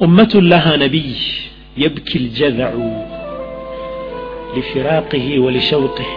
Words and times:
أمة 0.00 0.32
لها 0.52 0.72
نبي 0.76 1.08
يبكي 1.76 2.16
الجذع 2.22 2.70
لفراقه 4.54 5.26
ولشوقه 5.44 6.10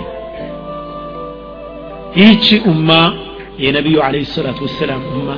ይህቺ 2.20 2.48
ኡማ 2.72 2.90
የነቢዩ 3.64 3.98
አለ 4.06 4.16
ሰላቱ 4.36 4.60
ወሰላም 4.68 5.02
ኡማ 5.18 5.30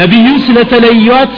ነቢዩ 0.00 0.26
ስለተለዩት 0.46 1.36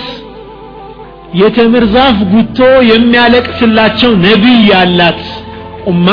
የተምር 1.40 1.84
ዛፍ 1.95 2.18
ጉቶ 2.32 2.58
የሚያለቅስላቸው 2.93 4.12
ነቢይ 4.27 4.58
ያላት 4.72 5.22
ኡማ 5.93 6.08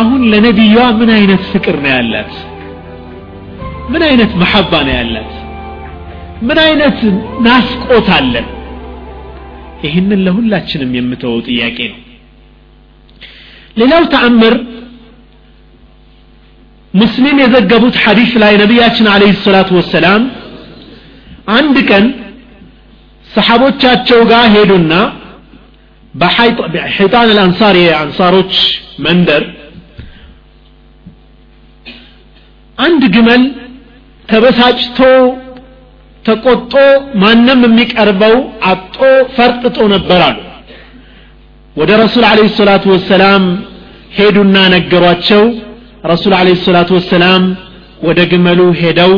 አሁን 0.00 0.22
ለነቢዩዋ 0.32 0.84
ምን 1.00 1.10
አይነት 1.18 1.42
ፍቅር 1.52 1.76
ነው 1.84 1.90
ያላት 1.96 2.32
ምን 3.92 4.02
አይነት 4.08 4.32
መሐባ 4.42 4.72
ነው 4.88 4.94
ያላት 5.00 5.32
ምን 6.43 6.57
አይነት 6.65 6.99
ናፍቆት 7.45 8.07
አለን? 8.17 8.47
ይህንን 9.83 10.19
ለሁላችንም 10.25 10.91
የምተወው 10.97 11.39
ጥያቄ 11.47 11.77
ነው። 11.91 11.99
ሌላው 13.77 14.03
ተአምር 14.13 14.53
ሙስሊም 16.93 17.37
የዘገቡት 17.41 17.95
ሐዲስ 18.03 18.31
ላይ 18.43 18.53
ነቢያችን 18.61 19.07
አለህ 19.13 19.31
ሰላቱ 19.45 19.69
ወሰላም 19.79 20.23
አንድ 21.55 21.75
ቀን 21.89 22.05
ሰሓቦቻቸው 23.27 24.19
ጋር 24.31 24.45
ሄዱና 24.55 24.93
በሐይጣን 26.13 26.75
አልአንሳር 27.23 27.75
የአንሳሮች 27.81 28.53
መንደር 29.05 29.43
አንድ 32.77 33.03
ግመል 33.15 33.43
ተበሳጭቶ 34.29 34.99
ተቆጦ 36.25 36.73
ማንም 37.21 37.61
የሚቀርበው 37.65 38.35
አጦ 38.69 38.97
ፈርጥጦ 39.35 39.77
ነበር 39.93 40.21
አሉ። 40.27 40.37
ወደ 41.75 41.91
ረሱል 42.01 42.23
አለ 42.29 42.39
ሰላቱ 42.57 42.83
ወሰላም 42.93 43.43
ሄዱና 44.17 44.57
ነገሯቸው። 44.73 45.43
ረሱል 46.11 46.33
አለ 46.39 46.49
ሰላቱ 46.65 46.89
ወሰላም 46.97 47.43
ወደ 48.07 48.19
ግመሉ 48.31 48.59
ሄደው 48.81 49.13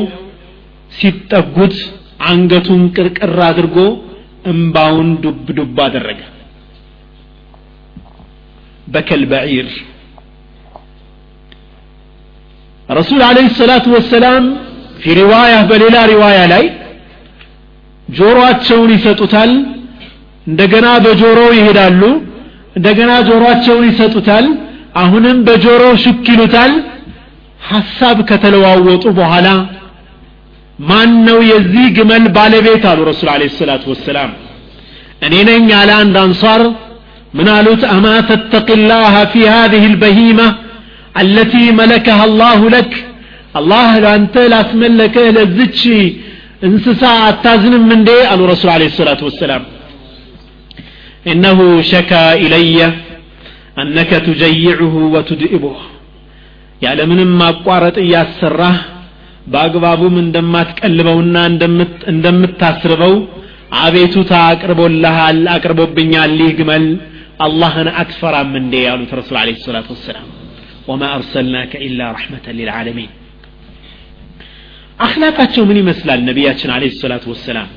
ሲጠጉት 0.91 1.75
አንገቱን 2.27 2.81
ቅርቅር 2.95 3.33
አድርጎ 3.47 3.77
እምባውን 4.51 5.09
ዱብ 5.23 5.47
ዱብ 5.57 5.77
አደረገ። 5.85 6.21
በከል 8.87 9.21
በዒር 9.31 9.69
ረሱል 12.89 13.21
አለህ 13.27 13.45
ሰላቱ 13.59 13.85
ወሰላም 13.95 14.43
ፊ 15.01 15.13
ሪዋያ 15.19 15.53
በሌላ 15.69 15.97
ሪዋያ 16.11 16.39
ላይ 16.53 16.65
ጆሮአቸውን 18.08 18.90
ይሰጡታል 18.96 19.50
እንደገና 20.50 20.86
በጆሮ 21.04 21.40
ይሄዳሉ 21.58 22.02
እንደገና 22.78 23.12
ጆሮአቸውን 23.28 23.84
ይሰጡታል 23.90 24.46
አሁንም 25.02 25.38
በጆሮ 25.48 25.82
ሹክ 26.04 26.26
ይሉታል 26.34 26.72
ሐሳብ 27.70 28.18
ከተለዋወጡ 28.28 29.04
በኋላ 29.18 29.48
ማን 30.88 31.10
ነው 31.26 31.38
የዚህ 31.50 31.86
ግመል 31.96 32.24
ባለቤት 32.36 32.84
አሉ 32.90 33.00
ረሱል 33.10 33.28
አለ 33.32 33.48
ሰላቱ 33.58 33.84
ወሰላም 33.92 34.30
እኔ 35.26 35.34
ነኝ 35.50 35.66
አለ 35.80 35.90
አንድ 36.02 36.16
አንሷር 36.24 36.62
ምን 37.38 37.48
አሉት 37.56 37.82
አማ 37.94 38.06
ተተቂላህ 38.28 39.14
ፊ 39.32 39.34
هذه 39.56 39.84
البهيمة 39.92 40.48
التي 41.24 41.64
ملكها 41.80 42.24
الله 42.28 42.60
لك 42.76 42.92
الله 43.60 43.90
ለአንተ 44.04 44.34
ላስመለከህ 44.52 45.26
ለዝች 45.36 45.80
እንስሳ 46.68 47.02
አታዝንም 47.28 47.86
እንዴ 47.96 48.10
አሉ 48.32 48.40
ረሱል 48.52 48.70
አለ 48.76 48.82
ሰላቱ 49.00 49.22
ወሰላም 49.30 49.62
إنه 51.26 51.58
شكى 51.92 52.24
إلي 52.44 52.78
أنك 53.76 54.10
تجيعه 54.28 54.94
وتدئبه 55.14 55.76
ያለምንም 56.84 57.30
ማቋረጥ 57.40 57.96
እያሰራህ 58.04 58.76
በአግባቡም 59.52 60.14
እንደማትቀልበውና 60.24 61.36
እንደምታስርበው 62.12 63.14
አቤቱታ 63.82 64.32
አቅርቦልሃል 64.52 65.40
አቅርቦብኛል 65.54 66.32
ይህ 66.42 66.52
ግመል 66.58 66.84
አላህን 67.46 67.88
አትፈራም 68.00 68.52
እንዴ 68.60 68.74
ያሉት 68.86 69.12
ረሱል 69.20 69.36
አለ 69.42 69.50
ሰላት 69.66 69.88
ወሰላም 69.94 70.26
ወማ 70.88 71.02
አርሰልናከ 71.16 71.72
ኢላ 71.86 72.00
ረሕመተን 72.16 72.56
ልልዓለሚን 72.60 73.10
አክላቃቸው 75.04 75.62
ምን 75.68 75.76
ይመስላል 75.82 76.20
ነቢያችን 76.30 76.70
አለ 76.76 76.84
ሰላት 77.04 77.24
ወሰላም 77.32 77.68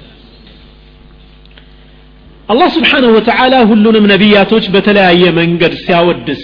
አላህ 2.54 2.70
ስብሓንሁ 2.78 3.10
ወተዓላ 3.18 3.56
ሁሉንም 3.72 4.06
ነቢያቶች 4.14 4.66
በተለያየ 4.76 5.24
መንገድ 5.42 5.76
ሲያወድስ 5.86 6.44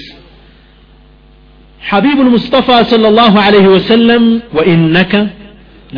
حبيب 1.90 2.18
المصطفى 2.26 2.78
صلى 2.92 3.08
الله 3.12 3.34
عليه 3.48 3.68
وسلم 3.76 4.24
وإنك 4.58 5.14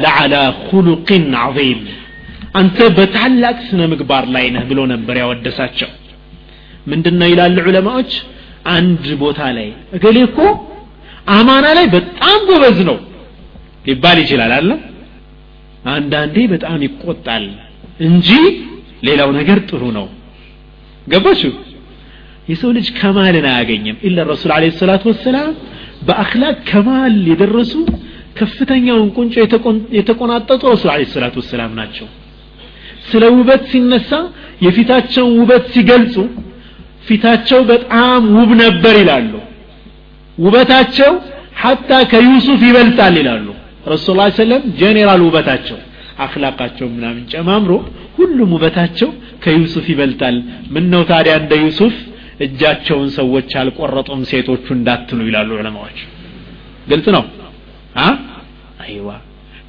لعلى 0.06 0.44
خلق 0.70 1.10
عظيم 1.44 1.80
أنت 2.62 2.80
بتعلق 2.98 3.58
سنة 3.70 3.86
مقبار 3.94 4.24
لاينه 4.36 4.62
بلو 4.70 4.84
نبر 4.92 5.16
يا 5.22 5.26
ودساتشو 5.30 5.90
من 6.90 7.00
دنا 7.06 7.26
إلى 7.32 7.44
العلماء 7.52 8.08
عند 8.76 9.04
بوتا 9.22 9.50
لاي 9.56 9.70
قال 10.04 10.16
يكو 10.24 10.48
أمانة 11.38 11.70
لاي 11.78 11.86
بتعام 11.94 12.42
بوزنو 12.50 12.98
ሊባል 13.87 14.19
ይችላል 14.23 14.53
አለ 14.59 14.71
አንዳንዴ 15.93 16.37
በጣም 16.53 16.79
ይቆጣል 16.87 17.45
እንጂ 18.07 18.29
ሌላው 19.07 19.31
ነገር 19.39 19.59
ጥሩ 19.69 19.83
ነው። 19.99 20.07
ገባችሁ? 21.07 21.53
የሰው 22.51 22.71
ልጅ 22.77 22.87
ከማልን 22.99 23.47
አያገኝም። 23.51 23.97
ኢለ 24.07 24.19
ረሱል 24.31 24.51
አለ 24.57 24.65
ሰላት 24.81 25.03
ወሰላም 25.11 25.51
በአክላቅ 26.07 26.57
ከማል 26.71 27.15
የደረሱ 27.31 27.73
ከፍተኛውን 28.39 29.09
ቁንጮ 29.17 29.35
የተቆናጠጡ 29.99 30.63
ረሱል 30.75 30.91
አለ 30.95 31.03
ሰላት 31.15 31.35
ወሰላም 31.41 31.73
ናቸው። 31.81 32.07
ስለ 33.09 33.25
ውበት 33.37 33.63
ሲነሳ 33.73 34.11
የፊታቸውን 34.65 35.35
ውበት 35.41 35.65
ሲገልጹ 35.75 36.15
ፊታቸው 37.07 37.61
በጣም 37.71 38.23
ውብ 38.37 38.51
ነበር 38.63 38.95
ይላሉ። 39.01 39.33
ውበታቸው 40.39 41.13
ሐታ 41.63 41.91
ከዩሱፍ 42.11 42.61
ይበልጣል 42.69 43.15
ይላሉ። 43.21 43.47
ረሱል 43.87 44.17
ላ 44.19 44.27
ሰለም 44.39 44.63
ጄኔራል 44.79 45.21
ውበታቸው 45.27 45.79
አክላቃቸው 46.25 46.87
ምናምን 46.95 47.23
ጨማምሮ 47.33 47.73
ሁሉም 48.19 48.51
ውበታቸው 48.57 49.09
ከዩሱፍ 49.45 49.87
ይበልጣል። 49.93 50.37
ምን 50.75 50.85
ነው 50.93 51.03
ታዲያ 51.11 51.35
እንደ 51.43 51.55
ዩሱፍ 51.65 51.97
እጃቸውን 52.47 53.11
ሰዎች 53.19 53.51
አልቆረጡም 53.61 54.23
ሴቶቹ 54.31 54.67
እንዳትሉ 54.77 55.19
ይላሉ 55.29 55.51
ዑለማዎች። 55.59 55.99
ግልጽ 56.91 57.07
ነው? 57.17 57.25
አይዋ 58.85 59.09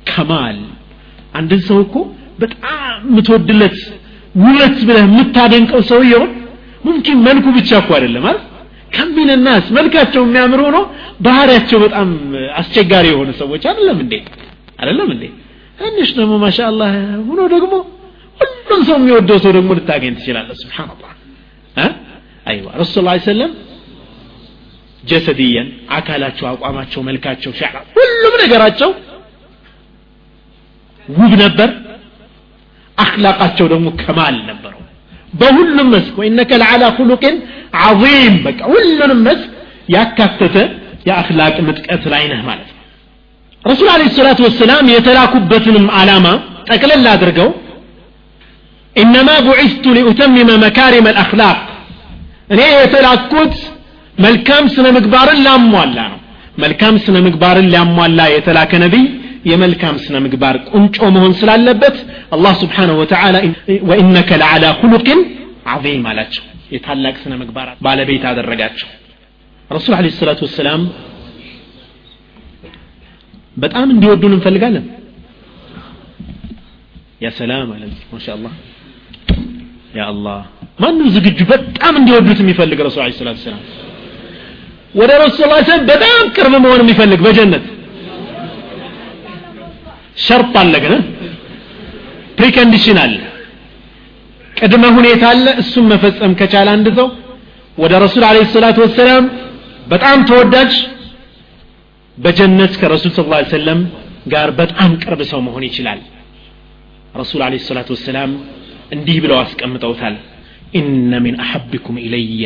ከማል 0.09 0.59
አንድን 1.33 1.61
ሰው 1.69 1.77
እኮ 1.85 1.95
በጣም 2.41 2.75
የምትወድለት 3.07 3.77
ውበት 4.35 4.77
ብለህ 4.87 5.05
የምታደንቀው 5.07 5.81
ሰውየውን 5.91 6.31
ሙምኪን 6.85 7.19
መልኩ 7.27 7.45
ብቻ 7.57 7.69
እኮ 7.81 7.89
አይደለም 7.97 8.25
አይደል 8.27 8.43
ከሚን 8.91 9.29
ናስ 9.45 9.65
መልካቸው 9.77 10.21
የሚያምር 10.25 10.61
ሆኖ 10.65 10.77
ባህሪያቸው 11.25 11.79
በጣም 11.85 12.09
አስቸጋሪ 12.59 13.05
የሆኑ 13.11 13.29
ሰዎች 13.41 13.63
አይደለም 13.71 13.99
እንዴ? 14.03 14.13
አይደለም 14.79 15.09
እንዴ? 15.15 15.23
ትንሽ 15.79 16.09
ደግሞ 16.17 16.33
ማሻአላህ 16.43 16.91
ሆኖ 17.29 17.41
ደግሞ 17.55 17.73
ሁሉም 18.39 18.81
ሰው 18.87 18.95
የሚወደው 18.99 19.37
ሰው 19.43 19.51
ደግሞ 19.57 19.69
ልታገኝ 19.77 20.13
ትችላለህ። 20.19 20.57
ስብሓንላህ 20.63 21.11
አይዋ 22.45 22.67
ረሱል 22.81 23.03
ላ 23.07 23.15
ሰለም 23.27 23.51
ጀሰድየን 25.03 25.67
አካላቸው 25.97 26.45
አቋማቸው 26.51 27.01
መልካቸው 27.07 27.51
ሻዕራ 27.59 27.77
ሁሉም 27.97 28.33
ነገራቸው 28.43 28.89
ውብ 31.07 31.33
ነበር። 31.43 31.69
አክላቃቸው 32.97 33.65
ደግሞ 33.73 33.87
ከማል 34.01 34.35
ነበረው 34.49 34.76
በሁሉም 35.33 35.87
መስክ 35.93 36.15
ወኢነከ 36.19 36.51
ለዓላ 36.61 36.83
ኩሉቅን 36.97 37.35
ዓظም 37.83 38.35
በቃ 38.45 38.59
ሁሉንም 38.71 39.21
መስክ 39.27 39.49
ያካተተ 39.95 40.55
የአክላቅ 41.07 41.55
ምጥቀት 41.67 42.03
ላይ 42.13 42.23
ነህ 42.31 42.41
ማለት 42.49 42.69
ነው። 42.69 42.83
ረሱል 43.63 43.87
አለ 43.93 44.03
ሰላት 44.17 44.39
ወሰላም 44.45 44.85
የተላኩበትንም 44.93 45.85
ዓላማ 45.99 46.27
ጠቅለል 46.69 47.05
አድርገው 47.13 47.49
ኢነማ 48.95 49.29
ቡዒስቱ 49.47 49.85
ሊኡተሚመ 49.97 50.49
መካሪመ 50.63 51.07
አልአክላቅ 51.13 51.57
እኔ 52.53 52.61
የተላኩት 52.75 53.55
መልካም 54.15 54.63
ስነ 54.75 54.87
ምግባርን 54.95 55.39
ላሟላ 55.47 55.97
ነው። 56.13 56.19
መልካም 56.63 56.95
ስነ 57.03 57.17
ምግባርን 57.25 57.67
ሊያሟላ 57.71 58.19
የተላከ 58.35 58.71
ነቢይ 58.83 59.03
የመልካም 59.45 59.95
ስነ 60.03 60.15
ምግባር 60.25 60.55
ቁንጮ 60.69 60.97
መሆን 61.15 61.33
ስላለበት 61.39 61.97
አላህ 62.35 62.53
ስብሓንሁ 62.61 62.95
ወተዓላ 63.01 63.35
ወኢነከ 63.89 64.29
ለዓላ 64.41 64.65
ሁሉቅን 64.81 65.19
ዓظም 65.73 66.05
አላቸው። 66.11 66.43
የታላቅ 66.73 67.15
ስነ 67.23 67.33
ምግባር 67.41 67.67
ባለቤት 67.85 68.23
አደረጋቸው። 68.29 68.89
ረሱል 69.69 69.93
عليه 69.97 70.07
الصلاة 70.19 70.41
والسلام 70.47 70.81
በጣም 73.57 73.87
እንዲወዱን 73.93 74.33
እንፈልጋለን። 74.37 74.85
يا 77.23 77.29
سلام 77.37 77.69
አለ 77.75 77.83
ማሻአላህ። 78.11 78.53
يا 79.95 80.03
الله። 80.11 80.39
ማንም 80.79 81.07
ዝግጁ 81.15 81.39
በጣም 81.51 81.93
እንዲወዱት 82.01 82.39
የሚፈልግ 82.43 82.79
ረሱል 82.87 83.01
عليه 83.03 83.17
الصلاة 83.21 83.39
والسلام 83.45 83.61
ወደ 84.95 85.11
ረሱል 85.23 85.37
صلى 85.39 85.55
الله 85.55 85.60
عليه 85.60 85.67
وسلم 85.67 85.85
በጣም 85.91 86.19
ቅርብ 86.35 86.53
መሆን 86.63 86.81
የሚፈልግ 86.83 87.19
በጀነት 87.25 87.65
ሸርጥ 90.26 90.54
አለ 90.62 90.74
ግን 90.84 90.94
ፕሪኮንዲሽን 92.38 92.98
አለ 93.04 93.14
ቅድመ 94.58 94.84
ሁኔታ 94.96 95.22
አለ 95.34 95.46
እሱም 95.62 95.86
መፈጸም 95.92 96.32
ከቻለ 96.40 96.68
አንድ 96.76 96.88
ሰው 96.98 97.08
ወደ 97.78 97.92
ረሱል 98.04 98.24
አለይሂ 98.30 98.46
ሰላቱ 98.56 98.78
ወሰላም 98.86 99.24
በጣም 99.92 100.18
ተወዳጅ 100.30 100.72
በጀነት 102.18 102.72
ከረሱል 102.80 103.12
ስ 103.16 103.22
ላ 103.32 103.38
ሰለም 103.56 103.80
ጋር 104.32 104.48
በጣም 104.60 104.90
ቅርብ 105.02 105.20
ሰው 105.30 105.40
መሆን 105.46 105.64
ይችላል 105.68 106.00
ረሱል 107.20 107.40
አለይሂ 107.46 107.62
ሰላቱ 107.70 107.88
ወሰላም 107.96 108.32
እንዲህ 108.96 109.16
ብለው 109.24 109.38
አስቀምጠውታል 109.44 110.16
ኢነ 110.80 111.12
ሚን 111.26 111.36
አሐብኩም 111.46 111.96
ኢለየ 112.06 112.44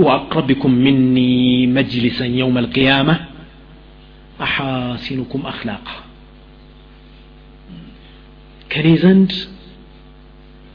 وأقربكم 0.00 0.70
مني 0.86 1.34
مجلسا 1.68 2.26
يوم 2.42 2.56
القيامة 2.58 3.14
አሓሲኑኩም 4.41 5.43
አክላቃ 5.51 5.87
ከኔ 8.69 8.87
ዘንድ 9.01 9.31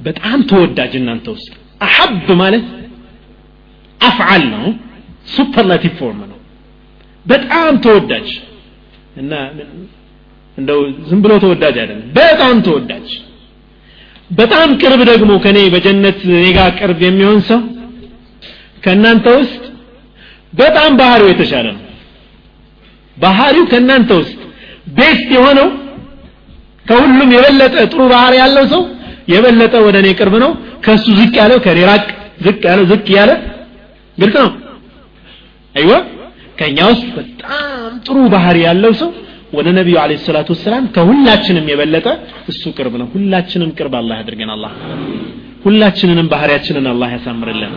በጣም 0.00 0.38
ተወዳጅ 0.50 0.92
እናንተ 1.00 1.26
ውስጥ 1.34 1.50
أحب 1.80 2.26
ማለት 2.40 2.66
أفعل 4.00 4.42
ነው 4.54 4.64
superlative 5.34 5.94
form 6.00 6.20
ነው። 6.32 6.38
በጣም 7.26 7.72
ተወዳጅ 7.84 8.28
እና 9.16 9.32
እንደው 10.58 10.78
ዝም 11.08 11.20
ብሎ 11.24 11.32
ተወዳጅ 11.44 11.76
አይደለም 11.82 12.04
በጣም 12.18 12.56
ተወዳጅ። 12.66 13.08
በጣም 14.30 14.68
ቅርብ 14.80 15.00
ደግሞ 15.10 15.32
ከኔ 15.44 15.58
በጀነት 15.74 16.20
ኔጋ 16.36 16.60
ቅርብ 16.78 17.00
የሚሆን 17.06 17.40
ሰው 17.48 17.60
ከእናንተ 18.84 19.26
ውስጥ 19.40 19.62
በጣም 20.52 20.90
ባህሪው 21.00 21.28
የተሻለ 21.32 21.66
ነው። 21.74 21.82
ባህሪው 23.16 23.64
ከእናንተ 23.70 24.10
ውስጥ 24.20 24.34
ቤስት 24.98 25.28
የሆነው 25.36 25.68
ከሁሉም 26.86 27.30
የበለጠ 27.36 27.74
ጥሩ 27.92 28.00
ባህሪ 28.12 28.34
ያለው 28.42 28.64
ሰው 28.72 28.82
የበለጠ 29.32 29.74
ወደ 29.86 29.96
እኔ 30.02 30.08
ቅርብ 30.18 30.34
ነው። 30.44 30.50
ከሱ 30.84 31.06
ዝቅ 31.18 31.32
ያለው 31.40 31.58
ከኔ 31.64 31.78
ራቅ 31.90 32.04
ዝቅ 32.44 32.60
ያለው 32.70 32.84
ዝቅ 32.90 33.06
ያለ 33.16 33.30
ግልጽ 34.18 34.36
ነው። 34.44 34.50
አይዋ 35.74 35.92
ከኛ 36.58 36.78
ውስጥ 36.92 37.06
በጣም 37.16 37.64
ጥሩ 38.06 38.18
ባህሪ 38.34 38.58
ያለው 38.68 38.92
ሰው 39.00 39.10
ወደ 39.56 39.68
ነቢዩ 39.78 39.96
አለ 40.02 40.12
ሰላቱ 40.26 40.48
ወሰላም 40.54 40.84
ከሁላችንም 40.94 41.66
የበለጠ 41.72 42.06
እሱ 42.52 42.62
ቅርብ 42.76 42.94
ነው። 43.02 43.08
ሁላችንም 43.14 43.70
ቅርብ 43.78 43.94
አላህ 44.00 44.16
ያድርገን 44.20 44.50
አላህ። 44.54 44.72
ሁላችንንም 45.64 46.26
ባህሪያችንን 46.32 46.86
አላህ 46.92 47.08
ያሳምርልን። 47.14 47.72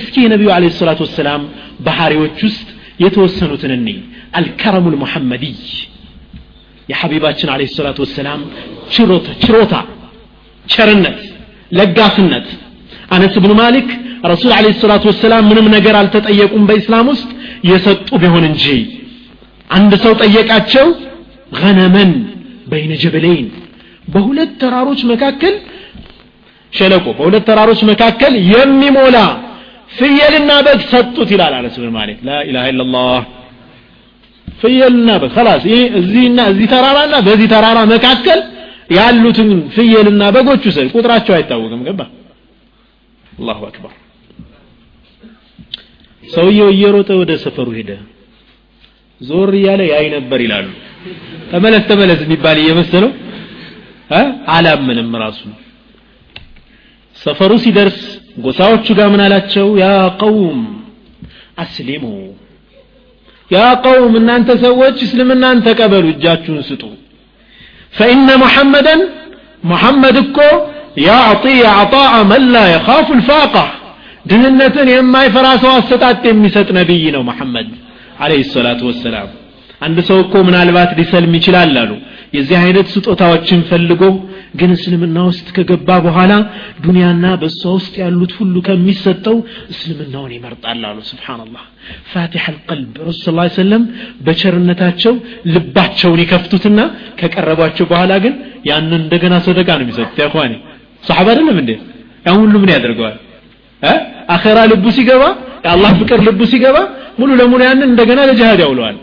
እስኪ 0.00 0.14
የነቢዩ 0.24 0.50
አለ 0.56 0.64
ሰላቱ 0.78 1.00
ወሰላም 1.06 1.42
ባህሪዎች 1.86 2.38
ውስጥ 2.48 2.68
የተወሰኑትን 3.00 3.72
እንይ 3.76 3.98
አልከረሙ 4.38 4.86
ልሙሐመድይ 4.94 5.56
የሐቢባችን 6.88 7.48
አለ 7.54 7.62
ሰላቱ 7.76 7.98
ወሰላም 8.04 8.40
ችሮታ 8.94 9.26
ችሮታ 9.44 9.74
ቸርነት 10.64 11.18
ለጋስነት 11.78 12.48
አነስ 13.16 13.34
ብኑ 13.44 13.52
ማሊክ 13.60 13.88
ረሱል 14.30 14.52
አለ 14.56 14.66
ሰላቱ 14.82 15.04
ወሰላም 15.10 15.44
ምንም 15.50 15.66
ነገር 15.76 15.94
አልተጠየቁም 16.00 16.64
በኢስላም 16.68 17.06
ውስጥ 17.12 17.28
የሰጡ 17.70 18.08
ቢሆን 18.22 18.44
እንጂ። 18.50 18.64
አንድ 19.70 19.92
ሰው 20.04 20.12
ጠየቃቸው 20.22 20.86
ገነመን 21.58 22.10
በይነ 22.70 22.92
ጀበለይን. 23.02 23.46
በሁለት 24.12 24.50
ተራሮች 24.62 25.00
መካከል 25.12 25.54
ሸለቆ 26.72 27.06
በሁለት 27.18 27.44
ተራሮች 27.48 27.80
መካከል 27.90 28.32
የሚሞላ 28.52 29.16
ፍየልና 29.91 30.51
በግ 30.65 30.79
ሰጡት 30.93 31.29
ይላል 31.35 31.53
አነስ 31.59 31.75
ብን 31.81 31.91
ማሊክ 31.97 32.19
ላኢላሃ 32.27 32.65
ኢላላህ 32.71 33.19
ፍየልና 34.47 35.09
በግ 35.21 35.31
خلاص 35.37 35.63
ይሄ 35.69 35.77
እዚህና 35.99 36.39
እዚህ 36.51 36.67
ተራራና 36.73 37.15
በዚህ 37.27 37.47
ተራራ 37.53 37.79
መካከል 37.93 38.39
ያሉትን 38.97 39.49
ፍየልና 39.75 40.23
በጎቹ 40.35 40.63
ሰ 40.75 40.83
ቁጥራቸው 40.93 41.33
አይታወቅም 41.37 41.81
ገባ 41.87 42.01
አላሁ 43.33 43.61
አክበር 43.69 43.93
ሰውየው 46.23 46.69
እየሮጠ 46.75 47.09
ወደ 47.21 47.31
ሰፈሩ 47.43 47.69
ሄደ 47.79 47.91
ዞር 49.21 49.51
እያለ 49.59 49.81
ያይ 49.91 50.05
ነበር 50.15 50.39
ይላሉ 50.45 50.67
ተመለስ 51.51 51.83
ተመለስ 51.89 52.19
የሚባል 52.25 52.57
እየመሰለው 52.63 53.11
አላምንም 54.55 55.11
ራሱ 55.23 55.41
ሰፈሩ 57.15 57.51
ሲደርስ 57.63 57.99
ጎሳዎቹ 58.40 58.86
ጋር 58.98 59.08
ምን 59.12 59.22
አላቸው? 59.24 59.66
ያ 59.82 59.86
ቀውም 60.20 60.60
አስሊሙ። 61.62 62.04
ያ 63.50 63.60
ቀውም 63.84 64.12
እናንተ 64.20 64.50
ሰዎች 64.64 64.96
እስልምናን 65.06 65.58
ተቀበሉ 65.66 66.04
እጃችሁን 66.12 66.60
ስጡ። 66.68 66.82
ፈኢነ 67.94 68.28
ሙሐመደን 68.42 69.00
ሙሐመድ 69.64 70.16
እኮ 70.24 70.38
ያዕጢ 71.06 71.44
አጣአ 71.74 72.14
መን 72.30 72.44
ላ 72.54 72.62
የኻፉ 72.72 73.08
ልፋቃ 73.18 73.54
ድህነትን 74.30 74.88
የማይፈራ 74.92 75.46
ሰው 75.62 75.72
አሰጣጥ 75.76 76.22
የሚሰጥ 76.28 76.68
ነቢይ 76.78 77.04
ነው 77.14 77.22
መሐመድ 77.28 77.68
አለህ 78.22 78.40
ሰላቱ 78.54 78.80
ወሰላም 78.90 79.28
አንድ 79.80 79.98
ሰው 80.08 80.18
እኮ 80.22 80.34
ምናልባት 80.46 80.90
ሊሰልም 80.98 81.34
ይችላል 81.38 81.76
አሉ። 81.82 81.92
የዚህ 82.36 82.56
አይነት 82.60 82.88
ስጦታዎችን 82.94 83.60
ፈልጎ 83.68 84.02
ግን 84.60 84.70
እስልምና 84.76 85.18
ውስጥ 85.28 85.46
ከገባ 85.56 85.88
በኋላ 86.04 86.32
ዱንያና 86.84 87.26
በእሷ 87.40 87.62
ውስጥ 87.76 87.94
ያሉት 88.02 88.32
ሁሉ 88.38 88.54
ከሚሰጠው 88.66 89.36
እስልምናውን 89.72 90.32
ይመርጣል 90.36 90.82
አሉ። 90.88 90.98
ስብሓንላህ 91.10 91.62
ፋቲሐ 92.12 92.44
አልቀልብ 92.52 92.94
ረሱ 93.08 93.22
ስ 93.48 93.56
ሰለም 93.58 93.82
በቸርነታቸው 94.26 95.14
ልባቸውን 95.54 96.22
ይከፍቱትና 96.24 96.80
ከቀረቧቸው 97.20 97.86
በኋላ 97.92 98.12
ግን 98.24 98.34
ያንን 98.70 99.00
እንደገና 99.00 99.34
ሰደቃ 99.46 99.68
ነው 99.78 99.84
የሚሰጡት። 99.86 100.18
ያኳኔ 100.24 100.52
ሰሓባ 101.04 101.26
አይደለም 101.32 101.58
እንዴ? 101.62 101.70
ያን 102.26 102.38
ሁሉ 102.42 102.54
ምን 102.62 102.70
ያደርገዋል? 102.74 103.16
አኼራ 104.34 104.58
ልቡ 104.72 104.86
ሲገባ 104.96 105.22
የአላህ 105.64 105.90
ፍቅር 106.00 106.18
ልቡ 106.26 106.40
ሲገባ 106.50 106.76
ሙሉ 107.20 107.30
ለሙሉ 107.40 107.60
ያንን 107.68 107.88
እንደገና 107.90 108.20
ለጅሃድ 108.28 108.60
ያውለዋል 108.64 108.96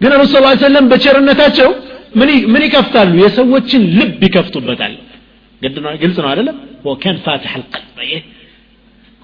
ግን 0.00 0.12
ረሱ 0.20 0.32
ስ 0.44 0.62
ሰለም 0.64 0.84
በቸርነታቸው 0.90 1.68
ምን 2.50 2.62
ይከፍታሉ? 2.66 3.12
የሰዎችን 3.24 3.82
ልብ 3.98 4.20
ይከፍቱበታል። 4.26 4.94
ግልጽ 6.02 6.16
ነው 6.22 6.28
አይደለም? 6.32 6.56
ወከን 6.86 7.16
ፋትሐ 7.24 7.52
አልቀልብ 7.58 8.24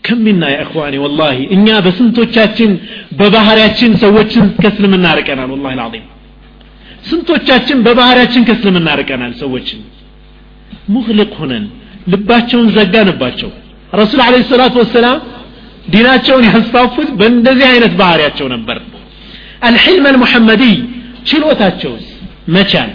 ከሚና 0.05 0.43
ያ 0.53 0.59
እኽዋኒ 0.65 0.95
ወላሂ 1.05 1.39
እኛ 1.57 1.67
በስንቶቻችን 1.87 2.71
በባህሪያችን 3.19 3.91
ሰዎችን 4.05 4.45
ከእስልምና 4.63 5.07
ርቀናል? 5.19 5.49
ወላሂ 5.55 5.73
ልዓዚም 5.81 6.07
ስንቶቻችን 7.09 7.79
በባህሪያችን 7.87 8.43
ከእስልምና 8.49 8.89
ርቀናል? 9.01 9.33
ሰዎችን 9.43 9.81
ሙክልቅ 10.95 11.31
ሆነን 11.41 11.65
ልባቸውን 12.13 12.69
ዘጋንባቸው። 12.77 13.51
ረሱል 13.93 14.21
አለ 14.27 14.35
ሰላቱ 14.51 14.75
ወሰላም 14.83 15.19
ዲናቸውን 15.93 16.45
ያስፋፉት 16.49 17.09
በእንደዚህ 17.19 17.67
አይነት 17.73 17.93
ባህሪያቸው 18.01 18.47
ነበር 18.55 18.79
አልሕልም 19.63 20.05
አልሙሐመዲይ 20.11 20.75
ችሎታቸውስ? 21.29 22.07
መቻል 22.55 22.91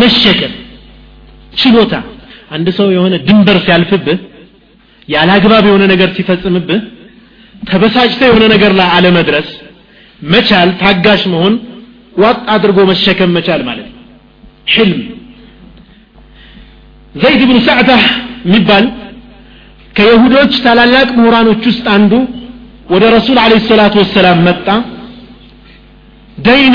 መሸከም 0.00 0.52
ችሎታ። 1.52 1.94
አንድ 2.54 2.68
ሰው 2.78 2.88
የሆነ 2.94 3.14
ድንበር 3.26 3.56
ሲያልፍብህ 3.64 4.18
ያለ 5.08 5.30
አግባብ 5.36 5.64
የሆነ 5.68 5.84
ነገር 5.92 6.08
ሲፈጽምብህ 6.16 6.80
ተበሳጭተ 7.62 8.20
የሆነ 8.28 8.44
ነገር 8.54 8.72
ላይ 8.78 8.88
አለመድረስ 8.96 9.48
መቻል 10.26 10.68
ታጋሽ 10.80 11.22
መሆን 11.32 11.54
ዋጥ 12.16 12.38
አድርጎ 12.54 12.78
መሸከም 12.90 13.30
መቻል 13.36 13.60
ማለት 13.68 13.88
ነው። 13.90 13.98
ሕልም። 14.74 15.02
ዘይድ 17.14 17.42
ብኑ 17.48 17.58
ሳዕታ 17.66 17.92
የሚባል 18.46 18.84
ከይሁዶች 19.96 20.52
ታላላቅ 20.64 21.08
ምሁራኖች 21.18 21.62
ውስጥ 21.70 21.84
አንዱ 21.94 22.12
ወደ 22.90 23.04
ረሱል 23.16 23.38
አለ 23.42 23.52
ሰላቱ 23.68 23.94
ወሰላም 24.02 24.38
መጣ 24.48 24.66
ደይን 26.44 26.74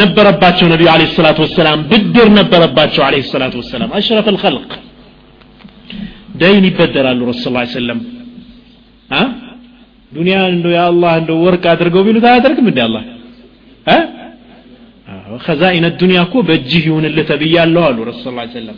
ነበረባቸው 0.00 0.66
ነቢዩ 0.72 0.88
አለ 0.92 1.02
ሰላቱ 1.16 1.38
ወሰላም 1.44 1.80
ብድር 1.90 2.28
ነበረባቸው 2.38 3.02
አለ 3.06 3.14
ሰላቱ 3.30 3.54
ወሰላም። 3.62 3.90
አሽረፍ 3.98 4.26
ልከልቅ 4.34 4.70
ደይን 6.40 6.64
ይበደራሉ 6.68 7.20
ረሱ 7.30 7.44
ስ 7.46 7.74
ሰለም 7.76 8.00
ዱኒያ 10.12 10.38
እንደ 10.52 10.66
የአላህ 10.74 11.12
እንደ 11.20 11.30
ወርቅ 11.44 11.64
አድርገው 11.72 12.02
ቢሉት 12.06 12.24
አያደርግም 12.30 12.66
እንዲ 12.70 12.80
አላህ? 12.86 13.02
ከዛኢነ 15.44 15.86
ዱኒያ 16.00 16.18
እኮ 16.26 16.34
በእጅህ 16.48 16.82
ይሁንልህ 16.88 17.24
ተብያለሁ 17.30 17.82
አሉ 17.88 17.98
ረሱ 18.10 18.22
ስ 18.26 18.54
ሰለም 18.56 18.76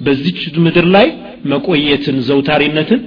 በዚች 0.00 0.40
ምድር 0.64 0.86
ላይ 0.94 1.06
መቆየትን 1.52 2.16
ዘውታሪነትን 2.28 3.00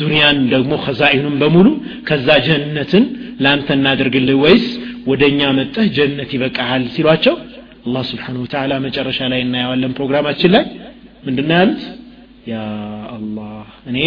ዱንያን 0.00 0.38
ደግሞ 0.52 0.72
ከዛኢኑን 0.84 1.34
በሙሉ 1.42 1.68
ከዛ 2.08 2.28
ጀነትን 2.46 3.04
ለአንተ 3.44 3.68
እናደርግልህ 3.78 4.36
ወይስ 4.44 4.66
ወደ 5.06 5.22
እኛ 5.32 5.40
መጠህ 5.58 5.86
ጀነት 5.96 6.30
ይበቃሃል 6.36 6.84
ሲሏቸው 6.94 7.34
አላህ 7.86 8.02
ስብሓን 8.10 8.36
ወተዓላ 8.42 8.72
መጨረሻ 8.84 9.18
ላይ 9.32 9.40
እናየዋለን 9.46 9.92
ፕሮግራማችን 9.98 10.50
ላይ። 10.54 10.64
ምንድነው 11.26 11.56
ያሉት? 11.60 11.82
ያ 12.50 12.54
አላህ 13.16 13.56
እኔ 13.90 13.98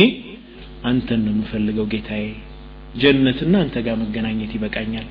አንተን 0.90 1.20
ነው 1.26 1.34
የምፈልገው 1.36 1.86
ጌታዬ 1.94 2.26
ጀነትና 3.02 3.54
አንተ 3.64 3.76
ጋር 3.86 3.96
መገናኘት 4.04 4.52
ይበቃኛል። 4.58 5.08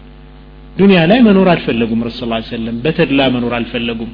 ዱንያ 0.79 1.01
ላይ 1.11 1.19
መኖር 1.27 1.49
አልፈለጉም 1.53 2.01
ረሱ 2.07 2.21
ስ 2.39 2.51
ሰለም 2.53 2.77
በተድላ 2.85 3.21
መኖር 3.35 3.53
አልፈለጉም። 3.59 4.13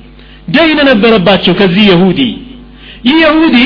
ደይን 0.48 0.80
ነበረባቸው 0.90 1.54
ከዚህ 1.60 1.84
የሁዲ። 1.90 2.20
ይህ 3.08 3.18
የሁዲ 3.24 3.58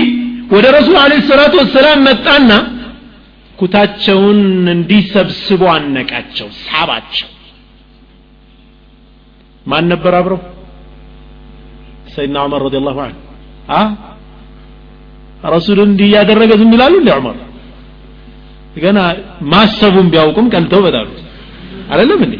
ወደ 0.55 0.67
ረሱል 0.77 0.97
አለ 1.03 1.13
ሰላቱ 1.31 1.55
ወሰላም 1.63 2.01
መጣና 2.09 2.51
ኩታቸውን 3.59 4.41
እንዲሰብስቡ 4.75 5.63
አነቃቸው 5.75 6.49
ሳባቸው 6.65 7.29
ማን 9.66 9.86
ነበር 9.94 10.13
አብረው 10.20 10.39
ሰይድና 12.16 12.38
ዑመር 12.46 12.62
ረዲ 12.68 12.78
ላሁ 12.88 12.98
አንሁ 13.06 13.18
አ 13.78 13.82
ረሱልን 15.56 15.89
እንዲህ 15.92 16.08
እያደረገ 16.10 16.51
ዝም 16.62 16.72
ይላሉ 16.75 16.94
እንዲ 17.01 17.10
ዑመር 17.18 17.38
ገና 18.84 19.00
ማሰቡን 19.54 20.08
ቢያውቁም 20.13 20.48
ቀልተው 20.54 20.82
በጣሉት 20.86 21.20
አይደለም 21.92 22.20
እንዴ 22.28 22.36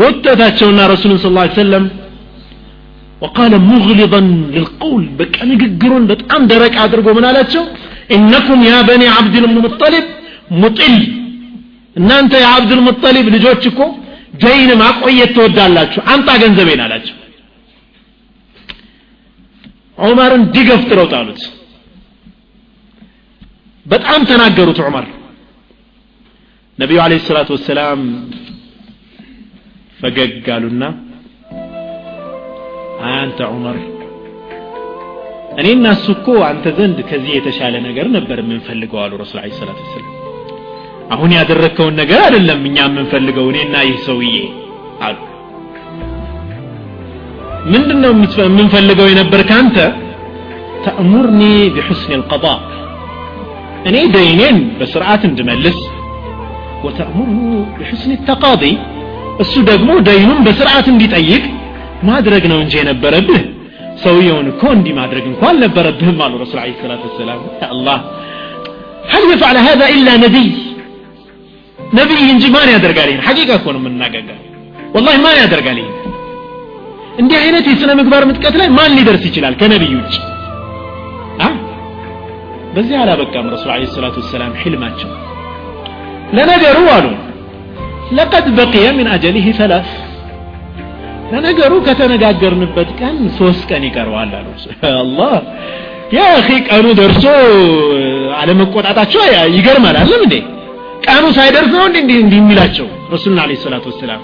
ጎተታቸውና 0.00 0.80
ረሱልን 0.94 1.20
ስለ 1.24 1.34
ላ 1.38 1.48
ሰለም 1.62 1.86
وقال 3.22 3.52
مغلظا 3.70 4.20
للقول 4.54 5.02
በቃ 5.20 5.36
ንግግሩን 5.50 6.04
በጣም 6.10 6.42
ደረቅ 6.52 6.74
አድርጎ 6.84 7.06
ምን 7.16 7.24
አላቸው 7.28 7.62
ኢነኩም 8.16 8.60
ያ 8.70 8.76
በኒ 8.88 9.02
አብድ 9.16 9.34
ልሙጠሊብ 9.44 10.06
ሙጢል 10.62 10.96
እናንተ 11.96 12.32
የአብድ 12.42 12.70
ልሙጠሊብ 12.78 13.26
ልጆች 13.34 13.62
እኮ 13.70 13.80
ደይን 14.33 14.71
ማቆየት 14.81 15.31
ትወዳላችሁ። 15.35 16.01
አንጣ 16.13 16.29
ገንዘቤን 16.41 16.81
አላቸው። 16.85 17.15
ዑመርን 19.97 20.43
ዲገፍትረው 20.55 21.07
ጣሉት። 21.13 21.41
በጣም 23.85 24.21
ተናገሩት 24.29 24.79
ዑመር። 24.85 25.05
ነቢዩ 26.77 26.97
አለ 27.03 27.13
ሰላቱ 27.27 27.49
ወሰላም 27.55 28.01
ፈገግ 29.99 30.47
አሉና 30.55 30.83
አንተ 33.13 33.39
ዑመር 33.51 33.77
እሱ 35.91 36.05
እኮ 36.15 36.27
አንተ 36.47 36.65
ዘንድ 36.77 36.97
ከዚህ 37.09 37.33
የተሻለ 37.37 37.75
ነገር 37.87 38.07
ነበር 38.15 38.37
የምንፈልገው 38.41 38.99
አሉ 39.03 39.13
ረሱል 39.21 39.39
ለ 39.43 39.57
ሰላት 39.59 39.79
ወሰላም 39.83 40.16
አሁን 41.15 41.31
ያደረግከውን 41.37 41.95
ነገር 42.01 42.19
አይደለም 42.27 42.61
እኛ 42.69 42.77
የምንፈልገው 42.87 43.45
እኔና 43.51 43.75
ይህ 43.87 43.97
ሰውዬ 44.07 44.35
አሉ 45.07 45.17
ምንድን 47.73 47.99
ነው 48.03 48.11
የምንፈልገው 48.47 49.07
የነበር 49.11 49.41
ከአንተ 49.49 49.77
ተእሙርኒ 50.85 51.41
ቢሑስን 51.75 52.11
ልቀض 52.21 52.45
እኔ 53.89 53.97
ደይኔን 54.15 54.57
በስርዓት 54.79 55.23
እንድመልስ 55.29 55.79
ወተእሙርሁ 56.85 57.37
ቢሑስን 57.77 58.11
ተቃዲ 58.29 58.63
እሱ 59.43 59.53
ደግሞ 59.71 59.89
ደይኑን 60.07 60.39
በስርዓት 60.47 60.87
እንዲጠይቅ 60.93 61.43
ማድረግ 62.09 62.43
ነው 62.51 62.59
እንጂ 62.63 62.73
የነበረብህ 62.79 63.43
ሰውየውን 64.03 64.47
እኮ 64.53 64.63
እንዲህ 64.77 64.93
ማድረግ 65.01 65.25
እንኳ 65.31 65.41
አልነበረብህም 65.51 66.19
አሉ 66.25 66.33
ረሱል 66.43 66.59
ለ 66.61 66.73
ሰላት 66.81 67.03
ወሰላም 67.07 67.41
አላህ 67.71 67.99
هل 69.13 69.23
يفعل 69.33 69.57
هذا 69.69 69.85
إلا 69.95 70.13
نبي 70.25 70.47
ነቢይ 71.93 72.23
እንጂ 72.33 72.43
ማን 72.53 72.69
ያደርጋል? 72.73 73.09
ይህን 73.11 73.21
ሐቂቃ 73.27 73.49
እኮ 73.59 73.67
ነው 73.75 73.81
የምናገገር 73.81 74.39
ወላሂ 74.95 75.15
ማን 75.25 75.37
ያደርጋል 75.41 75.77
ይህን 75.81 75.93
እንዲህ 77.21 77.37
አይነት 77.43 77.65
የሥነ 77.69 77.91
ምግባር 77.99 78.23
ምጥቀት 78.29 78.55
ላይ 78.61 78.67
ማን 78.77 78.91
ሊደርስ 78.97 79.23
ይችላል 79.29 79.53
ከነቢይ 79.61 79.93
ውጭ 79.99 80.15
በዚህ 82.75 82.95
አላበቃም 83.01 83.47
ረሱል 83.53 83.69
ለ 83.73 83.85
ሰላት 83.93 84.15
ወሰላም 84.19 84.51
ሕልማቸው 84.61 85.11
ለነገሩ 86.37 86.77
አሉ 86.95 87.05
ለቀድ 88.17 88.45
በቅየ 88.57 88.85
ምን 88.97 89.07
አጀሊህ 89.13 89.47
ሰላስ። 89.59 89.89
ለነገሩ 91.31 91.73
ከተነጋገርንበት 91.87 92.89
ቀን 92.99 93.15
ሶስት 93.39 93.63
ቀን 93.69 93.83
ይቀረዋል 93.87 94.31
አሉ። 94.39 94.47
አላህ 94.93 95.33
ያ 96.13 96.27
ቀኑ 96.67 96.85
ደርሶ 96.99 97.25
አለመቆጣታቸው 98.37 99.23
ይገርማል 99.55 99.97
አለም 100.03 100.21
እንዴ 100.27 100.35
ቀኑ 101.07 101.25
ሳይደርስ 101.37 101.71
ነው 101.75 101.85
እንዴ 101.89 101.97
እንዲህ 102.21 102.37
የሚላቸው? 102.39 102.87
ረሱልና 103.13 103.39
አለ 103.43 103.51
ሰላት 103.63 103.85
ወሰላም። 103.89 104.23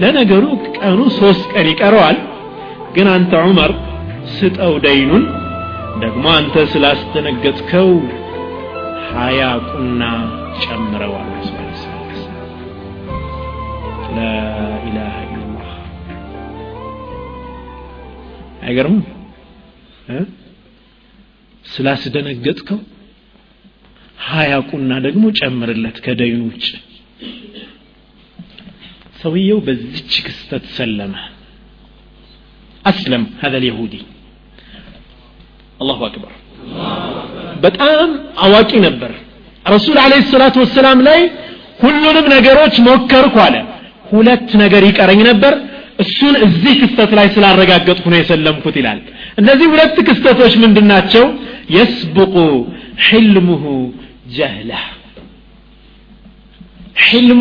ለነገሩ 0.00 0.44
ቀኑ 0.78 1.00
ሶስት 1.18 1.44
ቀን 1.52 1.66
ይቀረዋል። 1.72 2.18
ግን 2.96 3.08
አንተ 3.14 3.32
ዑመር 3.44 3.72
ስጠው 4.34 4.74
ደይኑን 4.84 5.24
ደግሞ 6.02 6.24
አንተ 6.38 6.64
ስላስደነገጥከው 6.72 7.90
ሀያ 9.10 9.40
ቁና 9.68 10.02
ጨምረዋል። 10.62 11.32
ላኢላሃ 14.16 15.14
ኢላላህ 15.28 15.72
አይገርምም? 18.66 19.02
ስላስደነገጥከው 21.64 22.78
ሀያ 24.29 24.53
ቁና 24.69 24.91
ደግሞ 25.05 25.23
ጨምርለት 25.39 25.97
ከደይኑ 26.05 26.41
ውጭ 26.49 26.65
ሰውየው 29.21 29.59
በዚች 29.67 30.13
ክስተት 30.27 30.65
ሰለመ 30.77 31.13
አስለም 32.85 33.23
هذا 33.41 33.57
اليهودي 33.61 34.01
አላሁ 35.81 35.99
አክበር 36.07 36.31
በጣም 37.65 38.09
አዋቂ 38.45 38.71
ነበር 38.87 39.11
ረሱል 39.65 39.97
አለ 40.03 40.13
ሰላቱ 40.31 40.55
ወሰላም 40.63 40.99
ላይ 41.07 41.19
ሁሉንም 41.83 42.25
ነገሮች 42.35 42.75
ሞከርኩ 42.87 43.35
አለ 43.45 43.55
ሁለት 44.11 44.49
ነገር 44.63 44.83
ይቀረኝ 44.89 45.21
ነበር 45.31 45.53
እሱን 46.03 46.35
እዚህ 46.45 46.73
ክስተት 46.81 47.11
ላይ 47.17 47.27
ስላረጋገጥኩ 47.35 48.05
ነው 48.13 48.19
የሰለምኩት 48.21 48.75
ይላል 48.81 48.99
እነዚህ 49.41 49.67
ሁለት 49.73 49.97
ክስተቶች 50.07 50.53
ምንድናቸው 50.63 51.25
የስብቁ 51.75 52.35
ሕልሙሁ 53.07 53.63
ጀህላ 54.30 54.72
ሕልሙ 57.04 57.40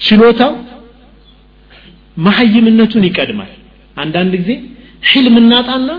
ችሎታው 0.00 0.52
መሐይምነቱን 2.16 3.04
ይቀድማል። 3.08 3.50
አንዳንድ 3.96 4.32
ጊዜ 4.40 4.50
ሕልም 5.02 5.36
እናጣና 5.40 5.90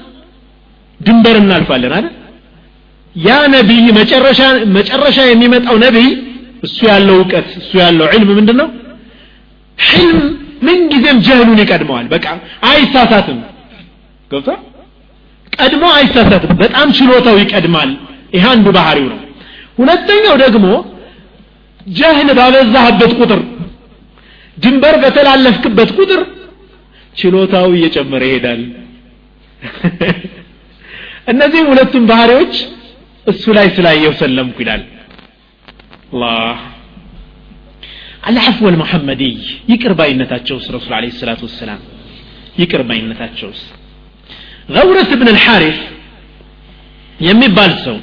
ድንበር 0.99 1.35
እናልፋለን 1.41 1.93
አይደል? 1.97 2.07
ያ 3.15 3.29
ነቢይ 3.53 3.85
መጨረሻ 4.75 5.19
የሚመጣው 5.29 5.75
ነቢይ 5.85 6.09
እሱ 6.67 6.77
ያለው 6.91 7.15
እውቀት 7.19 7.47
እሱ 7.59 7.71
ያለው 7.83 8.05
ዕልም 8.13 8.29
ምንድን 8.37 8.57
ነው 8.61 8.67
ሕልም 9.79 10.19
ምንጊዜም 10.67 11.17
ጀህሉን 11.27 11.59
ይቀድመዋል። 11.63 12.07
በቃ 12.13 12.25
አይሳሳትም። 12.71 13.39
ገብታ 14.31 14.49
ቀድሞ 15.57 15.83
አይሳሳትም። 15.97 16.51
በጣም 16.61 16.87
ችሎታው 16.97 17.35
ይቀድማል 17.43 17.89
ይህ 18.31 18.43
አንዱ 18.51 18.67
ባህሪው 18.77 19.07
ነው። 19.13 19.19
ሁለተኛው 19.77 20.35
ደግሞ 20.43 20.65
ጀህል 21.93 22.29
ባበዛህበት 22.37 23.11
ቁጥር 23.19 23.41
ድንበር 24.57 24.95
በተላለፍክበት 25.03 25.89
ቁጥር 25.97 26.21
ችሎታው 27.15 27.69
እየጨመረ 27.77 28.23
ይሄዳል። 28.29 28.61
እነዚህም 31.31 31.67
ሁለቱም 31.71 32.03
ባህሪዎች 32.11 32.53
እሱ 33.25 33.43
ላይ 33.57 33.67
ስላየው 33.75 34.13
ሰለምኩ 34.19 34.57
ይላል። 34.63 34.83
አላህ 36.11 36.55
አልዓፍወ 38.23 38.71
ልሙሐመድይ 38.73 39.35
ይቅር 39.71 39.93
ባይነታቸውስ 39.99 40.65
ረሱል 40.75 40.93
አለ 40.97 41.05
ሰላት 41.19 41.41
ወሰላም 41.45 41.81
ይቅር 42.61 42.81
ባይነታቸውስ 42.89 43.61
ገውረት 44.69 45.11
ብን 45.19 45.29
ልሓሪፍ 45.37 45.77
የሚባል 47.19 47.71
ሰው 47.85 47.97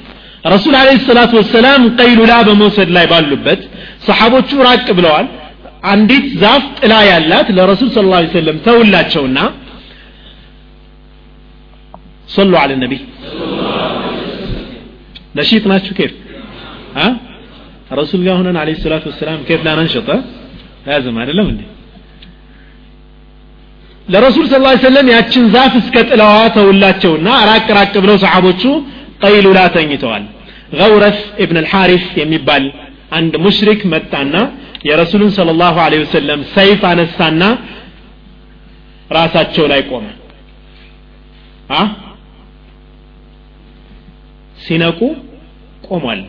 ረሱል 0.45 0.75
አለ 0.81 0.89
ሰላት 1.07 1.33
ወሰላም 1.39 1.83
ቀይሉላ 1.99 2.33
በመውሰድ 2.49 2.91
ላይ 2.97 3.07
ባሉበት 3.13 3.61
ሰሓቦቹ 4.07 4.51
ራቅ 4.67 4.87
ብለዋል። 4.99 5.27
አንዲት 5.91 6.27
ዛፍ 6.43 6.65
ጥላ 6.79 6.93
ያላት 7.09 7.49
ለረሱል 7.57 7.89
ስ 7.95 8.05
ላ 8.07 8.21
ሰለም 8.37 8.57
ተውላቸውና 8.67 9.39
ሰሉ 12.29 12.53
አለ 12.63 12.71
ነቢ። 12.83 12.93
ነሺጥ 15.39 15.65
ናችሁ? 15.71 15.93
ኬፍ? 15.99 16.13
ረሱል 17.99 18.21
ጋር 18.27 18.35
ሆነን 18.41 18.57
አለ 18.63 18.71
ሰላት 18.85 19.05
ወሰላም 19.11 19.41
ኬፍ 19.49 19.61
ላነንሸጠ 19.67 20.09
ያዝም 20.89 21.17
አይደለም 21.23 21.47
እንዴ? 21.53 21.61
ለረሱል 24.09 24.47
ስ 24.51 24.61
ላ 24.65 24.71
ሰለም 24.85 25.07
ያችን 25.15 25.45
ዛፍ 25.55 25.73
እስከ 25.81 25.97
ጥላዋ 26.11 26.37
ተውላቸውና 26.57 27.29
ራቅ 27.51 27.67
ራቅ 27.79 27.95
ብለው 28.05 28.17
ሰሓቦቹ 28.25 28.63
ቀይሉላ 29.21 29.61
ተኝተዋል 29.77 30.25
ገውረፍ 30.81 31.19
ኢብን 31.45 31.59
አልሓሪፍ 31.63 32.05
የሚባል 32.21 32.65
አንድ 33.19 33.35
ሙሽሪክ 33.45 33.81
መጣና 33.93 34.35
የረሱሉን 34.89 35.31
ስለ 35.37 35.51
ላሁ 35.61 35.77
ለ 35.93 36.01
ወሰለም 36.03 36.41
ሰይፍ 36.57 36.81
አነሳና 36.91 37.43
ራሳቸው 39.17 39.65
ላይ 39.73 39.81
ቆመ 39.91 40.07
አ 41.71 41.81
ሲነቁ 44.65 45.01
ቆሟል 45.89 46.21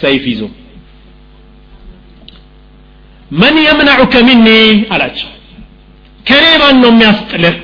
ሰይፍ 0.00 0.24
ይዞ 0.32 0.42
መን 3.30 3.56
የምነዑከ 3.66 4.14
ሚኒ 4.28 4.46
አላቸው 4.94 5.30
ከኔ 6.26 6.44
ማን 6.62 6.76
ነው 6.82 6.90
የሚያስጥልህ 6.92 7.56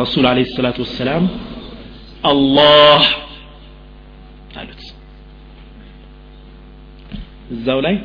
ረሱል 0.00 0.24
አለ 0.30 0.40
ሰላቱ 0.56 0.78
ወሰላም 0.84 1.24
አላህ 2.24 3.02
አሉት። 4.60 4.82
እዛው 7.54 7.78
ላይ 7.86 7.96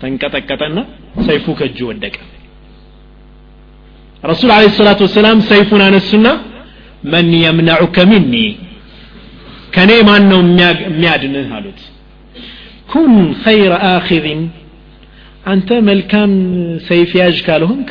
ተንቀጠቀጠና 0.00 0.78
ሰይፉ 1.28 1.46
ከእጁ 1.58 1.78
ወደቀ። 1.90 2.16
ረሱል 4.22 4.50
አለ 4.54 4.64
ሰላቱ 4.78 5.00
ወሰላም 5.06 5.38
ሰይፉን 5.50 5.82
አነሱና 5.86 6.26
መን 7.12 7.30
የምነዑከ 7.42 7.96
ሚኒ? 8.10 8.34
ከኔ 9.74 9.90
ማን 10.08 10.24
ነው 10.30 10.40
የሚያድንህ? 10.42 11.48
አሉት። 11.56 11.80
ኩን 12.92 13.12
ኸይረ 13.44 13.72
አኺዝን 13.90 14.40
አንተ 15.52 15.68
መልካም 15.88 16.30
ሰይፍ 16.88 17.10
ያዥ 17.20 17.36
ካልሆንክ 17.46 17.90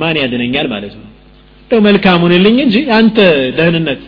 ማን 0.00 0.16
ያድነኛል? 0.22 0.66
ማለት 0.74 0.94
ነው 1.00 1.08
ሁንልኝ 2.24 2.56
እንጂ 2.64 2.76
አንተ 2.98 3.18
ደህንነት 3.58 4.02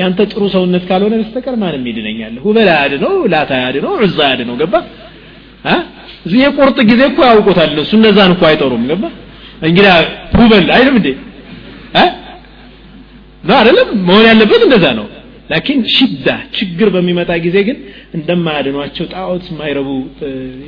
ያንተ 0.00 0.20
ጥሩ 0.32 0.42
ሰውነት 0.54 0.84
ካልሆነ 0.88 1.14
በስተቀር 1.20 1.54
ማንም 1.62 1.84
ይድነኛል። 1.90 2.34
ሁበል 2.44 2.68
ያድነው 2.74 3.14
ላታ 3.32 3.50
ያድነው 3.64 3.92
ዑዛ 4.00 4.18
ያድነው። 4.32 4.54
ገባ? 4.60 4.74
የቁርጥ 6.36 6.78
ጊዜ 6.90 7.00
እኮ 7.10 7.18
ያውቁታል 7.28 7.70
እነሱ 7.74 7.90
እነዛን 7.98 8.32
እኮ 8.34 8.42
አይጠሩም። 8.50 8.84
ገባ? 8.90 9.04
እንግዲህ 9.62 9.90
ሁበል 10.36 10.66
አይደለም 10.76 10.96
እንዴ? 11.00 11.08
ነው 13.44 13.56
አይደለም? 13.60 13.88
መሆን 14.08 14.24
ያለበት 14.30 14.62
እንደዛ 14.66 14.86
ነው። 14.98 15.06
ላኪን 15.50 15.80
ሽዳ 15.94 16.26
ችግር 16.56 16.88
በሚመጣ 16.94 17.30
ጊዜ 17.44 17.56
ግን 17.68 17.78
እንደማያድኗቸው 18.16 19.06
ጣዖት 19.14 19.44
የማይረቡ 19.50 19.88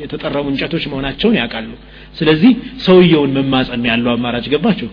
የተጠረቡ 0.02 0.44
እንጨቶች 0.52 0.84
መሆናቸውን 0.92 1.36
ያውቃሉ። 1.40 1.70
ስለዚህ 2.18 2.52
ሰውየውን 2.86 3.30
መማጸን 3.36 3.84
ያለው 3.90 4.10
አማራጭ 4.14 4.46
ገባቸው 4.54 4.88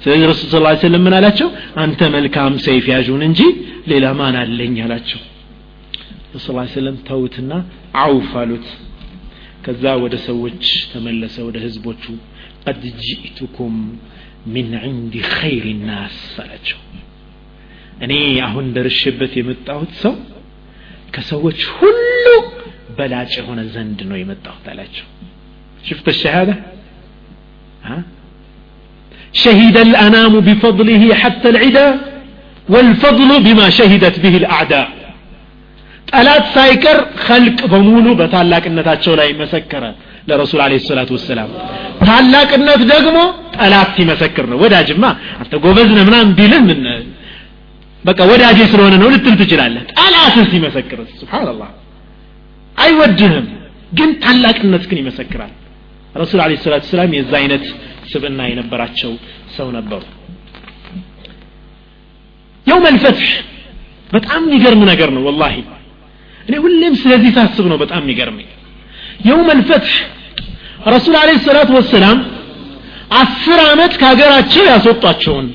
ስለዚህ 0.00 0.26
ረሱል 0.30 0.48
ስ 0.50 0.82
ሰለም 0.82 1.02
ምን 1.06 1.14
አላቸው? 1.18 1.48
አንተ 1.82 2.00
መልካም 2.14 2.52
ሰይፍ 2.66 2.84
ያዡን 2.92 3.22
እንጂ 3.28 3.40
ሌላ 3.90 4.06
ማን 4.18 4.36
አለኝ 4.42 4.76
አላቸው። 4.84 5.20
ረሱል 6.34 6.56
ሰለም 6.74 6.96
ተውትና 7.08 7.52
አውፍ 8.02 8.30
አሉት። 8.42 8.66
ከዛ 9.64 9.84
ወደ 10.04 10.14
ሰዎች 10.28 10.64
ተመለሰ 10.92 11.36
ወደ 11.48 11.56
ህዝቦቹ 11.64 12.04
ቀድ 12.64 12.82
ጂእቱኩም 13.02 13.74
ሚን 14.54 14.70
ዕንዲ 14.82 15.14
ኸይር 15.32 15.66
ናስ 15.88 16.18
አላቸው። 16.42 16.78
እኔ 18.04 18.12
አሁን 18.46 18.66
ደርሽበት 18.76 19.32
የመጣሁት 19.38 19.92
ሰው 20.02 20.14
ከሰዎች 21.14 21.60
ሁሉ 21.76 22.24
በላጭ 22.98 23.32
የሆነ 23.40 23.60
ዘንድ 23.74 24.00
ነው 24.10 24.16
የመጣሁት 24.20 24.66
አላቸው። 24.72 25.06
ሽፍተ 25.84 26.08
ሸሃዳ 26.20 26.50
شهد 29.43 29.77
الأنام 29.87 30.33
بفضله 30.47 31.03
حتى 31.21 31.47
العدا 31.53 31.87
والفضل 32.69 33.29
بما 33.45 33.67
شهدت 33.77 34.15
به 34.23 34.33
الأعداء 34.41 34.87
ጠላት 36.11 36.45
ሳይቀር 36.55 36.97
ኸልቅ 37.25 37.59
በሙሉ 37.71 38.05
በታላቅነታቸው 38.19 39.13
ላይ 39.19 39.29
መሰከረ 39.41 39.83
ለረሱል 40.29 40.61
አለ 40.65 40.73
ሰላቱ 40.89 41.09
ወሰላም 41.17 41.49
ታላቅነት 42.07 42.81
ደግሞ 42.93 43.17
ጠላት 43.57 43.89
ሲመሰክር 43.97 44.45
ነው 44.51 44.57
ወዳጅማ 44.63 45.03
አንተ 45.41 45.53
ጎበዝ 45.63 45.89
ነህ 45.97 46.03
ምናምን 46.09 46.29
ቢልህ 46.39 46.61
ምን 46.69 46.79
በቃ 48.03 48.19
ወዳጄ 48.31 48.59
ስለሆነ 48.71 48.93
ነው 49.01 49.09
ልትል 49.13 49.35
ትችላለህ 49.41 49.83
ጠላትህ 49.95 50.45
ሲመሰክር 50.53 50.99
ስብሓንላህ 51.21 51.69
አይወድህም 52.77 53.45
ግን 53.97 54.09
ታላቅነት 54.23 54.83
ግን 54.89 54.97
ይመሰክራል 55.03 55.51
ረሱል 56.14 56.40
አለ 56.44 56.52
ሰላቱ 56.62 56.84
ሰላም 56.92 57.12
የዛ 57.16 57.32
አይነት 57.40 57.64
ስብና 58.12 58.40
የነበራቸው 58.50 59.12
ሰው 59.56 59.68
ነበሩ። 59.76 60.02
የውም 62.66 62.84
አልፈትሕ 62.90 63.28
በጣም 64.10 64.40
የሚገርም 64.46 64.82
ነገር 64.90 65.10
ነው 65.16 65.22
ወላሂ። 65.28 65.56
እኔ 66.46 66.54
ሁሌም 66.64 66.94
ስለዚህ 67.02 67.30
ሳስብ 67.38 67.66
ነው 67.72 67.78
በጣም 67.82 68.00
የሚገርመኝ። 68.04 68.48
የውም 69.28 69.48
አልፈትሕ 69.54 69.94
ረሱል 70.88 71.14
አለ 71.20 71.30
ሰላቱ 71.46 71.70
ወሰላም 71.78 72.18
አስር 73.18 73.60
ዓመት 73.68 73.92
ከሀገራቸው 74.00 74.64
ያስወጧቸውን 74.70 75.46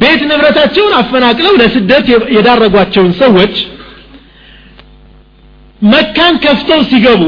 ቤት 0.00 0.20
ንብረታቸውን 0.30 0.92
አፈናቅለው 0.98 1.54
ለስደት 1.60 2.06
የዳረጓቸውን 2.36 3.12
ሰዎች 3.22 3.54
መካን 5.82 6.34
ከፍተው 6.44 6.80
ሲገቡ 6.90 7.22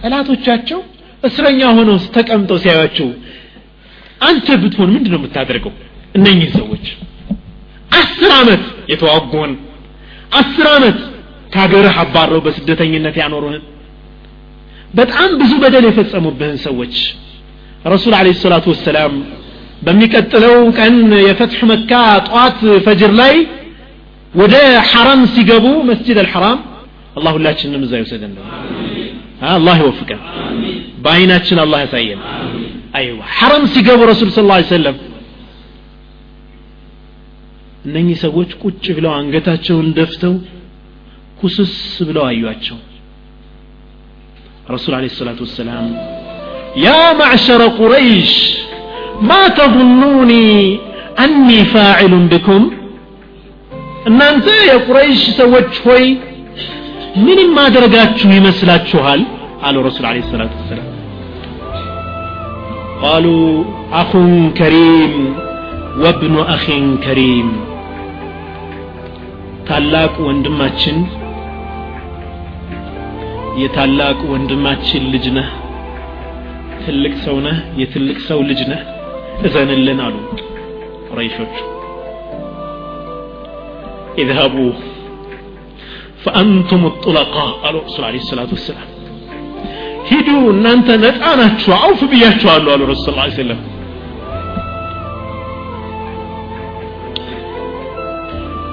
ጠላቶቻቸው 0.00 0.80
እስረኛ 1.24 1.60
ሆነው 1.78 1.96
ተቀምጠው 2.16 2.58
ሲያዩቸው 2.64 3.08
አንተ 4.20 4.46
ብትሆን 4.62 4.90
ምንድን 4.94 5.12
ነው 5.14 5.20
የምታደርገው? 5.20 5.72
እነኚህ 6.18 6.50
ሰዎች 6.58 6.84
አስር 7.98 8.30
ዓመት 8.38 8.62
የተዋጉን 8.92 9.52
አስር 10.40 10.66
ዓመት 10.76 10.98
ከሀገርህ 11.52 11.96
አባረው 12.02 12.40
በስደተኝነት 12.46 13.16
ያኖሩህን 13.22 13.62
በጣም 14.94 15.30
ብዙ 15.40 15.52
በደል 15.62 15.84
የፈጸሙብህን 15.88 16.58
ሰዎች 16.66 16.94
ረሱል 17.92 18.14
አለ 18.18 18.28
ሰላቱ 18.42 18.66
ወሰላም 18.74 19.14
በሚቀጥለው 19.86 20.56
ቀን 20.78 20.94
የፈትሕ 21.26 21.60
መካ 21.70 21.92
ጠዋት 22.28 22.58
ፈጅር 22.86 23.12
ላይ 23.20 23.34
ወደ 24.34 24.54
ሐረም 24.90 25.22
ሲገቡ 25.34 25.66
መስጂድ 25.90 26.18
አልሐራም 26.22 26.60
አላህ 27.18 27.32
ሁላችንም 27.36 27.82
እዛ 27.86 27.92
ይውሰደን 28.00 28.32
አላህ 29.49 29.77
ይወፍቀን 29.83 30.21
በአይናችን 31.03 31.59
አላህ 31.63 31.79
ያሳየን 31.85 32.21
አይዋ 32.99 33.19
ሐረም 33.37 33.65
ሲገቡ 33.73 33.99
ረሱል 34.11 34.29
ስ 34.35 34.43
ላ 34.49 34.57
ሰለም 34.71 34.97
እነኚህ 37.85 38.17
ሰዎች 38.25 38.51
ቁጭ 38.63 38.85
ብለው 38.97 39.11
አንገታቸውን 39.17 39.89
ደፍተው 39.99 40.33
ኩስስ 41.41 41.75
ብለው 42.07 42.23
አዩአቸው 42.29 42.77
ረሱል 44.73 44.93
አለ 44.97 45.05
ሰላቱ 45.19 45.39
ወሰላም 45.47 45.85
ያ 46.85 46.89
ማዕሸረ 47.21 47.61
ቁረይሽ 47.79 48.33
ما 49.21 49.43
تظنوني 49.49 50.49
أني 51.17 51.59
فاعل 51.65 52.13
بكم 52.31 52.61
እናንተ 54.09 54.47
የቁረይሽ 54.69 55.21
ሰዎች 55.39 55.71
ሆይ 55.85 56.05
ምንም 57.25 57.49
ማድረጋችሁ 57.59 58.29
ይመስላችኋል 58.37 59.21
አሉ 59.67 59.77
ረሱል 59.87 60.05
አለ 60.09 60.19
ሰላት 60.31 60.51
ወሰላም 60.59 60.87
ቃሉ 63.01 63.25
አኹን 63.99 64.33
ከሪም 64.59 65.15
ወብኑ 66.03 66.35
አኺን 66.53 66.85
ከሪም 67.05 67.49
ታላቅ 69.69 70.13
ወንድማችን 70.27 70.99
የታላቅ 73.61 74.19
ወንድማችን 74.33 75.03
ልጅ 75.13 75.25
ነህ 75.37 75.49
ትልቅ 76.83 77.15
ሰው 77.25 77.37
ነህ 77.47 77.57
የትልቅ 77.81 78.17
ሰው 78.29 78.39
ልጅ 78.49 78.61
ነህ 78.71 78.83
እዘንልን 79.47 79.99
አሉ 80.07 80.15
ቁረይሾቹ 81.09 81.55
اذهبوا 84.17 84.71
فأنتم 86.24 86.86
الطلقاء 86.86 87.50
قالوا 87.62 87.80
رسول 87.86 88.04
عليه 88.04 88.20
الصلاة 88.24 88.50
والسلام. 88.56 88.88
هدو 90.10 90.52
نانتا 90.64 90.96
نتانا 90.96 91.46
تشعوف 91.58 92.00
بياتشو 92.12 92.48
قالوا 92.48 92.74
رسول 92.74 92.86
الله 92.86 92.96
صلى 93.04 93.12
الله 93.12 93.26
عليه 93.28 93.40
وسلم 93.40 93.60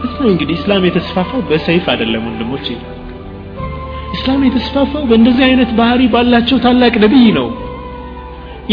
እስኪ 0.05 0.19
እንግዲህ 0.33 0.55
እስላም 0.59 0.83
የተስፋፋው 0.87 1.41
በሰይፍ 1.49 1.85
አይደለም 1.93 2.23
ወንድሞች 2.29 2.67
እስላም 4.15 4.41
የተስፋፋው 4.47 5.03
በእንደዚህ 5.09 5.43
አይነት 5.49 5.69
ባህሪ 5.79 6.01
ባላቸው 6.13 6.57
ታላቅ 6.65 6.93
ነብይ 7.03 7.27
ነው። 7.39 7.47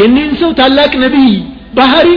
የኔን 0.00 0.32
ሰው 0.40 0.50
ታላቅ 0.60 0.92
ነብይ 1.04 1.30
ባህሪ 1.78 2.08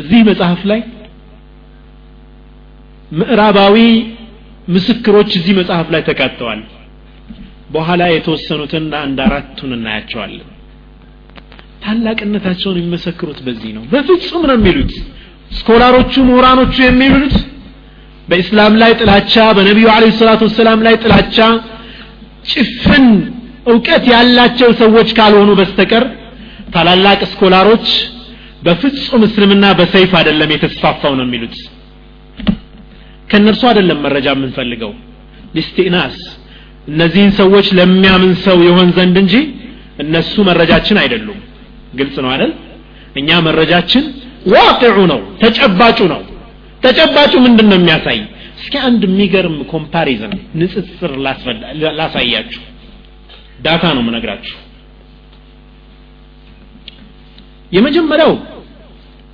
እዚህ 0.00 0.20
መጽሐፍ 0.30 0.60
ላይ 0.70 0.80
ምዕራባዊ 3.14 3.76
ምስክሮች 4.74 5.30
እዚህ 5.38 5.54
መጽሐፍ 5.58 5.88
ላይ 5.94 6.02
ተካተዋል። 6.08 6.60
በኋላ 7.74 8.02
የተወሰኑትን 8.12 8.84
አንድ 9.00 9.18
አራቱን 9.26 9.70
እናያቸዋለን። 9.76 10.48
ታላቅነታቸውን 11.84 12.76
የሚመሰክሩት 12.78 13.38
በዚህ 13.46 13.70
ነው። 13.76 13.82
በፍጹም 13.92 14.44
ነው 14.50 14.56
የሚሉት። 14.58 14.92
ስኮላሮቹ 15.58 16.12
ምሁራኖቹ 16.28 16.74
የሚሉት 16.84 17.34
በኢስላም 18.28 18.74
ላይ 18.82 18.92
ጥላቻ 19.00 19.34
በነቢዩ 19.56 19.88
አለ 19.94 20.04
ሰላቱ 20.20 20.42
ወሰላም 20.48 20.80
ላይ 20.86 20.94
ጥላቻ 21.02 21.36
ጭፍን 22.52 23.06
እውቀት 23.72 24.04
ያላቸው 24.12 24.70
ሰዎች 24.80 25.08
ካልሆኑ 25.18 25.50
በስተቀር 25.60 26.04
ታላላቅ 26.74 27.20
ስኮላሮች 27.32 27.86
በፍጹም 28.66 29.22
እስልምና 29.28 29.64
በሰይፍ 29.78 30.12
አይደለም 30.20 30.52
የተስፋፋው 30.54 31.12
ነው 31.18 31.24
የሚሉት 31.26 31.56
ከእነርሱ 33.28 33.62
አይደለም 33.70 33.98
መረጃ 34.04 34.26
የምንፈልገው። 34.34 34.92
ሊስቲናስ 35.56 36.16
እነዚህን 36.88 37.32
ሰዎች 37.40 37.66
ለሚያምን 37.78 38.32
ሰው 38.46 38.58
ይሆን 38.66 38.88
ዘንድ 38.96 39.16
እንጂ 39.22 39.34
እነሱ 40.02 40.34
መረጃችን 40.48 40.98
አይደሉም። 41.02 41.40
ግልጽ 41.98 42.16
ነው 42.24 42.30
አይደል? 42.34 42.52
እኛ 43.20 43.30
መረጃችን 43.46 44.04
ዋቅዑ 44.52 44.96
ነው 45.12 45.20
ተጨባጩ 45.42 45.98
ነው። 46.12 46.22
ተጨባጩ 46.82 47.32
ምንድን 47.44 47.66
ነው 47.70 47.78
የሚያሳይ? 47.80 48.18
እስኪ 48.58 48.74
አንድ 48.88 49.02
የሚገርም 49.08 49.56
comparison 49.72 50.32
ንጽጽር 50.60 51.12
ላሳያችሁ። 51.98 52.62
data 53.64 53.84
ነው 53.96 54.02
ምነግራችሁ 54.08 54.56
የመጀመሪያው 57.72 58.32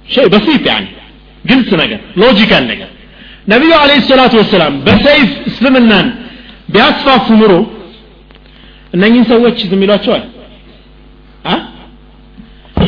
شيء 0.06 0.26
بسيط 0.32 0.64
يعني 0.70 0.86
ግልጽ 1.44 1.70
ነገር 1.82 2.00
logical 2.22 2.64
ነገር 2.72 2.90
ነቢዩ 3.46 3.72
عليه 3.82 3.90
الصلاة 4.08 4.34
والسلام 4.40 4.74
በሰይፍ 4.86 5.30
እስልምናን 5.50 6.06
ቢያስፋፉ 6.72 7.26
ኑሮ 7.40 7.52
እነኝህን 8.94 9.24
ሰዎች 9.32 9.58
ዝም 9.70 9.82
ይሏቸዋል? 9.84 10.22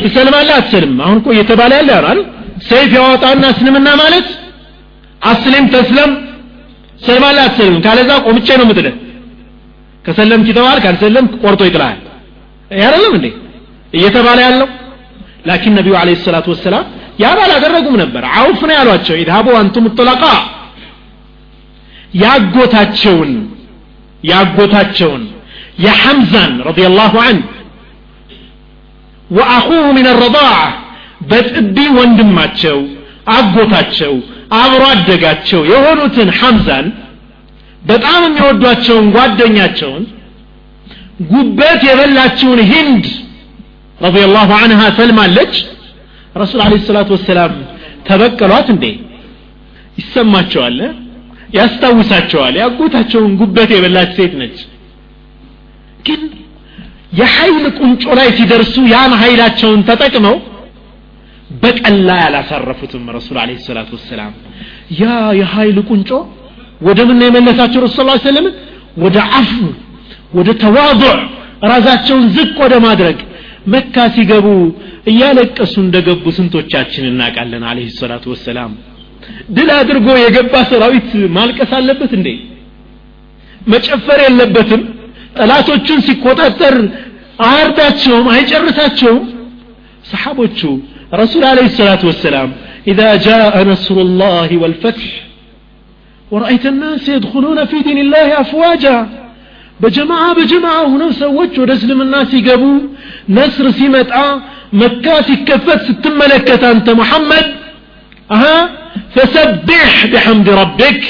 ትሰልማለህ 0.03 0.53
አትሰልም? 0.59 0.93
አሁን 1.05 1.17
እኮ 1.21 1.27
እየተባለ 1.35 1.71
ያለ 1.79 1.89
ያል 1.97 2.19
ሰይፍ 2.69 2.89
ያወጣና 2.97 3.43
እስልምና 3.53 3.89
ማለት 4.01 4.27
አስሊም 5.21 5.65
ተስለም 5.75 6.11
ሰልማለህ 6.99 7.43
አትሰልም? 7.47 7.77
ካለዛ 7.85 8.09
ቆምጬ 8.25 8.47
ነው 8.59 8.65
ምጥልህ 8.69 8.95
ከሰለምክ 10.05 10.47
ይተዋል 10.51 10.79
ካልሰለምክ 10.85 11.33
ቆርጦ 11.43 11.61
ይጥላል 11.69 11.97
ያደለም 12.83 13.13
እንዴ? 13.17 13.27
እየተባለ 13.93 14.37
ያለው። 14.47 14.69
ላኪን 15.47 15.73
ነቢዩ 15.79 15.93
አለ 16.01 16.09
ሰላቱ 16.25 16.47
ወሰላም 16.53 16.85
ያን 17.19 17.39
አላደረጉም 17.43 17.95
ነበር። 18.01 18.23
አውፍ 18.35 18.61
ነው 18.69 18.75
ያሏቸው። 18.77 19.15
ኢድሃቡ 19.21 19.47
አንቱም 19.59 19.85
ጥለቃ 19.97 20.23
ያጎታቸውን 22.23 23.31
ያጎታቸውን 24.23 25.23
የሐምዛን 25.85 26.53
ረዲየላሁ 26.67 27.13
ዐንሁ 27.23 27.47
ወአኹሁ 29.29 29.69
ምን 29.97 30.07
ረዳዓ 30.21 30.51
በጥቢ 31.29 31.77
ወንድማቸው 31.97 32.79
አጎታቸው 33.35 34.13
አብሮ 34.59 34.81
አደጋቸው 34.93 35.61
የሆኑትን 35.71 36.29
ሐምዛን 36.39 36.87
በጣም 37.81 38.21
የሚወዷቸውን 38.25 39.05
ጓደኛቸውን 39.15 40.03
ጉበት 41.31 41.81
የበላችውን 41.87 42.59
ሂንድ 42.71 43.05
ረዲየላሁ 43.97 44.49
ዐንሃ 44.59 44.81
ሰልማለች 44.99 45.55
ረሱል 46.35 46.59
አለ 46.65 46.73
ሰላቱ 46.87 47.09
ወሰላም 47.15 47.53
ተበቀሏት 48.07 48.67
እንዴ? 48.73 48.85
ይሰማቸዋል 49.99 50.77
ያስታውሳቸዋል። 51.57 52.55
ያጎታቸውን 52.61 53.33
ጉበት 53.41 53.69
የበላች 53.75 54.11
ሴት 54.17 54.33
ነች። 54.39 54.57
ግን 56.07 56.21
የኃይል 57.19 57.65
ቁንጮ 57.79 58.03
ላይ 58.19 58.27
ሲደርሱ 58.37 58.75
ያን 58.93 59.11
ኃይላቸውን 59.21 59.81
ተጠቅመው 59.89 60.35
በቀላ 61.61 62.09
ያላሳረፉትም 62.23 63.03
ረሱል 63.17 63.37
አለ 63.41 63.51
ሰላቱ 63.67 63.89
ወሰላም። 63.97 64.31
ያ 65.01 65.05
የኃይል 65.41 65.77
ቁንጮ 65.89 66.09
ወደ 66.81 66.99
ምን 67.09 67.21
የመለሳቸው 67.27 67.81
ረሱ 67.85 67.97
ስ 68.17 68.27
ወደ 69.03 69.17
አፉ 69.37 69.51
ወደ 70.37 70.49
ተዋضዕ 70.63 71.13
ራሳቸውን 71.71 72.25
ዝቅ 72.35 72.55
ወደ 72.63 72.75
ማድረግ 72.85 73.17
መካ 73.74 74.04
ሲገቡ 74.16 74.46
እያለቀሱ 75.12 75.74
እንደገቡ 75.86 76.24
ስንቶቻችን 76.38 77.04
እናውቃለን 77.12 77.64
አለህ 77.70 77.88
ሰላቱ 78.00 78.24
ወሰላም 78.34 78.72
ድል 79.56 79.70
አድርጎ 79.80 80.08
የገባ 80.24 80.54
ሰራዊት 80.70 81.10
ማልቀስ 81.36 81.72
አለበት 81.78 82.12
እንዴ 82.18 82.28
መጨፈር 83.72 84.20
የለበትም 84.26 84.82
ጠላቶቹን 85.38 86.00
ሲቆጣጠር 86.06 86.76
አያርዳቸውም 87.48 88.28
አይጨርሳቸውም 88.34 89.24
ሰሓቦቹ 90.10 90.60
ረሱል 91.22 91.44
አለ 91.50 91.60
ሰላት 91.80 92.04
ወሰላም 92.10 92.50
إذا 92.92 93.10
جاء 93.28 93.54
نصر 93.72 93.96
الله 94.06 94.48
والفتح 94.62 95.06
ورأيت 96.30 96.64
الناس 96.66 97.04
يدخلون 97.08 97.58
في 97.70 97.76
دين 97.86 97.98
الله 97.98 98.28
أفواجا 98.40 98.96
በጀማዓ 99.82 100.22
በጀማዓ 100.38 100.78
ሆነው 100.92 101.10
ሰዎች 101.22 101.52
ወደ 101.62 101.70
እስልምና 101.78 102.14
ሲገቡ 102.30 102.62
ነስር 103.36 103.66
ሲመጣ 103.78 104.12
መካ 104.80 105.06
ሲከፈት 105.28 105.80
ስትመለከት 105.88 106.62
አንተ 106.70 106.94
ሙሐመድ 107.00 107.46
አሀ 108.30 108.42
ፈሰቢሕ 109.14 109.92
ቢሐምድ 110.12 110.48
ረቢክ 110.60 111.00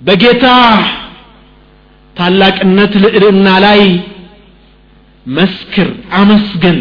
በጌታ 0.00 0.46
ታላቅነት 2.16 2.92
ልዕልና 3.04 3.48
ላይ 3.64 3.82
መስክር 5.26 5.88
አመስግን 6.20 6.78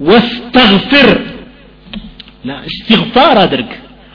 ወስተግፍር 0.00 1.08
ላ 2.48 2.56
እስትግፋር 2.68 3.36
አድርግ 3.44 3.70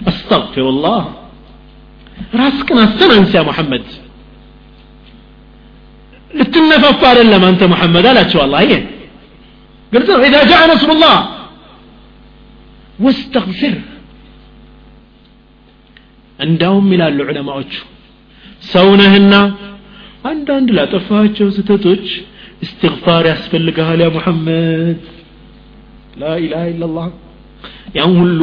አስተግፊሩላህ 0.10 1.02
ራስክን 2.42 2.78
አስተናንስ 2.86 3.32
ያ 3.38 3.44
ሙሐመድ 3.50 3.86
ልትነፋፋ 6.31 7.01
አይደለም 7.11 7.43
አንተ 7.49 7.63
ሙሐመድ 7.73 8.07
አላቸው 8.11 8.41
አላህ 8.45 8.61
ይሄ 8.67 8.75
ግልጽ 9.93 10.09
ነው 10.15 10.25
ኢዛ 10.29 10.37
ጃአ 10.51 10.63
ነስሩላህ 10.71 11.15
ወስተግፊር 12.99 13.75
እንዳውም 16.39 16.87
ይላሉ 16.95 17.19
ዑለማዎቹ 17.27 17.73
ሰውነህና 18.73 19.35
አንዳንድ 20.31 20.69
ላጠፋቸው 20.77 21.49
ስተቶች 21.57 22.07
እስትግፋር 22.65 23.25
ያስፈልግሃል 23.31 24.01
ያ 24.05 24.09
ሙሐመድ። 24.17 24.99
ላኢላሃ 26.21 26.65
ኢላላህ 26.73 27.07
ያን 27.97 28.13
ሁሉ 28.21 28.41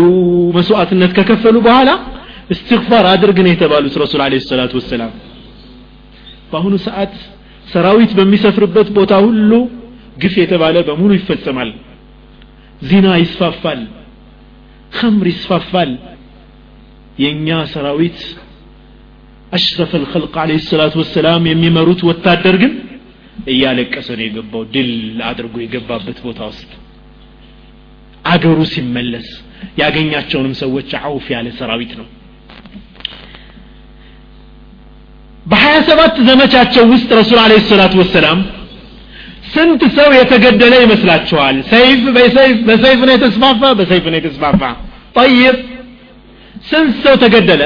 መስዋዕትነት 0.57 1.11
ከከፈሉ 1.17 1.57
በኋላ 1.67 1.89
እስትግፋር 2.53 3.05
አድርግ 3.11 3.37
ነው 3.45 3.51
የተባሉት 3.53 3.95
ረሱል 4.03 4.21
አለ 4.25 4.39
ሰላቱ 4.49 4.73
ወሰላም። 4.79 5.11
በአሁኑ 6.51 6.75
ሰዓት 6.87 7.13
ሰራዊት 7.67 8.11
በሚሰፍርበት 8.17 8.87
ቦታ 8.97 9.13
ሁሉ 9.25 9.51
ግፍ 10.21 10.35
የተባለ 10.41 10.75
በሙሉ 10.87 11.11
ይፈጸማል። 11.17 11.71
ዚና 12.81 13.07
ይስፋፋል 13.21 13.81
ከምር 14.91 15.27
ይስፋፋል። 15.31 15.91
የእኛ 17.23 17.47
ሰራዊት 17.73 18.19
አሽረፍ 19.51 19.91
ልከልቅ 20.01 20.33
አለ 20.41 20.51
ሰላቱ 20.67 20.95
ወሰላም 21.01 21.43
የሚመሩት 21.49 22.01
ወታደር 22.09 22.55
ግን 22.63 22.73
እያለቀሰ 23.51 24.07
ነው 24.17 24.25
የገባው 24.25 24.63
ድል 24.73 24.91
አድርጎ 25.29 25.55
የገባበት 25.63 26.17
ቦታ 26.25 26.39
ውስጥ። 26.51 26.69
አገሩ 28.25 28.59
ሲመለስ 28.71 29.27
ያገኛቸውንም 29.81 30.53
ሰዎች 30.61 30.89
አውፍ 31.01 31.27
ያለ 31.33 31.47
ሰራዊት 31.59 31.91
ነው 31.99 32.07
በሀያ 35.47 35.75
ሰባት 35.89 36.15
ዘመቻቸው 36.29 36.83
ውስጥ 36.93 37.09
ረሱል 37.19 37.39
አለ 37.43 37.53
ሰላቱ 37.69 37.93
ወሰላም 38.01 38.39
ስንት 39.53 39.81
ሰው 39.97 40.09
የተገደለ 40.17 40.73
ይመስላችኋል? 40.83 41.55
ሰይፍ 41.71 42.01
በሰይፍ 42.67 42.99
ነው 43.07 43.13
የተስፋፋ 43.15 43.61
በሰይፍ 43.79 44.05
ነው 44.11 44.17
የተስፋፋ። 44.19 44.61
ጠይብ 45.17 45.55
ስንት 46.69 46.95
ሰው 47.05 47.15
ተገደለ? 47.23 47.61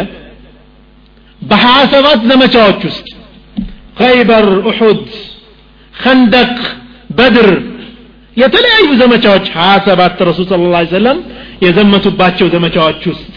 በሀያ 1.41 1.77
ሰባት 1.93 2.21
ዘመቻዎች 2.31 2.81
ውስጥ 2.89 3.07
ኸይበር 3.99 4.45
ኡሑድ 4.69 5.01
ከንደቅ 5.93 6.53
በድር 7.17 7.49
የተለያዩ 8.37 8.87
ዘመቻዎች 9.01 9.45
ሀያ 9.57 9.71
ሰባት 9.87 10.17
ረሱል 10.29 10.45
ስለ 10.51 10.61
ላ 10.73 10.85
ሰለም 10.93 11.17
የዘመቱባቸው 11.65 12.47
ዘመቻዎች 12.55 13.01
ውስጥ 13.11 13.31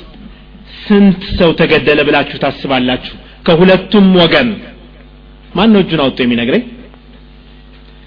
ስንት 0.84 1.22
ሰው 1.40 1.50
ተገደለ 1.60 2.00
ብላችሁ 2.08 2.36
ታስባላችሁ 2.44 3.14
ከሁለቱም 3.44 4.06
ወገን 4.20 4.48
ማን 5.56 5.70
ነው 5.74 5.80
እጁን 5.84 6.00
አውጥቶ 6.04 6.20
የሚነግረኝ? 6.24 6.62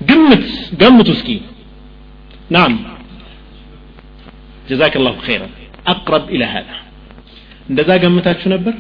ግምት 0.02 0.46
ገምቱ 0.82 1.10
እስኪ። 1.16 1.30
ናም። 2.56 2.74
ጀዛክ 4.70 4.96
ላሁ 5.06 5.16
ኸይረን። 5.26 5.54
አቅረብ 5.92 6.26
ኢላ 6.36 6.44
ሀዛ። 6.54 6.70
እንደዛ 7.70 7.90
ገምታችሁ 8.04 8.48
ነበር? 8.56 8.74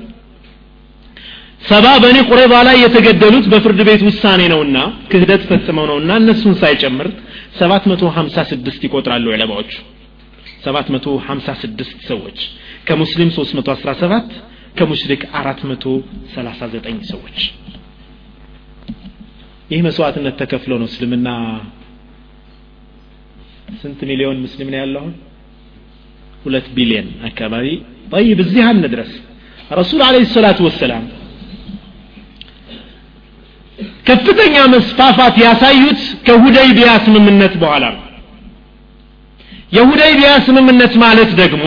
ሰባ 1.62 1.86
በኒ 2.04 2.18
ቁረይዛ 2.30 2.54
ላይ 2.68 2.76
የተገደሉት 2.84 3.46
በፍርድ 3.52 3.80
ቤት 3.88 4.02
ውሳኔ 4.08 4.42
ነውና 4.54 4.78
ክህደት 5.12 5.44
ፈጽመው 5.50 5.86
ነውና 5.92 6.12
እነሱን 6.22 6.54
ሳይጨምር 6.62 7.08
756 7.60 8.86
ይቆጥራሉ 8.88 9.26
ዑለማዎቹ 9.34 9.72
756 10.66 11.98
ሰዎች። 12.10 12.38
ከሙስሊም 12.88 13.30
317 13.38 14.30
ከሙሽሪክ 14.79 15.23
439 15.39 17.03
ሰዎች 17.13 17.39
ይህ 19.73 19.81
መስዋዕትነት 19.87 20.35
ተከፍሎ 20.41 20.73
ነው 20.81 20.89
እስልምና 20.91 21.29
ስንት 23.83 24.01
ሚሊዮን 24.11 24.39
ሙስሊም 24.45 24.69
ነው 24.73 24.79
ያለው 24.83 25.05
ሁለት 26.45 26.67
ቢሊዮን 26.77 27.09
አካባቢ 27.31 27.67
طيب 28.13 28.39
እዚህ 28.45 28.63
አንድረስ 28.71 29.11
ረሱል 29.81 30.01
አለይሂ 30.07 30.25
ሰላቱ 30.37 30.59
ወሰላም 30.67 31.05
ከፍተኛ 34.09 34.57
መስፋፋት 34.75 35.37
ያሳዩት 35.45 36.01
ከሁደይቢያ 36.27 36.91
ስምምነት 37.07 37.55
በኋላ 37.63 37.85
ነው 37.97 38.03
የሁደይቢያ 39.77 40.31
ስምምነት 40.47 40.95
ማለት 41.05 41.31
ደግሞ 41.41 41.65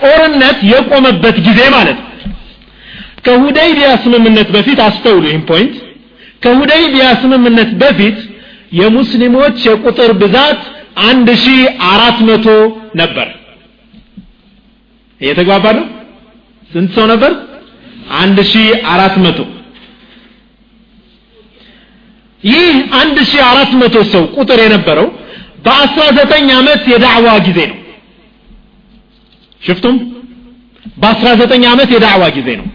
ጦርነት 0.00 0.58
የቆመበት 0.72 1.36
ጊዜ 1.46 1.60
ማለት 1.76 1.98
ነው 2.02 2.05
ከሁደይቢያ 3.27 3.89
ስምምነት 4.03 4.49
በፊት 4.55 4.79
አስተውሉ 4.87 5.23
ይህን 5.29 5.43
ፖይንት 5.49 5.75
ከሁደይቢያ 6.43 7.05
ስምምነት 7.21 7.71
በፊት 7.81 8.17
የሙስሊሞች 8.71 9.57
የቁጥር 9.67 10.11
ብዛት 10.21 10.61
አንድ 11.07 11.27
ሺ 11.41 11.47
አራት 11.89 12.17
መቶ 12.29 12.47
ነበር። 13.01 13.27
እየተግባባ 15.21 15.65
ነው? 15.77 15.85
ስንት 16.69 16.89
ሰው 16.95 17.05
ነበር? 17.11 17.31
አንድ 18.19 18.37
ሺ 18.49 18.53
አራት 18.93 19.15
መቶ። 19.23 19.39
ይህ 22.43 22.67
አንድ 22.99 23.17
ሺ 23.29 23.39
አራት 23.49 23.71
መቶ 23.81 23.95
ሰው 24.11 24.23
ቁጥር 24.35 24.59
የነበረው 24.65 25.07
በአስራ 25.65 26.03
ዘጠኝ 26.17 26.47
ዓመት 26.59 26.81
የዳዕዋ 26.91 27.29
ጊዜ 27.47 27.59
ነው። 27.71 27.77
ሽፍቱም? 29.61 29.95
በአስራ 30.97 31.27
ዘጠኝ 31.41 31.63
ዓመት 31.71 31.89
የዳዕዋ 31.95 32.25
ጊዜ 32.37 32.49
ነው 32.59 32.67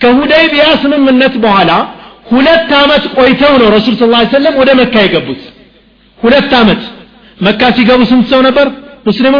ከሁደይቢያ 0.00 0.66
ስምምነት 0.82 1.34
በኋላ 1.44 1.70
ሁለት 2.30 2.70
ዓመት 2.82 3.04
ቆይተው 3.16 3.54
ነው 3.60 3.68
ረሱል 3.76 3.94
ስ 3.96 4.04
ሰለም 4.34 4.54
ወደ 4.60 4.70
መካ 4.80 4.94
የገቡት። 5.04 5.42
ሁለት 6.18 6.52
ዓመት 6.60 6.82
መካ 7.38 7.62
ሲገቡ 7.76 8.00
ስንት 8.10 8.26
ሰው 8.32 8.40
ነበር? 8.48 8.66
ሙስሊሙ 9.08 9.36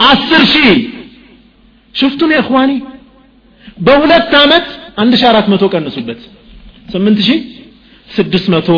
አስር 0.00 0.42
ሺህ። 0.52 0.70
ሽፍቱን 1.94 2.30
የእኽዋኒ 2.34 2.70
በሁለት 3.86 4.32
ዓመት 4.42 4.66
አንድ 5.02 5.12
ሺ 5.20 5.24
አራት 5.30 5.46
መቶ 5.52 5.64
ቀንሱበት 5.74 6.20
ስምንት 6.92 7.18
ሺህ 7.26 7.40
ስድስት 8.08 8.46
መቶ 8.54 8.68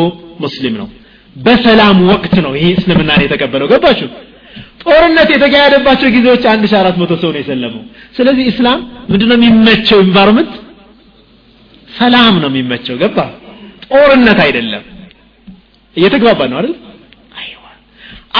ሙስሊም 0.43 0.75
ነው። 0.81 0.87
በሰላም 1.35 1.97
ወቅት 2.11 2.35
ነው 2.45 2.51
ይሄ 2.57 2.67
እስልምናን 2.77 3.23
የተቀበለው። 3.25 3.67
ገባችሁ? 3.73 4.07
ጦርነት 4.83 5.29
የተካሄደባቸው 5.35 6.07
ጊዜዎች 6.15 6.43
አንድ 6.53 6.63
ሺ 6.71 6.75
አራት 6.81 6.95
መቶ 7.01 7.11
ሰው 7.21 7.29
ነው 7.33 7.39
የሰለመው 7.41 7.81
ስለዚህ 8.17 8.45
እስላም 8.53 8.79
ምንድነው 9.11 9.35
የሚመቸው? 9.39 9.97
environment 10.05 10.53
ሰላም 11.89 12.35
ነው 12.41 12.49
የሚመቸው። 12.51 12.95
ገባ? 13.01 13.17
ጦርነት 13.87 14.39
አይደለም። 14.45 14.83
እየተግባባ 15.95 16.41
ነው 16.51 16.57
አይደል? 16.59 16.75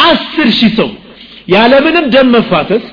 አስር 0.02 0.48
ሺህ 0.58 0.72
ሰው 0.80 0.90
ያለምንም 1.48 2.06
ደም 2.14 2.28
መፋሰስ 2.36 2.84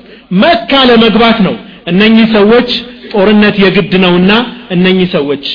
መካ 0.41 0.71
ለመግባት 0.89 1.37
ነው። 1.47 1.55
እነኚህ 1.91 2.27
ሰዎች 2.35 2.69
ጦርነት 3.11 3.55
የግድ 3.63 3.93
ነውና 4.03 4.31
እነኚህ 4.75 5.07
ሰዎች 5.15 5.45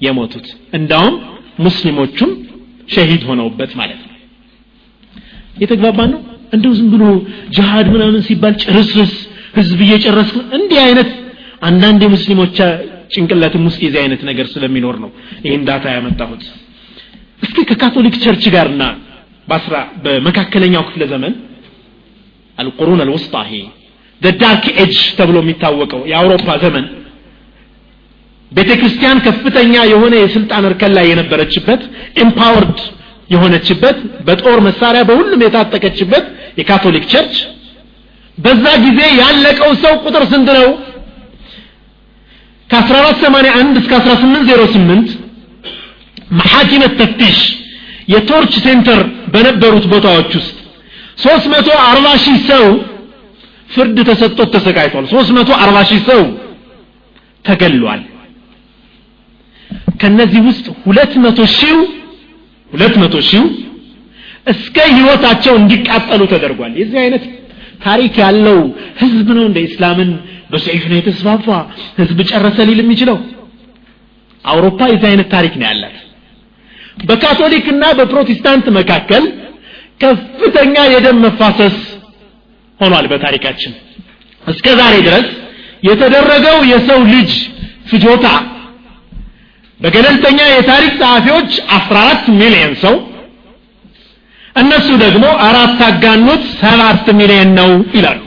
የሞቱት። 0.00 0.46
እንዳውም 0.78 1.14
ሙስሊሞቹም 1.58 2.30
ሸሂድ 2.88 3.22
ሆነውበት 3.28 3.72
ማለት 3.80 4.00
ነው። 4.04 4.16
የተግባባ 5.62 5.98
ነው? 6.12 6.20
እንደው 6.52 6.72
ዝም 6.78 6.88
ብሎ 6.94 7.04
ጅሃድ 7.56 7.86
ምናምን 7.94 8.22
ሲባል 8.26 8.54
ጭርስርስ 8.62 9.14
ህዝብ 9.56 9.78
እየጨረስ 9.86 10.30
እንዲህ 10.56 10.78
አይነት 10.86 11.10
አንዳንድ 11.62 12.00
የሙስሊሞች 12.06 12.56
ጭንቅላትም 13.14 13.64
ውስጥ 13.68 13.80
የዚህ 13.84 14.00
አይነት 14.02 14.22
ነገር 14.28 14.46
ስለሚኖር 14.52 14.96
ነው 15.04 15.10
ይህን 15.46 15.62
data 15.68 15.84
ያመጣሁት። 15.96 16.42
እስኪ 17.42 17.58
ከ 17.70 17.79
Catholic 17.79 18.14
church 18.24 18.44
ጋርና 18.54 18.82
በአስራ 19.48 19.76
በመካከለኛው 20.04 20.82
ክፍለ 20.88 21.04
ዘመን 21.12 21.32
القرون 22.58 23.00
الوسطى 23.04 23.34
ይሄ 23.46 23.56
Dark 24.40 24.66
Age 24.82 24.98
ተብሎ 25.18 25.36
የሚታወቀው 25.42 26.02
የአውሮፓ 26.10 26.46
ዘመን 26.62 26.84
ቤተ 28.52 28.70
ክርስቲያን 28.80 29.18
ከፍተኛ 29.26 29.74
የሆነ 29.90 30.14
የስልጣን 30.20 30.66
እርከን 30.68 30.92
ላይ 30.96 31.06
የነበረችበት 31.10 31.82
empowered 32.24 32.78
የሆነችበት 33.30 33.96
በጦር 34.26 34.58
መሳሪያ 34.66 35.02
በሁሉም 35.08 35.42
የታጠቀችበት 35.44 36.24
የ 36.60 36.69
Catholic 36.69 37.04
church 37.12 37.36
በዛ 38.38 38.64
ጊዜ 38.84 39.00
ያለቀው 39.20 39.70
ሰው 39.82 39.94
ቁጥር 40.04 40.24
ስንት 40.32 40.48
ነው 40.58 40.68
ከ1481 42.76 43.76
እስከ 43.80 43.92
1808 43.98 45.10
محاكم 46.38 46.92
التفتيش 47.00 47.38
የ 48.08 48.18
torture 48.18 48.54
center 48.64 49.00
በነበሩት 49.34 49.84
ቦታዎች 49.92 50.30
ውስጥ 50.38 50.56
340 51.18 52.14
ሺህ 52.24 52.38
ሰው 52.50 52.64
ፍርድ 53.70 53.98
ተሰጥቶት 54.08 54.48
ተሰቃይቷል። 54.54 55.04
340 55.12 55.84
ሺህ 55.90 56.00
ሰው 56.08 56.22
ተገሏል። 57.44 58.02
ከነዚህ 60.00 60.42
ውስጥ 60.48 60.66
200 60.88 61.46
ሺው 61.58 61.78
200 62.72 63.22
ሺው 63.30 63.44
እስከ 64.52 64.76
ህይወታቸው 64.96 65.54
እንዲቃጠሉ 65.60 66.22
ተደርጓል። 66.32 66.72
የዚህ 66.80 66.98
አይነት 67.04 67.24
ታሪክ 67.84 68.14
ያለው 68.22 68.58
ህዝብ 69.00 69.28
ነው 69.36 69.44
እንደ 69.48 69.58
እስላምን 69.68 70.10
በሰይፍ 70.52 70.84
ነው 70.90 70.96
የተስፋፋ? 70.98 71.46
ህዝብ 72.00 72.18
ጨረሰ 72.30 72.58
ሊል 72.68 72.80
የሚችለው? 72.82 73.18
አውሮፓ 74.44 74.80
የዚህ 74.90 75.06
አይነት 75.10 75.28
ታሪክ 75.34 75.54
ነው 75.60 75.66
ያላት። 75.68 75.96
በካቶሊክና 77.08 77.84
በፕሮቴስታንት 77.98 78.66
መካከል 78.78 79.24
ከፍተኛ 80.02 80.76
የደም 80.92 81.18
መፋሰስ 81.24 81.76
ሆኗል 82.80 83.06
በታሪካችን። 83.12 83.72
እስከ 84.42 84.66
ዛሬ 84.80 84.94
ድረስ 85.08 85.26
የተደረገው 85.88 86.58
የሰው 86.72 87.00
ልጅ 87.14 87.30
ፍጆታ 87.90 88.26
በገለልተኛ 89.80 90.40
የታሪክ 90.50 90.92
ጸሐፊዎች 91.00 91.50
14 91.76 92.28
ሚሊዮን 92.40 92.74
ሰው 92.84 92.94
እነሱ 94.56 94.88
ደግሞ 95.02 95.24
አራት 95.46 95.80
አጋኑት 95.88 96.42
ሰባት 96.60 97.06
ሚሊዮን 97.18 97.50
ነው 97.58 97.70
ይላሉ። 97.96 98.20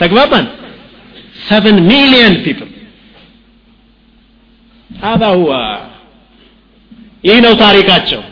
ተግባባን? 0.00 0.46
seven 1.46 1.78
million 1.90 2.34
people 2.44 2.68
አባዋ! 5.06 5.50
ይህ 7.24 7.38
ነው 7.44 7.52
ታሪካቸው። 7.62 8.22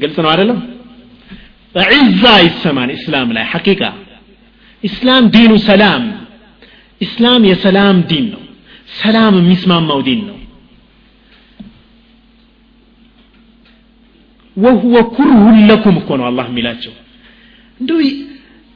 ግልጽ 0.00 0.16
ነው 0.24 0.30
አይደለም? 0.32 0.58
በዕዛ 1.74 2.22
ይሰማን 2.46 2.90
እስላም 2.96 3.28
ላይ 3.36 3.44
حقيقة። 3.52 3.82
الإسلام 4.82 5.24
دين 5.34 5.52
السلام። 5.68 6.04
እስላም 7.00 7.42
የሰላም 7.50 7.96
ዲን 8.10 8.26
ነው። 8.34 8.42
ሰላም 9.00 9.34
የሚስማማው 9.40 10.00
ዲን 10.06 10.20
ነው። 10.28 10.35
ወሁወ 14.56 14.96
ኩርሁን 15.16 15.56
ለኩም 15.68 15.96
እኮ 16.00 16.10
ነው 16.20 16.26
አላህ 16.28 16.46
የሚላቸው። 16.50 16.92
እንደው 17.80 17.98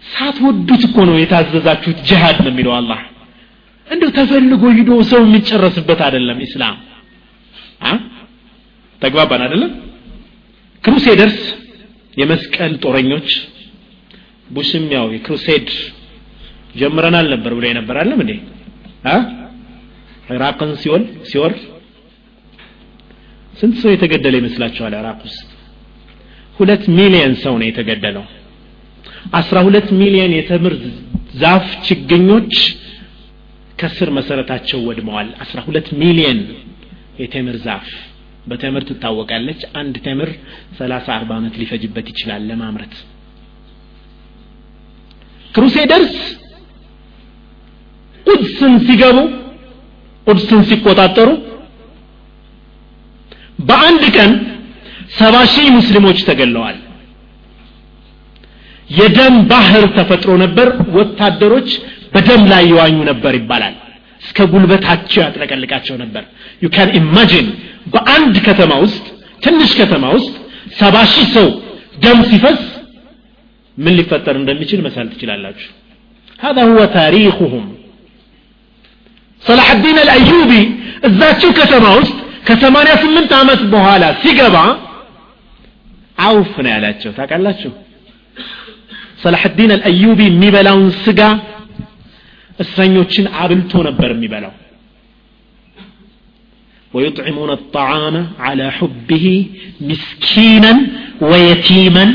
ሳትወዱት 0.02 0.82
እኮ 0.88 0.98
ነው 1.08 1.16
የታዘዛችሁት 1.20 1.98
ጅሃድ 2.08 2.38
ነው 2.44 2.50
የሚለው 2.52 2.72
አላህ። 2.78 3.00
እንደው 3.88 4.10
ተፈልጎ 4.18 4.62
ሂዶ 4.78 4.90
ሰው 5.10 5.20
የሚጨረስበት 5.26 6.00
አይደለም 6.06 6.38
ኢስላም። 6.46 6.76
ተግባባን 9.02 9.42
አይደለም? 9.44 9.70
ክሩሴደርስ 10.84 11.38
የመስቀል 12.14 12.72
ጦረኞች። 12.82 13.28
ቡሽም 14.48 14.86
ያው 14.94 15.06
የክሩሴድ 15.14 15.68
ጀምረናል 16.80 17.26
ነበር 17.34 17.52
ብሎ 17.56 17.64
የነበር 17.68 17.96
አለም 18.02 18.20
እንዴ? 18.24 18.32
ኢራቅን 20.30 20.72
ሲወል 20.82 21.04
ሲወር 21.30 21.54
ስንት 23.54 23.76
ሰው 23.82 23.90
የተገደለ 23.92 24.34
ይመስላችኋል 24.40 24.92
ኢራቅ 24.98 25.18
ውስጥ 25.26 25.40
ሁለት 26.60 26.84
ሚሊየን 26.96 27.34
ሰው 27.42 27.54
ነው 27.60 27.66
የተገደለው። 27.68 28.24
አስራ 29.38 29.56
ሁለት 29.66 29.88
ሚሊየን 30.00 30.32
የተምር 30.36 30.74
ዛፍ 31.40 31.66
ችግኞች 31.86 32.54
ከስር 33.78 34.08
መሰረታቸው 34.16 34.78
ወድመዋል። 34.88 35.28
አስራ 35.44 35.58
ሁለት 35.66 35.88
ሚሊየን 36.00 36.40
የተምር 37.20 37.56
ዛፍ 37.66 37.86
በተምር 38.46 38.82
ትታወቃለች። 38.88 39.60
አንድ 39.80 39.94
ተምር 40.06 40.30
30 40.78 41.12
40 41.14 41.34
ዓመት 41.38 41.54
ሊፈጅበት 41.60 42.06
ይችላል 42.12 42.42
ለማምረት። 42.50 42.94
ክሩሴደርስ 45.54 46.16
ቁድስን 48.26 48.74
ሲገቡ 48.86 49.18
ቁድስን 50.26 50.60
ሲቆጣጠሩ 50.68 51.28
በአንድ 53.60 54.02
ቀን 54.16 54.32
ሰባ 55.19 55.35
ሺህ 55.53 55.67
ሙስሊሞች 55.77 56.19
ተገለዋል 56.29 56.77
የደም 58.89 59.35
ባህር 59.51 59.85
ተፈጥሮ 59.97 60.31
ነበር 60.43 60.67
ወታደሮች 60.97 61.69
በደም 62.13 62.41
ላይ 62.51 62.63
ይዋኙ 62.71 62.97
ነበር 63.11 63.33
ይባላል 63.39 63.75
እስከ 64.21 64.47
ጉልበታቸው 64.51 65.21
ያጥለቀልቃቸው 65.23 65.95
ነበር 66.03 66.23
ዩ 66.63 66.69
ካን 66.75 66.89
ኢማጂን 66.99 67.47
በአንድ 67.93 68.35
ከተማ 68.47 68.73
ውስጥ 68.85 69.05
ትንሽ 69.45 69.71
ከተማ 69.81 70.05
ውስጥ 70.17 70.33
ሰባ 70.79 70.95
ሺህ 71.13 71.27
ሰው 71.37 71.47
ደም 72.03 72.19
ሲፈስ 72.29 72.61
ምን 73.77 73.93
ሊፈጠር 73.99 74.35
እንደሚችል 74.41 74.81
መሳል 74.87 75.09
ትችላላችሁ 75.15 75.71
هذا 76.39 76.61
هو 76.69 76.79
تاريخهم 76.99 77.63
صلاح 79.43 79.67
الدين 79.75 79.97
الأيوبي 80.05 80.63
እዛችው 81.07 81.49
ከተማ 81.59 81.85
ውስጥ 81.99 82.15
ከሰማንያ 82.47 82.93
ስምንት 83.03 83.31
ዓመት 83.41 83.61
በኋላ 83.73 84.03
ሲገባ 84.23 84.55
አውፍ 86.19 86.53
ነው 86.65 86.71
ያላቸው 86.75 87.11
ታውቃላችሁ 87.17 87.71
ሰላሕዲን 89.23 89.71
አልአዩቢ 89.75 90.19
የሚበላውን 90.29 90.87
ስጋ 91.05 91.21
እስረኞችን 92.59 93.25
አብልቶ 93.41 93.73
ነበር 93.89 94.11
የሚበላው 94.15 94.53
ويطعمون 96.93 97.51
الطعام 97.59 98.15
على 98.45 98.65
حبه 98.77 99.25
مسكينا 99.89 100.73
ويتيما 101.29 102.05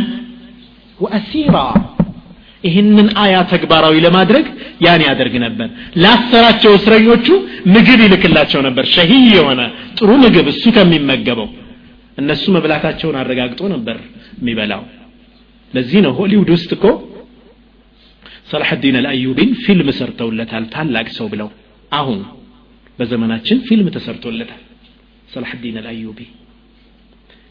وأسيرا 1.00 1.68
ይህንን 2.64 3.06
አያ 3.22 3.34
ተግባራዊ 3.52 3.94
ለማድረግ 4.06 4.46
ያን 4.84 5.02
ያደርግ 5.08 5.34
ነበር 5.44 5.68
ላሰራቸው 6.02 6.72
እስረኞቹ 6.78 7.26
ምግብ 7.74 8.00
ይልክላቸው 8.06 8.60
ነበር 8.66 8.84
ሸሂ 8.94 9.12
የሆነ 9.36 9.60
ጥሩ 9.98 10.10
ምግብ 10.24 10.46
እሱ 10.52 10.64
ከሚመገበው 10.76 11.48
እነሱ 12.18 12.44
መብላታቸውን 12.56 13.16
አረጋግጦ 13.20 13.60
ነበር 13.74 13.98
የሚበላው 14.40 14.82
ለዚህ 15.72 16.00
ነው 16.06 16.12
ሆሊውድ 16.18 16.50
ውስጥ 16.56 16.70
እኮ 16.76 16.86
ሰላሐዲን 18.52 18.96
አልአዩቢን 19.00 19.50
ፊልም 19.64 19.88
ሰርተውለታል 19.98 20.64
ታላቅ 20.74 21.06
ሰው 21.18 21.26
ብለው 21.32 21.48
አሁን 21.92 22.20
በዘመናችን 22.98 23.58
ፊልም 23.68 23.88
ተሰርቶለታል 23.96 24.62
ሰላሐዲን 25.34 25.76
አልአዩቢ 25.82 26.20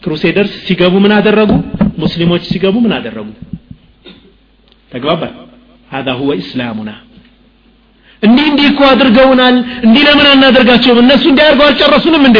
ክሩሴደርስ 0.01 0.53
ሲገቡ 0.67 0.95
ምን 1.05 1.13
አደረጉ 1.17 1.51
ሙስሊሞች 2.03 2.43
ሲገቡ 2.51 2.75
ምን 2.85 2.93
አደረጉ 2.99 3.27
ተግባባል 4.91 5.33
هذا 5.91 6.11
هو 6.19 6.29
اسلامنا 6.41 6.95
እንዲህ 8.23 8.45
እንዲህ 8.51 8.65
እኮ 8.71 8.81
አድርገውናል 8.91 9.55
እንዲህ 9.85 10.01
ለምን 10.07 10.27
አናደርጋቸውም 10.31 10.97
እነሱ 11.03 11.23
እንዲያደርገው 11.31 11.65
አልጨረሱንም 11.69 12.23
እንዴ 12.29 12.39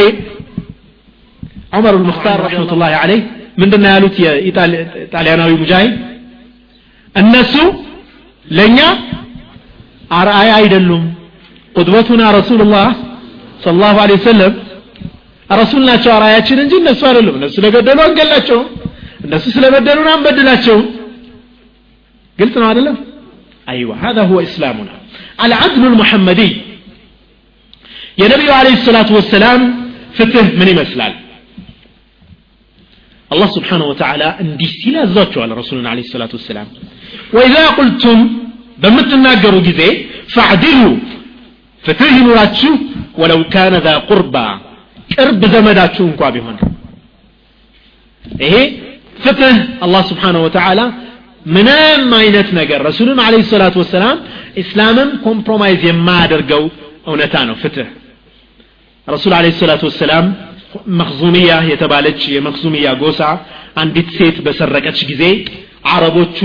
ዑመር 1.78 1.96
ልሙክታር 2.02 2.40
ረሕመቱላህ 2.46 2.94
አለይህ 3.04 3.22
ምንድነው 3.62 3.92
ያሉት 3.96 4.16
የጣሊያናዊ 4.26 5.52
ሙጃሂድ 5.62 5.94
እነሱ 7.16 7.56
ለእኛ 8.58 8.80
አርአያ 10.20 10.52
አይደሉም 10.60 11.04
ቁድበቱና 11.76 12.24
ረሱሉላህ 12.38 12.88
ስለ 13.64 13.74
ላሁ 13.82 13.98
ለ 14.10 14.14
ወሰለም 14.18 14.54
ረሱል 15.50 15.84
ናቸው 15.90 16.12
አርአያችን 16.18 16.60
እንጂ 16.64 16.74
እነሱ 16.82 17.02
አይደሉም 17.10 17.36
እነሱ 17.40 17.54
ስለገደሉ 17.60 18.00
አንገላቸውም 18.08 18.68
እነሱ 19.28 19.46
ስለበደሉን 19.58 20.10
አንበድላቸውም 20.16 20.86
قلت 22.38 22.56
له 22.58 22.72
هذا 22.72 22.96
أيوة 23.70 23.96
هذا 24.06 24.22
هو 24.30 24.38
إسلامنا 24.40 24.96
العدل 25.46 25.84
المحمدي 25.92 26.52
يا 28.18 28.28
نبي 28.34 28.52
عليه 28.52 28.74
الصلاة 28.74 29.10
والسلام 29.18 29.62
فتح 30.18 30.46
من 30.62 30.68
الله 33.35 33.47
سبحانه 33.59 33.87
وتعالى 33.93 34.29
اندي 34.41 34.67
سيلا 34.81 35.03
زوجه 35.17 35.39
على 35.45 35.55
رسولنا 35.61 35.89
عليه 35.93 36.05
الصلاة 36.09 36.33
والسلام. 36.37 36.67
وإذا 37.33 37.65
قلتم 37.79 38.19
بمتنا 38.83 39.31
قروا 39.43 39.61
جزي 39.69 39.91
فاعدلوا 40.35 40.97
فتهنوا 41.87 42.35
راتشو 42.41 42.73
ولو 43.21 43.41
كان 43.55 43.75
ذا 43.87 43.95
قربا 44.11 44.47
قرب 45.19 45.43
زمداتشو 45.55 46.05
انكوابي 46.05 46.41
هنا 46.47 46.63
إيه؟ 48.41 48.65
فتح 49.25 49.55
الله 49.87 50.03
سبحانه 50.03 50.41
وتعالى 50.47 50.93
منام 51.47 52.01
ما 52.11 52.23
ينتنا 52.23 52.63
رسولنا 52.89 53.23
عليه 53.29 53.39
الصلاة 53.47 53.75
والسلام 53.81 54.17
اسلاما 54.63 55.05
كومبرومايز 55.25 55.85
يما 55.85 56.27
درقو 56.33 56.65
أو 57.07 57.13
نتانو 57.17 57.55
فتح 57.55 57.87
رسول 59.15 59.33
عليه 59.39 59.49
الصلاة 59.49 59.83
والسلام 59.89 60.25
መክዙሚያ 61.01 61.51
የተባለች 61.71 62.21
የመክዙሚያ 62.35 62.89
ጎሳ 63.03 63.21
አንዲት 63.83 64.09
ሴት 64.19 64.37
በሰረቀች 64.47 64.99
ጊዜ 65.11 65.23
አረቦቹ 65.93 66.39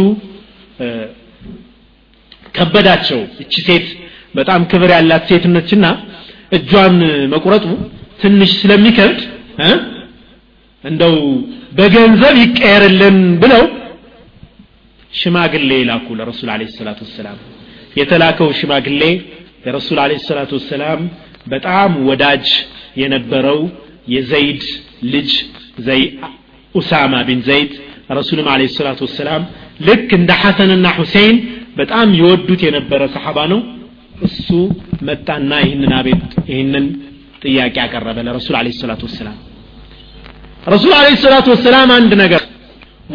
ከበዳቸው። 2.56 3.20
እቺ 3.44 3.54
ሴት 3.68 3.88
በጣም 4.38 4.62
ክብር 4.72 4.92
ያላት 4.96 5.24
ሴት 5.32 5.46
ነችና 5.56 5.86
እጇን 6.58 6.96
መቁረጡ 7.34 7.66
ትንሽ 8.22 8.52
ስለሚከብድ 8.62 9.20
እንደው 10.84 11.16
በገንዘብ 11.78 12.36
ይቀየርልን 12.44 13.18
ብለው 13.42 13.64
ሽማግሌ 15.14 15.72
ላኩ 15.90 16.08
ለረሱል 16.20 16.50
አለ 16.54 16.64
ሰላቱ 16.78 17.00
ወሰላም። 17.08 17.38
የተላከው 18.00 18.50
ሽማግሌ 18.60 19.02
የረሱል 19.66 20.00
አለ 20.04 20.12
ሰላቱ 20.28 20.52
ወሰላም 20.60 21.00
በጣም 21.54 21.92
ወዳጅ 22.10 22.48
የነበረው 23.02 23.60
የዘይድ 24.14 24.62
ልጅ 25.14 25.32
ኡሳማ 26.76 27.14
ቢን 27.28 27.42
ዘይድ 27.48 27.72
ረሱልም 28.18 28.48
አለ 28.54 28.62
ሰላቱ 28.78 29.00
ወሰላም 29.08 29.42
ልክ 29.88 30.10
እንደ 30.18 30.32
ሐሰንና 30.42 30.88
ሁሴን 30.98 31.36
በጣም 31.80 32.08
የወዱት 32.20 32.62
የነበረ 32.68 33.02
ሰሓባ 33.16 33.40
ነው 33.52 33.60
እሱ 34.28 34.48
መጣና 35.10 35.52
ይህንን 35.64 35.92
አቤት 36.00 36.24
ይህንን 36.52 36.86
ጥያቄ 37.44 37.76
አቀረበ 37.86 38.18
ለረሱል 38.28 38.56
አለ 38.60 38.70
ሰላቱ 38.82 39.02
ወሰላም 39.10 39.38
ረሱል 40.68 40.94
አለ 40.98 41.08
ሰላቱ 41.26 41.48
ወሰላም 41.56 41.92
አንድ 41.98 42.12
ነገር 42.24 42.44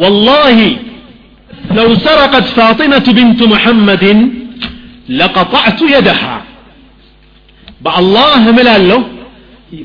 ወላሂ 0.01 0.59
ለው 1.75 1.89
ሰረቀት 2.05 2.47
ፋጢመቱ 2.57 3.07
ብንቱ 3.17 3.41
ሙሐመድን 3.53 4.19
ለቀጣዕቱ 5.19 5.79
የደሃ 5.93 6.23
በአላህ 7.85 8.31
እምላለሁ 8.51 8.99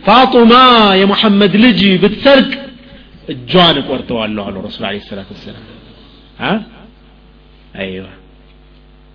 ፋጡማ 0.07 0.53
የሙሐመድ 1.01 1.55
ልጅ 1.65 1.81
ብትሰርቅ 2.03 2.51
እጇን 3.29 3.77
እቆርጠዋለሁ 3.83 4.43
አሉ 4.47 4.57
ረሱል 4.67 4.85
አለ 4.89 4.99
ሰላት 5.09 5.29
ወሰላም። 5.35 5.65
አይዋ 7.81 8.07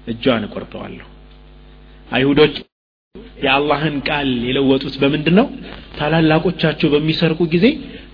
እጇን 0.08 0.44
እቆርጠዋለሁ። 0.48 1.08
አይሁዶች 2.10 2.56
የአላህን 3.44 3.96
ቃል 4.08 4.30
የለወጡት 4.48 4.96
በምንድን 5.02 5.36
ነው 5.40 5.48
ታላላቆቻቸው 5.98 6.90
በሚሰርቁ 6.94 7.42
ጊዜ 7.54 7.66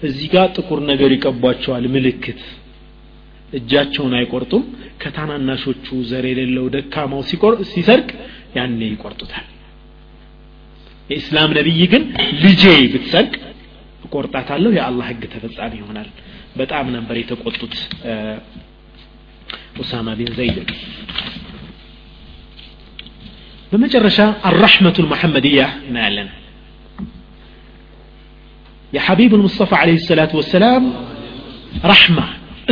እዚህ 0.04 0.28
ጋር 0.34 0.48
ጥቁር 0.56 0.80
ነገር 0.92 1.12
ይቀቧቸዋል 1.16 1.86
ምልክት። 1.96 2.42
እጃቸውን 3.54 4.14
አይቆርጡም። 4.20 4.64
ከታናናሾቹ 5.02 5.88
ዘር 6.10 6.26
የሌለው 6.30 6.66
ደካማው 6.76 7.22
ሲሰርቅ 7.72 8.10
ያኔ 8.58 8.80
ይቆርጡታል። 8.92 9.48
የኢስላም 11.11 11.51
ነቢይ 11.59 11.81
ግን 11.93 12.05
ልጄ 12.45 12.63
ብትሰርቅ 12.93 13.35
እቆርጣታለሁ 14.07 14.71
የአላህ 14.77 15.07
ህግ 15.11 15.23
ተፈጻሚ 15.35 15.73
ይሆናል 15.81 16.09
በጣም 16.61 16.87
ነበር 16.97 17.17
የተቆጡት 17.21 17.75
ኡሳማ 19.83 20.09
ቢን 20.19 20.33
ዘይድ 20.39 20.69
በመጨረሻ 23.73 24.19
አራሕመቱ 24.51 24.97
ልሙሐመድያ 25.05 25.61
እናያለን 25.89 26.29
የሐቢብ 28.93 29.33
ልሙስጠፋ 29.39 29.73
ለ 29.89 29.95
ሰላቱ 30.11 30.35
ወሰላም 30.43 30.85
ረሕማ 31.93 32.19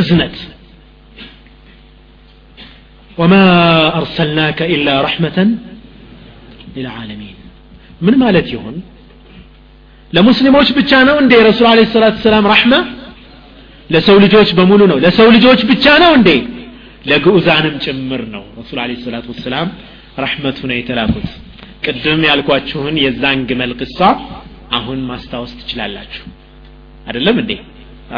እዝነት 0.01 0.37
وما 3.17 3.45
أرسلناك 3.99 4.59
إلا 4.75 4.93
رحمة 5.01 5.37
للعالمين 6.75 7.37
ምን 8.00 8.14
ማለት 8.22 8.48
ይሆን? 8.54 8.76
ለሙስሊሞች 10.10 10.68
ብቻ 10.78 10.92
ነው 11.08 11.16
እንዴ 11.22 11.32
ረሱል 11.48 11.66
አለ 11.72 11.80
ሰላት 11.94 12.16
ሰላም 12.24 12.44
ረሕማ 12.52 12.74
ለሰው 13.90 14.16
ልጆች 14.24 14.48
በሙሉ 14.58 14.80
ነው። 14.92 14.98
ለሰው 15.04 15.28
ልጆች 15.36 15.60
ብቻ 15.70 15.84
ነው 16.02 16.12
እንዴ? 16.18 16.30
ለግዑዛንም 17.10 17.74
ጭምር 17.84 18.22
ነው 18.34 18.44
ረሱል 18.58 18.78
አለ 18.82 18.90
ሰላት 19.04 19.26
ወሰላም 19.32 19.68
ረሕመቱ 20.18 20.58
ነው 20.70 20.76
የተላኩት። 20.78 21.28
ቅድም 21.84 22.22
ያልኳችሁን 22.28 22.96
የዛን 23.04 23.40
ግመል 23.50 23.72
ቅሳ 23.80 23.98
አሁን 24.78 24.98
ማስታወስ 25.10 25.52
ትችላላችሁ። 25.60 26.24
አይደለም 27.06 27.36
እንዴ? 27.42 27.52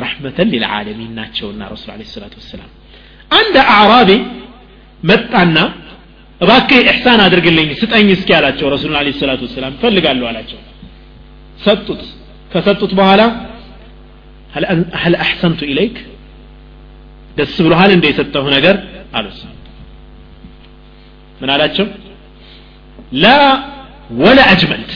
ረሕመተን 0.02 0.48
ሊልዓለሚን 0.52 1.12
ናቸውና 1.18 1.62
ረሱል 1.72 1.90
አለ 1.94 2.02
ሰላት 2.14 2.34
ወሰላም። 2.40 2.70
አንድ 3.30 3.54
አዕራቢ 3.74 4.10
መጣና 5.02 5.56
እባክህ 6.41 6.79
ኢሕሳን 6.83 7.19
አድርግልኝ 7.25 7.69
ስጠኝ 7.81 8.07
እስኪ 8.15 8.29
አላቸው 8.38 8.67
ረሱሉን 8.73 8.97
አለ 8.99 9.07
ሰላቱ 9.21 9.41
ወሰላም 9.47 9.73
እፈልጋለሁ 9.77 10.25
አላቸው 10.31 10.59
ሰጡት 11.59 12.01
ከሰጡት 12.51 12.93
በኋላ 12.99 13.21
هل 15.03 15.13
أحسنت 15.25 15.59
إليك 15.71 15.95
ደስ 17.38 17.55
ብሎሃል 17.65 17.91
እንደ 17.95 18.05
የሰጠሁ 18.11 18.43
ነገር 18.55 18.75
አሉት 19.17 19.39
ምን 21.39 21.49
አላቸው 21.55 21.85
ላ 23.23 23.27
ወላ 24.21 24.39
አጅመልት 24.51 24.91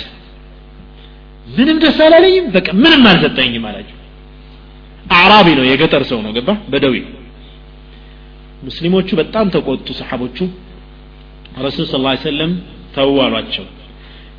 ምንም 1.47 1.77
ደስ 1.83 1.97
አላለኝም 2.05 2.45
በቃ 2.55 2.67
ምንም 2.83 3.03
አልሰጠኝም 3.11 3.63
አላቸው 3.69 3.97
አዕራቢ 5.17 5.47
ነው 5.59 5.65
የገጠር 5.69 6.03
ሰው 6.11 6.19
ነው 6.25 6.31
ገባ 6.37 6.49
በደዊ 6.73 6.95
ሙስሊሞቹ 8.67 9.09
በጣም 9.21 9.45
ተቆጡ 9.55 9.87
ሰሓቦቹ 9.99 10.37
ረሱል 11.56 11.86
ስ 11.86 11.96
ሰለም 12.26 12.52
ተው 12.96 13.14
አሏቸው። 13.24 13.64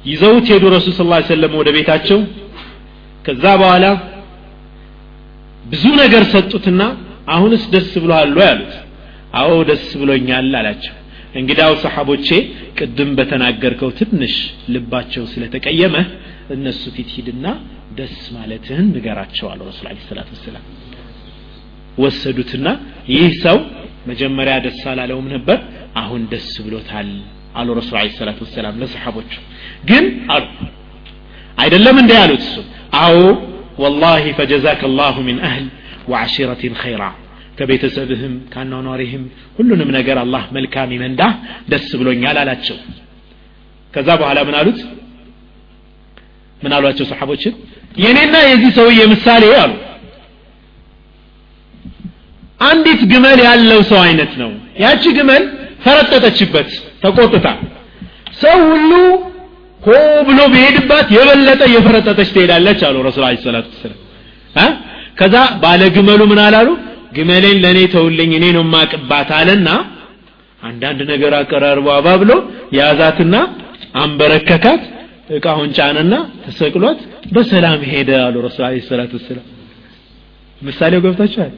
ይዘውት 0.05 0.45
ሄዱ 0.53 0.63
ረሱል 0.75 0.93
ስ 0.93 1.03
ሰለም 1.31 1.53
ወደ 1.61 1.69
ቤታቸው። 1.77 2.19
ከዛ 3.25 3.43
በኋላ 3.61 3.85
ብዙ 5.65 5.83
ነገር 6.01 6.23
ሰጡትና 6.33 6.81
አሁንስ 7.35 7.63
ደስ 7.73 7.89
ብሎሃል 8.03 8.29
ያሉት 8.41 8.73
አዎ 9.39 9.49
ደስ 9.69 9.87
ብሎኛል 10.01 10.53
አላቸው። 10.59 10.93
እንግዳው 11.39 11.73
ሰሓቦቼ 11.83 12.27
ቅድም 12.77 13.09
በተናገርከው 13.17 13.89
ትንሽ 13.99 14.35
ልባቸው 14.73 15.23
ስለተቀየመ 15.33 15.95
እነሱ 16.55 16.83
ፊት 16.95 17.09
ሂድና 17.15 17.45
ደስ 17.97 18.15
ማለትህን 18.35 18.87
ንገራቸው 18.95 19.47
አሉ 19.51 19.59
ረሱል 19.69 19.87
አለ 19.91 19.97
ሰላት 20.09 20.29
ወሰላም። 20.35 20.63
ወሰዱትና 21.97 22.67
ይህ 23.13 23.27
ሰው 23.45 23.57
መጀመሪያ 24.09 24.55
ደስ 24.65 24.81
አላለውም 24.91 25.27
ነበር 25.35 25.57
አሁን 25.97 26.21
ደስ 26.31 26.49
ብሎታል 26.65 27.09
አሉ 27.57 27.67
ረሱል 27.79 27.95
አለ 27.99 28.09
ሰላት 28.17 28.39
ወሰላም 28.43 28.75
ለሰሓቦቹ። 28.81 29.31
ግን 29.89 30.05
አሉ። 30.33 30.45
አይደለም 31.57 31.95
እንደ 32.01 32.11
ያሉት 32.19 32.43
እሱ? 32.43 32.55
አዎ 32.99 33.15
ወላሂ 33.83 34.23
ፈጀዛከ 34.37 34.81
ላሁ 34.99 35.15
ሚን 35.27 35.39
አህል 35.47 35.65
ወዓሺረትን 36.11 36.75
ኸይራ 36.81 37.03
ከቤተሰብህም 37.57 38.33
ከአኗኗሪህም 38.51 39.23
ሁሉንም 39.57 39.89
ነገር 39.97 40.17
አላህ 40.23 40.43
መልካም 40.57 40.89
ይመንዳ 40.95 41.21
ደስ 41.71 41.87
ብሎኛል 41.99 42.37
አላቸው። 42.41 42.77
ከዛ 43.93 44.09
በኋላ 44.21 44.39
ምን 44.47 44.55
አሉት? 44.59 44.79
ምን 46.61 46.71
አሏቸው 46.77 47.05
ሰሓቦችን 47.11 47.53
የኔና 48.03 48.35
የዚህ 48.47 48.71
ሰውዬ 48.77 48.99
ምሳሌ 49.11 49.43
አሉ። 49.61 49.73
አንዲት 52.61 53.01
ግመል 53.11 53.39
ያለው 53.47 53.81
ሰው 53.89 53.99
አይነት 54.05 54.31
ነው። 54.41 54.51
ያቺ 54.83 55.03
ግመል 55.17 55.43
ፈረጠጠችበት 55.79 56.69
ተቆጥታ። 57.03 57.47
ሰው 58.41 58.57
ሁሉ 58.71 58.91
ሆ 59.79 59.89
ብሎ 60.27 60.39
ቢሄድባት 60.53 61.07
የበለጠ 61.15 61.61
እየፈረጠጠች 61.69 62.29
ትሄዳለች 62.35 62.79
አሉ 62.87 62.97
ረሱል 63.07 63.23
አለ 63.27 63.37
ሰላት 63.45 63.67
ወሰላም። 63.71 63.99
ከዛ 65.19 65.35
ባለ 65.61 65.81
ግመሉ 65.95 66.21
ምን 66.31 66.39
አላሉ? 66.45 66.67
ግመሌን 67.15 67.57
ለእኔ 67.63 67.79
ተውልኝ 67.93 68.31
እኔ 68.39 68.45
ነው 68.57 68.63
ማቅባት 68.73 69.29
አለና 69.37 69.69
አንዳንድ 70.61 70.99
ነገር 71.11 71.31
አቀራርቦ 71.39 71.87
አባብሎ 71.95 72.31
ያዛትና 72.77 73.35
አንበረከካት 74.01 74.81
እቃውን 75.37 75.69
ጫነና 75.77 76.13
ተሰቅሎት 76.43 76.99
በሰላም 77.33 77.79
ሄደ 77.91 78.09
አሉ 78.25 78.35
ረሱል 78.47 78.63
አለ 78.67 78.81
ሰላት 78.89 79.11
ወሰላም። 79.17 79.45
ምሳሌው 80.61 81.01
ገብታችኋል 81.05 81.53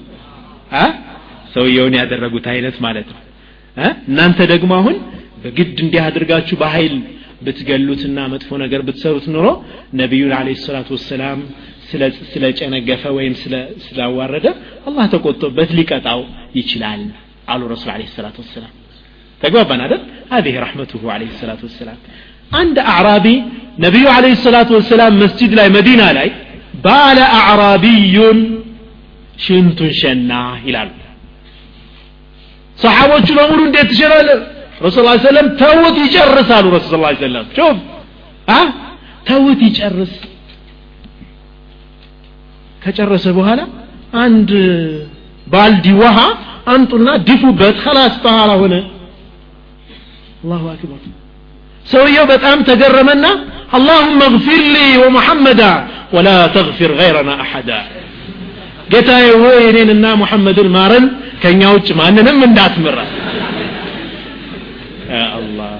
ሰውየውን 1.54 1.94
ያደረጉት 2.00 2.46
አይነት 2.54 2.76
ማለት 2.86 3.08
ነው 3.14 3.20
እናንተ 4.09 4.39
ደግሞ 4.53 4.73
አሁን 4.81 4.97
በግድ 5.43 5.79
እንዲህ 5.85 6.01
አድርጋችሁ 6.09 6.57
በኃይል 6.63 6.95
ብትገሉትና 7.47 8.19
መጥፎ 8.35 8.51
ነገር 8.63 8.81
ብትሰሩት 8.89 9.27
ኑሮ 9.35 9.47
ነቢዩን 10.01 10.33
አለ 10.39 10.49
ሰላቱ 10.67 10.89
ወሰላም 10.97 11.41
ስለጨነገፈ 12.33 13.03
ወይም 13.17 13.35
ስላዋረደ 13.87 14.47
አላህ 14.89 15.05
ተቆጥቶበት 15.15 15.71
ሊቀጣው 15.79 16.21
ይችላል 16.59 17.03
አሉ 17.53 17.63
ረሱል 17.75 17.91
አለ 17.95 18.03
ሰላት 18.17 18.39
ወሰላም 18.45 18.73
ተግባባን 19.41 19.81
አይደል 19.87 20.03
هذه 20.35 20.55
رحمته 20.65 21.03
عليه 21.15 21.31
الصلاة 21.35 21.61
والسلام 21.67 21.99
አንድ 22.61 22.77
አዕራቢ 22.95 23.27
ነቢዩ 23.85 24.05
አለ 24.17 24.25
ሰላቱ 24.47 24.71
ወሰላም 24.79 25.13
መስጂድ 25.23 25.53
ላይ 25.59 25.69
መዲና 25.77 26.03
ላይ 26.19 26.29
ባለ 26.87 27.19
አዕራቢዩን 27.41 28.39
ሽንቱን 29.45 29.93
ሸና 30.01 30.33
ይላሉ 30.69 30.91
ሰሓቦቹ 32.80 33.28
በሙሉ 33.38 33.60
እንዴት 33.68 33.88
ትችላለህ 33.92 34.40
ረሱል 34.86 35.06
ላ 35.08 35.14
ሰለም 35.28 35.48
ተውት 35.62 35.96
ይጨርስ 36.04 36.50
አሉ 36.58 36.66
ረሱል 36.78 37.02
ላ 37.04 37.10
ሰለም 37.24 37.46
ሹፍ 37.58 37.78
ተውት 39.30 39.62
ይጨርስ 39.68 40.14
ከጨረሰ 42.84 43.26
በኋላ 43.38 43.62
አንድ 44.24 44.52
ባልዲ 45.48 45.86
ውሃ 46.02 46.18
አንጡና 46.74 47.10
ድፉበት 47.28 47.78
ከላስ 47.84 48.16
በኋላ 48.26 48.52
ሆነ 48.62 48.76
አላሁ 50.44 50.64
አክበር 50.74 51.02
ሰውየው 51.86 52.26
በጣም 52.32 52.58
ተገረመና 52.70 53.26
አላሁመ 53.78 54.20
እግፊር 54.30 54.62
ሊ 54.74 54.80
ወሙሐመዳ 55.02 55.62
ወላ 56.16 56.30
ተግፊር 56.56 56.92
ገይረና 57.00 57.32
አሐዳ 57.44 57.72
ጌታዬ 58.92 59.26
ሆይ 59.42 59.60
እኔንና 59.72 60.06
ሙሐመድን 60.22 60.70
ማረን 60.76 61.06
ከእኛ 61.43 61.63
ውጭ 61.77 61.89
ማንንም 62.01 62.39
እንዳትምራ 62.49 62.99
الله 65.41 65.75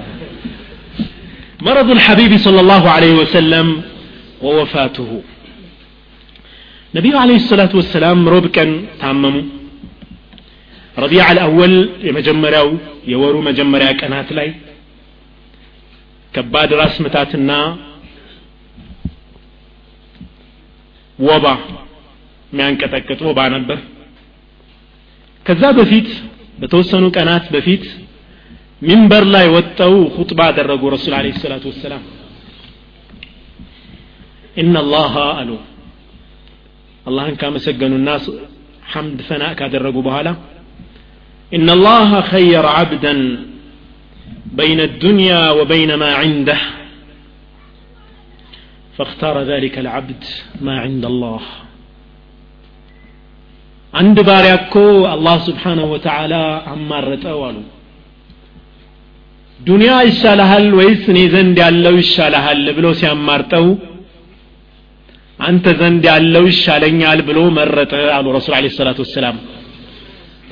مرض 1.67 1.89
الحبيب 1.97 2.31
صلى 2.45 2.59
الله 2.63 2.83
عليه 2.95 3.13
وسلم 3.21 3.67
ووفاته 4.45 5.09
ነቢዩ 6.97 7.13
አለ 7.21 7.31
ሰላቱ 7.51 7.73
ወሰላም 7.81 8.19
ሮብ 8.33 8.45
ቀን 8.55 8.69
ታመሙ 9.01 9.35
ረቢዕ 11.03 11.21
አልአወል 11.29 11.73
የመጀመሪያው 12.07 12.67
የወሩ 13.11 13.35
መጀመሪያ 13.49 13.87
ቀናት 13.99 14.29
ላይ 14.37 14.49
ከባድ 16.33 16.69
ራስ 16.81 16.95
ምታትና 17.05 17.51
ወባ 21.19 21.45
የሚያንቀጠቅጥ 22.51 23.19
ወባ 23.29 23.39
ነበር 23.55 23.77
ከዛ 25.45 25.63
በፊት 25.79 26.09
በተወሰኑ 26.61 27.05
ቀናት 27.17 27.45
በፊት 27.55 27.83
ሚንበር 28.87 29.23
ላይ 29.35 29.45
ወጠው 29.55 29.93
ሁጥባ 30.17 30.39
አደረጉ 30.51 30.83
ረሱል 30.95 31.13
አለ 31.19 31.27
ሰላቱ 31.43 31.63
ወሰላም 31.71 32.03
ኢነ 34.61 34.75
አላህ 34.83 35.13
አሉ 35.39 35.51
አላህን 37.09 37.35
ካመሰገኑና 37.41 38.09
ሐምድ 38.93 39.21
ፈናእ 39.29 39.55
ካደረጉ 39.61 39.97
በኋላ 40.09 40.29
إن 41.51 41.67
الله 41.77 42.09
خير 42.33 42.63
عبدا 42.77 43.13
بين 44.59 44.79
الدنيا 44.89 45.41
وبين 45.57 45.91
ما 46.01 46.09
عنده 46.21 46.59
فاختار 48.97 49.35
ذلك 49.43 49.75
العبد 49.79 50.23
ما 50.61 50.75
عند 50.79 51.03
الله 51.05 51.41
አንድ 53.92 54.18
ባሪያ 54.28 54.54
እኮ 54.60 54.74
አላህ 55.12 55.36
ስብሓነሁ 55.46 55.86
ወተዓላ 55.94 56.34
አማረጠው 56.72 57.38
አሉ 57.48 57.56
ዱንያ 59.60 59.94
ይሻልሃል 60.08 60.66
ወይስ 60.78 61.02
እኔ 61.12 61.20
ዘንድ 61.34 61.56
ያለው 61.64 61.94
ይሻልሃል 62.02 62.62
ብሎ 62.76 62.86
ሲያማርጠው 63.00 63.66
አንተ 65.38 65.66
ዘንድ 65.80 66.04
ያለው 66.10 66.44
ይሻለኛል 66.50 67.20
ብሎ 67.28 67.38
መረጠ 67.58 67.92
አሉ 68.16 68.26
ረሱል 68.38 68.54
አለ 68.58 68.68
ሰላት 68.78 68.98
ወሰላም 69.04 69.36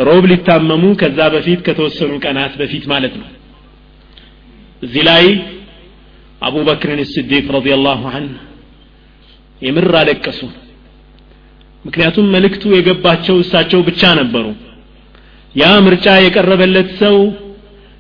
ሮብ 0.08 0.24
ሊታመሙ 0.30 0.84
ከዛ 1.00 1.20
በፊት 1.34 1.60
ከተወሰኑ 1.66 2.12
ቀናት 2.24 2.52
በፊት 2.60 2.84
ማለት 2.92 3.14
ነው 3.20 3.28
እዚህ 4.82 5.02
ላይ 5.08 5.24
አቡበክርን 6.42 7.00
ስዲቅ 7.12 7.46
ረዲ 7.56 7.68
ላሁ 7.86 8.02
አንሁ 8.18 8.36
የምር 9.62 9.94
አለቀሱ 10.00 10.40
ምክንያቱም 11.85 12.27
መልእክቱ 12.33 12.63
የገባቸው 12.75 13.35
እሳቸው 13.43 13.79
ብቻ 13.89 14.11
ነበሩ 14.21 14.45
ያ 15.55 15.65
ምርጫ 15.87 16.05
የቀረበለት 16.25 16.89
ሰው 17.01 17.17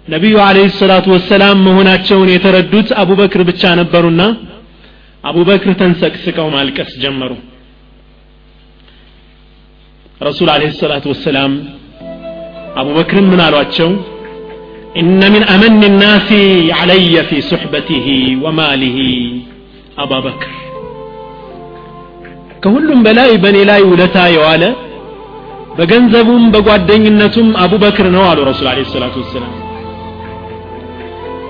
ነቢዩ 0.07 0.35
አለህ 0.45 0.69
ሰላቱ 0.81 1.07
ወሰላም 1.15 1.57
መሆናቸውን 1.67 2.29
የተረዱት 2.33 2.89
አቡበክር 3.01 3.41
ብቻ 3.49 3.73
ነበሩና 3.81 4.21
አቡበክር 5.23 5.73
ተንሰቅስቀው 5.81 6.47
ማልቀስ 6.55 6.91
ጀመሩ 7.03 7.31
ረሱል 10.27 10.49
አለህ 10.55 10.73
ሰላቱ 10.81 11.05
ወሰላም 11.13 11.53
አቡበክርን 12.81 13.29
ምን 13.33 13.43
አሏቸው 13.47 13.91
إن 15.01 15.21
من 15.33 15.43
أمن 15.45 15.81
الناس 15.83 16.29
علي 16.79 17.15
في 17.23 17.37
صحبته 17.51 18.07
وماله 18.43 18.97
أبا 19.97 20.19
بكر 20.19 20.49
كهلم 22.63 22.99
بلاي 23.03 23.37
بني 23.37 23.63
لا 23.69 23.75
يولتا 23.77 24.25
يوالا 24.27 24.71
بجنزبهم 25.77 26.43
بقوادين 26.53 27.21
أبو 27.65 27.77
بكر 27.85 28.05
نوال 28.15 28.39
رسول 28.49 28.67
عليه 28.73 28.85
الصلاة 28.87 29.15
والسلام 29.19 29.53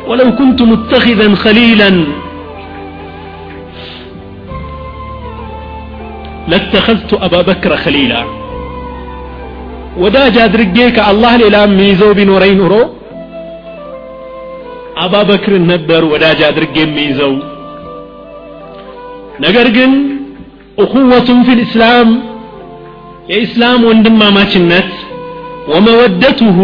ولو 0.10 0.28
كنت 0.40 0.60
متخذا 0.72 1.28
خليلا 1.36 1.90
لاتخذت 6.52 7.12
أبا 7.26 7.42
بكر 7.50 7.72
خليلا 7.86 8.22
ወዳጅ 10.02 10.36
አድርጌ 10.44 10.78
ከአላህ 10.96 11.34
ሌላ 11.42 11.56
የሚይዘው 11.64 12.12
ቢኖረኝ 12.18 12.54
ኑሮ 12.60 12.76
አባበክርን 15.04 15.66
ነበር 15.72 16.02
ወዳጅ 16.14 16.40
አድርጌ 16.48 16.76
የሚይዘው 16.84 17.34
ነገር 19.46 19.68
ግን 19.76 19.92
እኹወቱን 20.79 21.41
ፊል 21.47 21.61
ኢስላም 21.67 22.09
የኢስላም 23.33 23.81
ወንድማማችነት 23.89 24.91
ወመወደቱሁ 25.73 26.59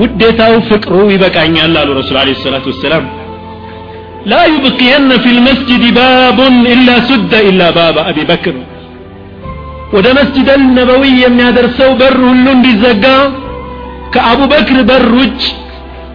ውዴታው 0.00 0.54
ፍቅሩ 0.68 0.94
ይበቃኛል 1.14 1.74
አሉ 1.80 1.90
ረሱል 2.00 2.16
አለ 2.20 2.30
ሰላቱ 2.44 2.66
ወሰላም 2.72 3.04
ላ 4.30 4.38
ዩብቅየነ 4.52 5.10
ፊ 5.22 5.34
ልመስጅድ 5.36 5.84
ባቡን 5.96 6.56
ኢላ 6.74 6.90
ሱደ 7.08 7.32
ኢላ 7.48 7.62
ባባ 7.76 8.04
አቢ 8.10 8.18
በክር 8.30 8.56
ወደ 9.96 10.08
መስጅድ 10.18 10.48
አልነበዊ 10.54 11.02
የሚያደርሰው 11.22 11.90
በር 12.00 12.16
ሁሉ 12.28 12.44
እንዲዘጋ 12.56 13.04
ከአቡበክር 14.14 14.78
በር 14.90 15.06
ውጭ 15.18 15.42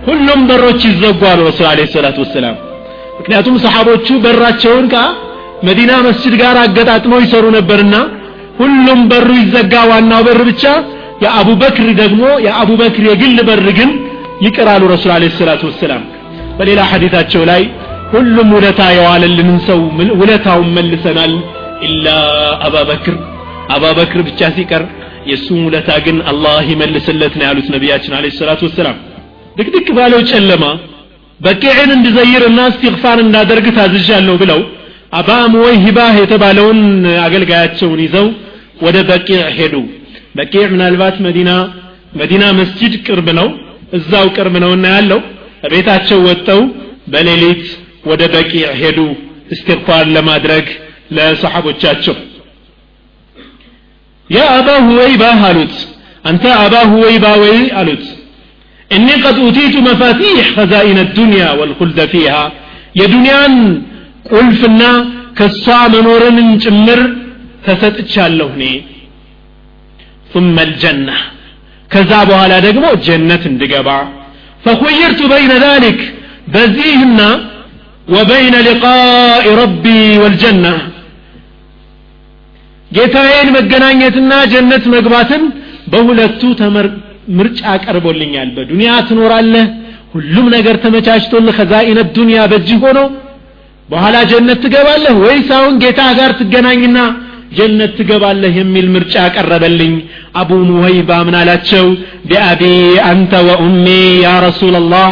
ሁሉም 0.07 0.41
በሮች 0.49 0.81
ይዘጉ 0.89 1.21
አሉ 1.31 1.39
ረሱል 1.49 1.67
አለ 1.71 1.79
ሰላቱ 1.95 2.17
ወሰላም። 2.25 2.55
ምክንያቱም 3.19 3.55
ሰሓቦቹ 3.63 4.07
በራቸውን 4.23 4.85
ከመዲና 5.59 5.91
መስጅድ 6.05 6.33
ጋር 6.41 6.55
አገጣጥመው 6.63 7.19
ይሰሩ 7.23 7.45
ነበርና 7.55 7.95
ሁሉም 8.59 8.99
በሩ 9.09 9.29
ይዘጋ 9.39 9.73
ዋናው 9.89 10.21
በር 10.27 10.39
ብቻ 10.49 10.63
የአቡበክር 11.23 11.87
ደግሞ 11.99 12.23
የአቡበክር 12.45 13.05
የግል 13.09 13.37
በር 13.47 13.63
ግን 13.79 13.89
ይቅራሉ 14.45 14.83
ረሱል 14.93 15.11
አለ 15.15 15.25
ሰላቱ 15.37 15.61
ወሰላም። 15.69 16.03
በሌላ 16.57 16.81
ሐዲታቸው 16.91 17.43
ላይ 17.49 17.61
ሁሉም 18.13 18.49
ውለታ 18.57 18.81
የዋለልንን 18.95 19.57
ሰው 19.67 19.79
ውለታውን 20.21 20.69
መልሰናል 20.77 21.33
ኢላ 21.87 22.07
አባበክር። 22.67 23.15
አባበክር 23.75 24.21
ብቻ 24.27 24.41
ሲቀር 24.55 24.83
የእሱም 25.29 25.61
ውለታ 25.67 25.89
ግን 26.05 26.17
አላህ 26.31 26.57
ይመልስለት 26.71 27.33
ነው 27.39 27.45
ያሉት 27.47 27.67
ነቢያችን 27.75 28.13
አለ 28.17 28.25
ሰላቱ 28.39 28.61
ወሰላም። 28.69 28.97
ድቅድቅ 29.57 29.87
ባለው 29.97 30.21
ጨለማ 30.31 30.65
በቂዕን 31.39 31.89
እንድዘይርና 31.97 32.59
እስትግፋር 32.71 33.17
እንዳደርግ 33.25 33.65
ታዝዣለሁ 33.77 34.35
ብለው 34.43 34.59
አባ 35.11 35.29
ሙወይሂባህ 35.53 36.13
የተባለውን 36.21 36.79
አገልጋያቸውን 37.25 37.99
ይዘው 38.05 38.27
ወደ 38.85 38.97
በቂዕ 39.09 39.43
ሄዱ። 39.57 39.75
በቂዕ 40.37 40.63
ምናልባት 40.73 41.15
መዲና 41.25 41.51
መዲና 42.19 42.43
መስጂድ 42.59 42.93
ቅርብ 43.07 43.27
ነው። 43.39 43.47
እዛው 43.97 44.25
ቅርብ 44.35 44.55
ነውና 44.63 44.85
ያለው 44.95 45.19
ቤታቸው 45.73 46.19
ወጥተው 46.27 46.61
በሌሊት 47.13 47.63
ወደ 48.09 48.21
በቂዕ 48.33 48.65
ሄዱ 48.81 48.99
እስትግፋር 49.53 50.05
ለማድረግ 50.15 50.65
ለሰሓቦቻቸው። 51.17 52.15
ያ 54.29 54.39
አባ 54.55 54.69
ሁወይባ 54.87 55.23
አሉት። 55.49 55.75
አንተ 56.25 56.45
አባ 56.63 56.75
ሁወይባ 56.91 57.25
ወይ 57.43 57.59
አሉት። 57.79 58.05
እኒ 58.91 59.07
ቀድ 59.23 59.37
ኡቲቱ 59.45 59.75
መፋቲሕ 59.87 60.45
ኸዛኢነ 60.57 60.99
ዱንያ 61.15 61.43
ወልኹልደ 61.59 61.99
ፊሃ 62.13 62.33
የዱንያን 62.99 63.53
ቁልፍና 64.31 64.81
ከሷ 65.39 65.65
መኖርንም 65.93 66.49
ጭምር 66.65 67.01
ተሰጥቻለሁ 67.65 68.49
እኔ። 68.57 68.63
ثم 70.33 70.55
الجنة። 70.67 71.17
ከዛ 71.91 72.11
በኋላ 72.29 72.53
ደግሞ 72.67 72.85
ጀነት 73.07 73.43
እንድገባ። 73.51 73.89
فخيرت 74.63 75.19
بين 75.33 75.51
ذلك 75.67 75.99
በዚህና 76.53 77.19
وبين 78.07 78.55
لقاء 78.67 79.43
ربي 79.61 80.01
والجنة 80.21 80.75
ጌታዬን 82.91 83.49
መገናኘትና 83.57 84.31
ጀነት 84.53 84.83
መግባትን 84.95 85.43
በሁለቱ 85.91 86.41
ምርጫ 87.37 87.61
ቀርቦልኛል። 87.85 88.49
በዱንያ 88.57 88.89
ትኖራለህ 89.07 89.65
ሁሉም 90.13 90.45
ነገር 90.55 90.75
ተመቻችቶልህ 90.83 91.55
ከዛኢነ 91.59 91.99
ዱንያ 92.17 92.37
በእጅህ 92.51 92.79
ሆነው 92.85 93.07
በኋላ 93.88 94.16
ጀነት 94.30 94.58
ትገባለህ 94.64 95.14
ወይስ 95.24 95.48
አሁን 95.58 95.74
ጌታ 95.82 96.00
ጋር 96.18 96.30
ትገናኝና 96.40 96.98
ጀነት 97.58 97.92
ትገባለህ 97.98 98.52
የሚል 98.60 98.86
ምርጫ 98.94 99.14
ቀረበልኝ 99.34 99.94
አቡ 100.40 100.50
ሙወይባ 100.70 101.10
ምን 101.26 101.34
አላቸው 101.40 101.86
ቢአቢ 102.30 102.62
አንተ 103.10 103.32
ወኡሚ 103.50 103.86
ያ 104.26 104.30
ረሱላላህ 104.48 105.08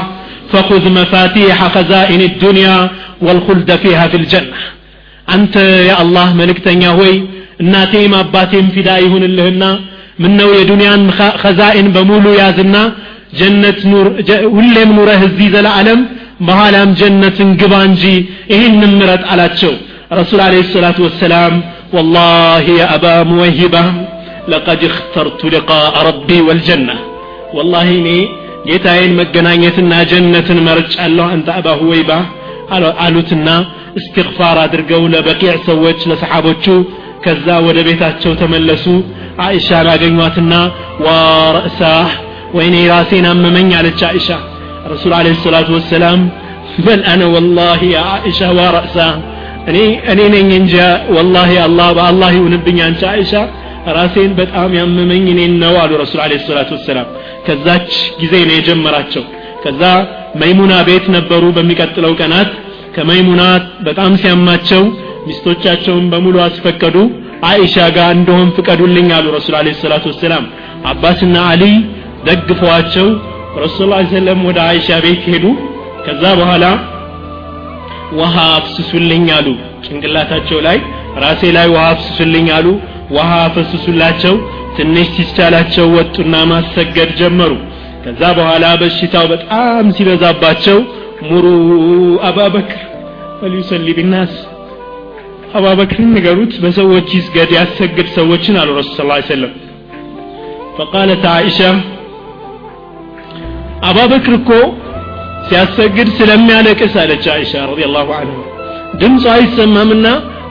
فخذ 0.52 0.84
مفاتيح 0.98 1.58
خزائن 1.74 2.20
الدنيا 2.30 2.76
والخلد 3.24 3.70
فيها 3.82 4.04
في 4.10 4.16
الجنة 4.22 4.58
أنت 5.28 5.54
يا 5.90 5.94
الله 6.04 6.28
ملك 6.40 6.58
تنيا 6.66 6.90
هوي 6.98 7.14
እናቴም 7.62 8.12
አባቴም 8.22 8.66
ፊዳ 8.74 8.88
ይሁንልህና 9.04 9.62
ምነው 10.22 10.48
የዱንያን 10.58 11.02
ኸዛኢን 11.42 11.88
በሙሉ 11.94 12.24
ያዝና 12.40 12.76
ጀነት 13.38 13.80
ኑር 13.90 14.06
ሁሌም 14.56 14.90
ኑረህ 14.96 15.20
እዚህ 15.28 15.48
ዘለዓለም 15.54 16.00
በኋላም 16.46 16.90
ጀነትን 17.00 17.50
ግባ 17.60 17.74
እንጂ 17.90 18.04
ይህን 18.52 18.80
ምረጥ 18.98 19.22
አላቸው 19.34 19.74
ረሱል 20.20 20.40
አለ 20.46 20.54
ሰላቱ 20.76 20.98
ወሰላም 21.08 21.54
والله 21.96 22.64
يا 22.80 22.86
أبا 22.96 23.16
موهبة 23.30 23.84
لقد 24.52 24.80
اخترت 24.90 25.40
لقاء 25.54 25.94
ربي 26.08 26.38
والجنة 26.46 26.96
والله 27.56 27.86
إني 27.96 28.18
ጌታዬን 28.68 29.12
መገናኘትና 29.20 29.92
ጀነትን 30.10 30.58
መርጫለሁ 30.68 31.26
አንተ 31.34 31.48
አባ 31.58 31.66
ሁወይባ 31.80 32.10
አሉትና 33.04 33.48
እስትግፋር 33.98 34.56
አድርገው 34.64 35.02
ለበቂዕ 35.14 35.54
ሰዎች 35.68 36.00
ለሰሓቦቹ 36.10 36.64
ከዛ 37.24 37.46
ወደ 37.66 37.78
ቤታቸው 37.88 38.32
ተመለሱ 38.42 38.84
አይሻን 39.46 39.88
አገኟትና 39.94 40.52
ዋረእሳህ 41.06 42.10
ወይኔ 42.58 42.76
ራሴን 42.92 43.26
አመመኝ 43.32 43.70
አለች 43.80 44.00
አይሻ 44.10 44.28
ረሱል 44.85 45.13
አለ 45.17 45.27
ሰላቱ 45.43 45.69
ወሰላም 45.77 46.19
በል 46.85 47.01
አነ 47.11 47.21
ወላሂ 47.35 47.81
ያ 47.93 47.99
አይሻ 48.17 48.49
ዋረእሳህ 48.57 49.13
እኔ 50.11 50.19
ነኝ 50.33 50.49
እንጂ 50.59 50.73
ወላሂ 51.15 51.51
አላህ 51.65 51.87
በአላህ 51.97 52.29
ይሁንብኝ 52.37 52.77
አንቺ 52.87 53.01
አይሻ 53.13 53.31
ራሴን 53.95 54.31
በጣም 54.39 54.69
ያመመኝ 54.77 55.25
እኔን 55.33 55.53
ነው 55.63 55.73
አሉ 55.81 55.91
ረሱል 56.03 56.19
አለ 56.23 56.33
ሰላቱ 56.45 56.69
ወሰላም። 56.77 57.07
ከዛች 57.47 57.89
ጊዜ 58.21 58.33
ነው 58.47 58.55
የጀመራቸው። 58.57 59.23
ከዛ 59.63 59.81
መይሙና 60.41 60.73
ቤት 60.87 61.05
ነበሩ 61.15 61.43
በሚቀጥለው 61.57 62.13
ቀናት። 62.21 62.49
ከመይሙና 62.95 63.43
በጣም 63.87 64.11
ሲያማቸው 64.21 64.83
ሚስቶቻቸውን 65.27 66.05
በሙሉ 66.11 66.35
አስፈቀዱ። 66.47 66.97
አይሻ 67.49 67.75
ጋር 67.97 68.09
እንደሆን 68.17 68.49
ፍቀዱልኝ 68.57 69.07
አሉ 69.17 69.25
ረሱል 69.37 69.55
አለ 69.59 69.73
ሰላቱ 69.83 70.05
ወሰላም። 70.13 70.45
አባስና 70.91 71.37
አሊ 71.51 71.63
ደግፈዋቸው 72.29 73.07
ረሱል 73.63 73.91
ሰለም 74.13 74.39
ወደ 74.47 74.59
አይሻ 74.69 74.97
ቤት 75.03 75.23
ሄዱ። 75.31 75.45
ከዛ 76.05 76.23
በኋላ 76.39 76.65
ውሃ 78.19 78.35
አፍስሱልኝ 78.57 79.25
አሉ። 79.37 79.47
ጭንቅላታቸው 79.85 80.59
ላይ 80.67 80.77
ራሴ 81.23 81.41
ላይ 81.57 81.67
ውሃ 81.73 81.83
አፍስሱልኝ 81.93 82.47
አሉ። 82.57 82.67
ውሃ 83.15 83.31
አፈስሱላቸው። 83.47 84.35
ትንሽ 84.77 85.07
ሲቻላቸው 85.17 85.85
ወጡና 85.95 86.35
ማሰገድ 86.51 87.11
ጀመሩ። 87.19 87.51
ከዛ 88.05 88.21
በኋላ 88.39 88.65
በሽታው 88.81 89.25
በጣም 89.33 89.85
ሲበዛባቸው 89.97 90.77
ሙሩ 91.29 91.45
አባበክር 92.29 92.81
ፈሊዩሰሊ 93.39 93.87
ቢናስ 93.97 94.33
አባበክርን 95.57 96.09
ንገሩት 96.15 96.53
በሰዎች 96.63 97.09
ይስገድ 97.17 97.51
ያሰግድ 97.57 98.07
ሰዎችን 98.17 98.55
አሉ 98.61 98.69
ረሱል 98.79 98.95
ስ 99.19 99.29
ሰለም 99.29 99.53
ፈቃለት 100.77 101.23
አይሻ 101.33 101.59
አባበክር 103.85 104.33
እኮ 104.39 104.49
ሲያሰግድ 105.47 106.09
ስለሚያለቅስ 106.19 106.93
አለች 107.01 107.25
አይሻ 107.33 107.51
ረዲየላሁ 107.71 108.07
ዐንሁ 108.19 108.37
ድምፁ 109.01 109.23
አይሰማምና 109.35 110.05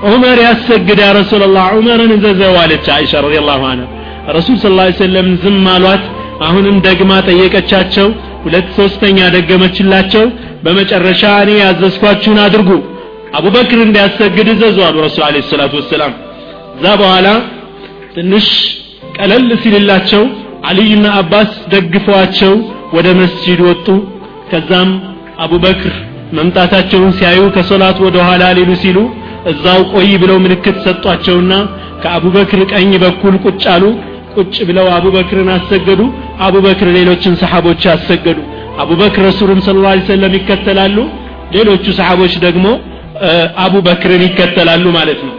ዑመር 0.09 0.39
ያሰግድ 0.47 0.99
ያ 1.05 1.09
ረሱላላህ 1.19 1.65
ዑመርን 1.77 2.13
እዘዘው 2.17 2.55
አለች 2.63 2.87
አይሻ 2.97 3.23
ረዲየላሁ 3.27 3.63
ዐንሁ 3.71 3.89
ረሱል 4.37 4.57
ስ 4.61 4.71
ላ 4.79 4.85
ሰለም 5.01 5.29
ዝም 5.43 5.65
አሏት። 5.73 6.05
አሁንም 6.47 6.77
ደግማ 6.87 7.13
ጠየቀቻቸው። 7.27 8.07
ሁለት 8.45 8.69
ሶስተኛ 8.79 9.19
ደገመችላቸው። 9.35 10.25
በመጨረሻ 10.65 11.23
እኔ 11.45 11.51
ያዘዝኳችሁን 11.63 12.39
አድርጉ። 12.45 12.71
አቡበክር 13.39 13.81
እንዲያሰግድ 13.85 14.49
እዘዙ 14.55 14.79
አሉ 14.89 14.97
ረሱል 15.07 15.23
አለ 15.29 15.43
ሰላቱ 15.51 15.75
ወሰላም። 15.81 16.13
እዛ 16.77 16.87
በኋላ 17.03 17.29
ትንሽ 18.17 18.49
ቀለል 19.17 19.49
ሲልላቸው 19.63 20.23
አልይና 20.71 21.07
አባስ 21.21 21.53
ደግፈዋቸው 21.73 22.53
ወደ 22.98 23.08
መስጂድ 23.22 23.60
ወጡ 23.70 23.88
ከዛም 24.52 24.90
አቡበክር 25.46 25.96
መምጣታቸውን 26.38 27.12
ሲያዩ 27.18 27.42
ከሶላት 27.56 27.98
ወደ 28.06 28.18
ኋላ 28.28 28.44
ሊሉ 28.58 28.72
ሲሉ 28.84 28.98
እዛው 29.52 29.82
ቆይ 29.94 30.10
ብለው 30.22 30.38
ምልክት 30.46 30.78
ሰጧቸውና 30.86 31.54
ከአቡበክር 32.04 32.62
ቀኝ 32.74 32.92
በኩል 33.04 33.36
ቁጭ 33.46 33.64
አሉ 33.76 33.84
ቁጭ 34.36 34.56
ብለው 34.70 34.88
አቡበክርን 34.98 35.50
አሰገዱ 35.56 36.02
አቡበክር 36.48 36.90
ሌሎችን 36.98 37.34
ሰሓቦች 37.42 37.84
አሰገዱ 37.96 38.40
አቡበክር 38.84 39.24
ረሱሉን 39.30 39.62
ስለ 39.68 39.78
ላ 39.86 39.94
ሰለም 40.12 40.36
ይከተላሉ 40.40 40.98
ሌሎቹ 41.56 41.86
ሰሓቦች 42.00 42.34
ደግሞ 42.46 42.66
አቡበክርን 43.64 44.22
ይከተላሉ 44.28 44.86
ማለት 44.98 45.22
ነው 45.28 45.36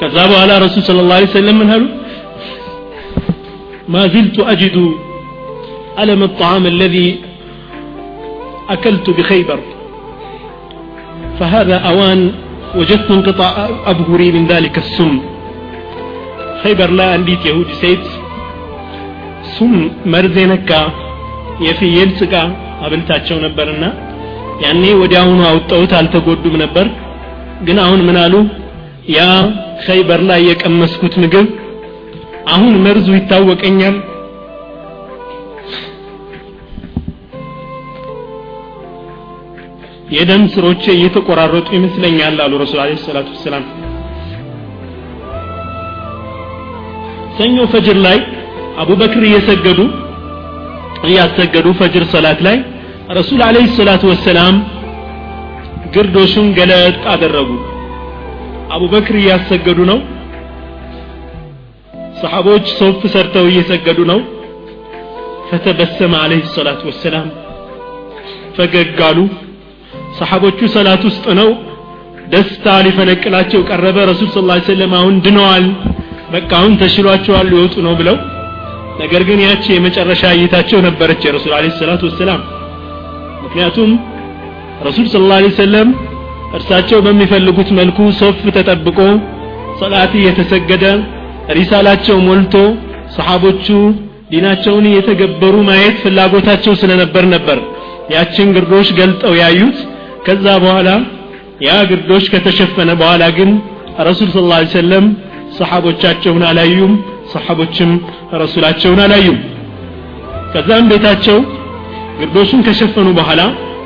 ከዛ 0.00 0.16
በኋላ 0.32 0.52
ረሱል 0.64 0.84
ስለ 0.90 1.00
ላ 1.12 1.16
ሰለም 1.38 1.58
ምን 1.62 1.70
አሉ 1.76 1.84
ما 3.94 4.02
زلت 4.14 4.36
أجد 4.52 4.76
ألم 5.98 6.20
الطعام 6.22 6.64
الذي 6.66 7.08
أكلت 8.68 9.06
بخيبر 9.10 9.60
فهذا 11.38 11.76
أوان 11.90 12.20
وجدت 12.78 13.10
انقطاع 13.10 13.54
أبهري 13.86 14.28
من 14.32 14.44
ذلك 14.46 14.74
السم 14.78 15.12
خيبر 16.62 16.90
لا 16.90 17.06
أنديت 17.14 17.42
يهود 17.46 17.70
سيد 17.82 18.02
سم 19.56 19.74
مرزينكا 20.06 20.82
የፍየል 21.66 22.10
ስጋ 22.20 22.34
አብልታቸው 22.84 23.38
ነበርና 23.46 23.84
ያኔ 24.64 24.82
ወዲያውኑ 25.00 25.40
አውጣውት 25.50 25.92
አልተጎዱም 25.98 26.54
ነበር 26.62 26.86
ግን 27.66 27.78
አሁን 27.84 28.00
ምን 28.08 28.16
አሉ 28.22 28.34
ያ 29.16 29.20
ኸይበር 29.86 30.20
ላይ 30.30 30.40
የቀመስኩት 30.50 31.14
ምግብ 31.22 31.48
አሁን 32.54 32.72
መርዙ 32.86 33.08
ይታወቀኛል 33.18 33.96
የደም 40.09 40.43
ስሮቼ 40.53 40.83
እየተቆራረጡ 40.95 41.67
ይመስለኛል 41.77 42.37
አሉ 42.43 42.53
ረሱል 42.63 42.79
አለ 42.83 42.97
ሰላቱ 43.05 43.27
ወሰላም። 43.35 43.63
ሰኞ 47.37 47.57
ፈጅር 47.73 47.97
ላይ 48.05 48.17
አቡበክር 48.81 49.23
እየሰገዱ 49.29 49.79
እያሰገዱ 51.07 51.67
ፈጅር 51.79 52.03
ሰላት 52.13 52.39
ላይ 52.47 52.57
ረሱል 53.17 53.41
አለይሂ 53.47 53.65
ሰላቱ 53.79 54.03
ወሰላም 54.11 54.55
ግርዶሹን 55.95 56.47
ገለጥ 56.57 57.01
አደረጉ። 57.13 57.49
አቡበክር 58.75 59.15
እያሰገዱ 59.21 59.79
ነው። 59.91 59.99
ሰሓቦች 62.21 62.65
ሶፍ 62.79 63.01
ሰርተው 63.13 63.47
እየሰገዱ 63.51 63.99
ነው። 64.11 64.19
ፈተበሰመ 65.49 66.13
አለይሂ 66.23 66.43
ሰላቱ 66.55 66.81
ወሰላም 66.91 67.27
ፈገግ 68.57 68.99
አሉ 69.07 69.17
ሰሓቦቹ 70.19 70.59
ሰላት 70.75 71.03
ውስጥ 71.09 71.25
ነው። 71.39 71.49
ደስታ 72.31 72.65
ሊፈነቅላቸው 72.85 73.61
ቀረበ። 73.69 73.97
ረሱል 74.11 74.29
ስ 74.35 74.41
ላ 74.49 74.55
ሰለም 74.69 74.93
አሁን 74.99 75.15
ድነዋል 75.25 75.65
በቃ 76.33 76.49
አሁን 76.59 76.73
ተሽሏቸዋል 76.81 77.47
ሊወጡ 77.51 77.75
ነው 77.87 77.93
ብለው። 77.99 78.17
ነገር 79.01 79.21
ግን 79.29 79.39
ያቺ 79.45 79.65
የመጨረሻ 79.73 80.23
እይታቸው 80.37 80.79
ነበረች 80.87 81.21
የረሱል 81.27 81.53
አለ 81.57 81.65
ሰላቱ 81.79 82.01
ወሰላም። 82.09 82.41
ምክንያቱም 83.45 83.91
ረሱል 84.87 85.05
ስ 85.11 85.21
ላ 85.23 85.37
ሰለም 85.59 85.89
እርሳቸው 86.57 86.99
በሚፈልጉት 87.05 87.69
መልኩ 87.79 87.99
ሶፍ 88.19 88.41
ተጠብቆ 88.57 88.99
ሰላት 89.81 90.11
እየተሰገደ 90.19 90.85
ሪሳላቸው 91.57 92.17
ሞልቶ 92.27 92.55
ሰሓቦቹ 93.15 93.67
ዲናቸውን 94.31 94.85
እየተገበሩ 94.91 95.55
ማየት 95.67 95.97
ፍላጎታቸው 96.03 96.73
ስለነበር 96.81 97.25
ነበር 97.33 97.57
ያችን 98.13 98.47
ግርዶሽ 98.55 98.87
ገልጠው 98.99 99.33
ያዩት 99.41 99.77
ከዛ 100.25 100.45
በኋላ 100.63 100.89
ያ 101.65 101.73
ግርዶሽ 101.89 102.25
ከተሸፈነ 102.33 102.91
በኋላ 103.01 103.23
ግን 103.37 103.51
ረሱል 104.07 104.29
ስ 104.33 104.41
ላ 104.51 104.55
ሰለም 104.77 105.05
ሰሓቦቻቸውን 105.57 106.43
አላዩም 106.49 106.93
ሰሓቦችም 107.33 107.91
ረሱላቸውን 108.41 108.99
አላዩም። 109.05 109.37
ከዛም 110.53 110.89
ቤታቸው 110.91 111.37
ግርዶሹን 112.19 112.61
ከሸፈኑ 112.67 113.07
በኋላ 113.19 113.41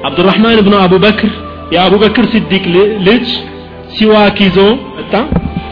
አብዱራህማን 0.07 0.59
ብኑ 0.65 0.75
አቡበክር 0.85 1.31
የአቡበክር 1.75 2.25
ሲዲቅ 2.33 2.63
ልጅ 3.07 3.25
ሲዋክ 3.95 4.37
ይዞ 4.45 4.57
መጣ። 4.97 5.13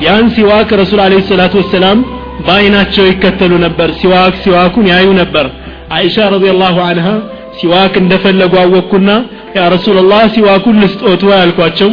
ያን 0.05 0.25
ሲዋክ 0.35 0.69
ረሱል 0.81 0.99
عليه 1.05 1.13
الصلاة 1.29 1.53
والسلام 1.61 1.99
በአይናቸው 2.47 3.05
ይከተሉ 3.11 3.53
ነበር። 3.65 3.89
ሲዋክ 4.01 4.35
ሲዋኩን 4.43 4.87
ያዩ 4.93 5.07
ነበር። 5.21 5.45
አይሻ 5.97 6.15
رضي 6.33 6.55
الله 6.55 6.77
عنها 6.89 7.07
ሲዋክ 7.59 7.93
እንደፈለጉ 8.03 8.53
አወቅኩና 8.63 9.09
يا 9.57 9.63
رسول 9.73 10.01
الله 10.01 10.21
ሲዋኩን 10.35 10.77
ልስጦት 10.83 11.21
ወይ 11.27 11.91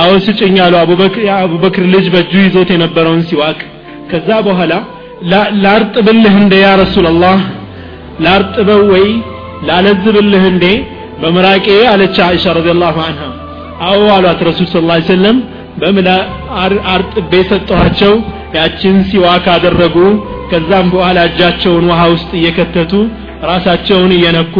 አዎ 0.00 0.10
ስጭኝ 0.26 0.56
አሉ 0.64 0.74
የአቡበክር 1.26 1.84
ልጅ 1.94 2.06
በእጁ 2.14 2.32
ይዞት 2.44 2.68
የነበረውን 2.74 3.22
ሲዋክ። 3.30 3.60
ከዛ 4.10 4.28
በኋላ 4.46 4.72
ላርጥብልህ 5.64 6.34
እንደ 6.42 6.54
يا 6.62 6.68
رسول 6.82 7.14
الله 7.14 7.38
ላርጥበው 8.24 8.82
ወይ 8.92 9.06
ላለዝብልህ 9.68 10.44
እንዴ? 10.52 10.64
በምራቄ 11.22 11.66
አለች 11.92 12.16
አይሻ 12.26 12.44
ረዲየላሁ 12.58 12.96
አንሃ። 13.06 13.22
አዎ 13.86 14.00
አሏት 14.16 14.40
ረሱል 14.48 14.68
ስ 14.72 14.82
ላ 14.84 15.28
በምላ 15.80 16.08
አርጥቤ 16.94 17.32
ሰጠኋቸው? 17.50 18.14
ያችን 18.56 18.96
ሲዋክ 19.10 19.44
አደረጉ። 19.54 19.96
ከዛም 20.50 20.86
በኋላ 20.94 21.18
እጃቸውን 21.28 21.84
ውሃ 21.90 22.00
ውስጥ 22.14 22.30
እየከተቱ 22.38 22.92
ራሳቸውን 23.51 24.11
እየነኩ 24.17 24.55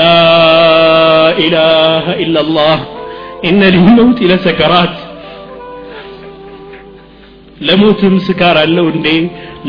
ላኢላሃ 0.00 2.06
ኢላላህ 2.24 2.78
ኢነ 3.48 3.60
ሊልመውት 3.74 4.18
ለሰከራት 4.30 4.96
ለሞትም 7.68 8.14
ስካር 8.26 8.56
አለው 8.64 8.86
እንዴ 8.94 9.08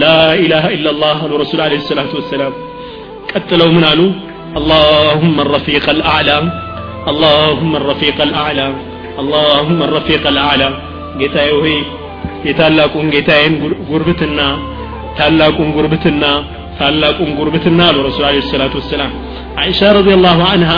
ላኢላሃ 0.01 0.65
ኢላላህ 0.77 1.17
አሉ 1.25 1.31
ረሱል 1.43 1.61
አለ 1.65 1.79
ሰላቱ 1.91 2.13
ወሰላም 2.21 2.53
ቀጥለው 3.33 3.71
ምን 3.77 3.85
አሉ 3.91 4.01
اللهم 4.59 5.35
الرفيق 5.45 5.85
الأعلى 5.97 6.37
اللهم 7.11 7.71
الرفيق 7.81 8.17
الأعلى 8.27 8.67
اللهم 9.21 9.79
الرفيق 9.87 10.23
الأعلى 10.33 10.67
ጌታዬ 11.19 11.49
ሆይ 11.61 11.75
የታላቁን 12.47 13.07
ጌታዬን 13.15 13.53
ጉርብትና 13.89 14.39
ታላቁን 15.19 15.69
ጉርብትና 15.77 16.23
ታላቁን 16.78 17.30
ጉርብትና 17.38 17.80
አሉ 17.88 17.98
ረሱል 18.06 18.24
አለ 18.28 18.38
ሰላቱ 18.50 18.72
ወሰላም። 18.80 19.12
አይሻ 19.62 19.80
ረዲየላሁ 19.96 20.40
አንሃ 20.52 20.72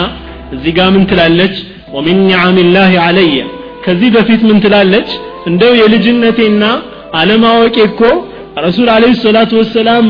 እዚህ 0.55 0.71
ጋር 0.77 0.89
ምን 0.95 1.03
ትላለች? 1.11 1.55
ወሚን 1.95 2.19
ኒዓሚላህ 2.29 2.91
አለየ 3.05 3.37
ከዚህ 3.85 4.09
በፊት 4.15 4.41
ምን 4.49 4.57
ትላለች? 4.65 5.09
እንደው 5.49 5.73
የልጅነቴና 5.81 6.63
አለማወቄ 7.19 7.75
እኮ 7.89 8.01
ረሱል 8.65 8.87
አለይሂ 8.95 9.13
ሰላቱ 9.25 9.51
ወሰላም 9.61 10.07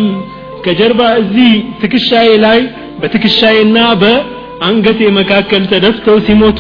ከጀርባ 0.66 1.02
እዚህ 1.22 1.52
ትከሻዬ 1.82 2.30
ላይ 2.46 2.60
በትከሻዬና 3.02 3.78
በአንገቴ 4.02 5.02
መካከል 5.20 5.64
ተደፍተው 5.72 6.18
ሲሞቱ 6.28 6.60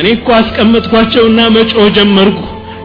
እኔ 0.00 0.06
እኮ 0.16 0.28
አስቀመጥኳቸውና 0.40 1.40
መጮህ 1.56 1.88
ጀመርኩ 1.98 2.40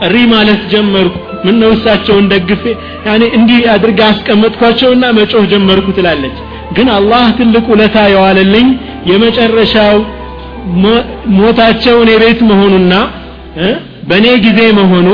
እሪ 0.05 0.15
ማለት 0.33 0.61
ጀመርኩ። 0.73 1.15
ምን 1.45 1.55
ነው 1.61 1.69
እሳቸውን 1.75 2.25
ደግፌ? 2.31 2.63
ያኔ 3.07 3.23
እንዲህ 3.37 3.59
አድርጋ 3.73 3.99
አስቀመጥኳቸውና 4.11 5.05
መጮህ 5.17 5.43
ጀመርኩ 5.51 5.87
ትላለች። 5.97 6.37
ግን 6.77 6.87
አላህ 6.95 7.25
ትልቅ 7.39 7.65
ውለታ 7.73 7.97
የዋለልኝ 8.13 8.67
የመጨረሻው 9.09 9.97
ሞታቸው 11.37 11.97
እኔ 12.03 12.11
ቤት 12.21 12.39
መሆኑና 12.49 12.93
በእኔ 14.09 14.27
ጊዜ 14.45 14.59
መሆኑ 14.79 15.07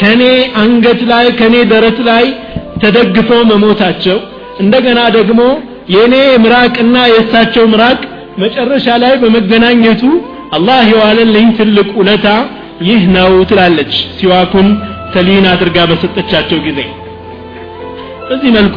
ከኔ 0.00 0.22
አንገት 0.62 1.00
ላይ 1.10 1.26
ከኔ 1.38 1.54
ደረት 1.72 1.98
ላይ 2.08 2.24
ተደግፈው 2.82 3.40
መሞታቸው 3.50 4.18
እንደገና 4.62 5.00
ደግሞ 5.16 5.40
የኔ 5.94 6.14
ምራቅና 6.44 6.96
የእሳቸው 7.12 7.64
ምራቅ 7.72 8.00
መጨረሻ 8.42 8.86
ላይ 9.04 9.14
በመገናኘቱ 9.22 10.02
አላህ 10.56 10.82
የዋለልኝ 10.92 11.46
ትልቅ 11.58 11.88
ውለታ 12.00 12.26
ይህ 12.86 13.02
ነው 13.16 13.30
ትላለች 13.50 13.92
ሲዋኩን 14.18 14.68
ተሊን 15.14 15.46
አድርጋ 15.52 15.78
በሰጠቻቸው 15.90 16.58
ጊዜ። 16.66 16.80
በዚህ 18.28 18.50
መልኩ 18.56 18.76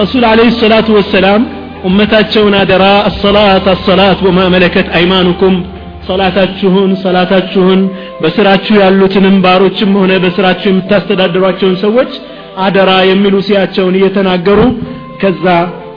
ረሱል 0.00 0.24
አለይሂ 0.30 0.50
ሰላቱ 0.60 0.88
ወሰላም 0.96 1.42
ኡመታቸውን 1.88 2.54
አደራ 2.60 2.84
አሰላት 3.08 3.66
አሰላት 3.74 4.18
ወማ 4.26 4.38
መለከት 4.54 4.88
አይማኑኩም 4.98 5.56
ሰላታችሁን 6.08 6.90
ሰላታችሁን 7.02 7.80
በስራችሁ 8.22 8.74
ያሉትንም 8.82 9.36
ባሮችም 9.44 9.90
ሆነ 10.00 10.12
በስራችሁ 10.24 10.68
የምታስተዳድሯቸውን 10.70 11.76
ሰዎች 11.84 12.12
አደራ 12.66 12.90
የሚሉ 13.10 13.34
ሲያቸውን 13.48 13.96
እየተናገሩ 13.98 14.60
ከዛ 15.22 15.46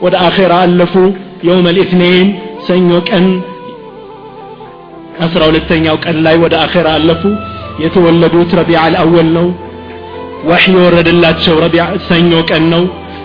ወደ 0.04 0.14
አኼራ 0.26 0.52
አለፉ። 0.64 0.94
የውም 1.46 1.66
ልኢትኔን 1.68 2.28
ሰኞ 2.66 2.90
ቀን 3.08 3.24
አስራ 5.18 5.42
ሁለተኛው 5.50 5.96
ቀን 6.04 6.16
ላይ 6.26 6.36
ወደ 6.44 6.54
አኼራ 6.64 6.88
አለፉ። 6.98 7.22
የተወለዱት 7.82 8.50
ረቢዕ 8.58 8.78
አልአወል 8.84 9.28
ነው። 9.36 9.46
ወሕይ 10.48 10.74
የወረደላቸው 10.76 11.56
ረቢዕ 11.64 11.84
ሰኞ 12.08 12.32
ቀን 12.50 12.64
ነው። 12.74 12.82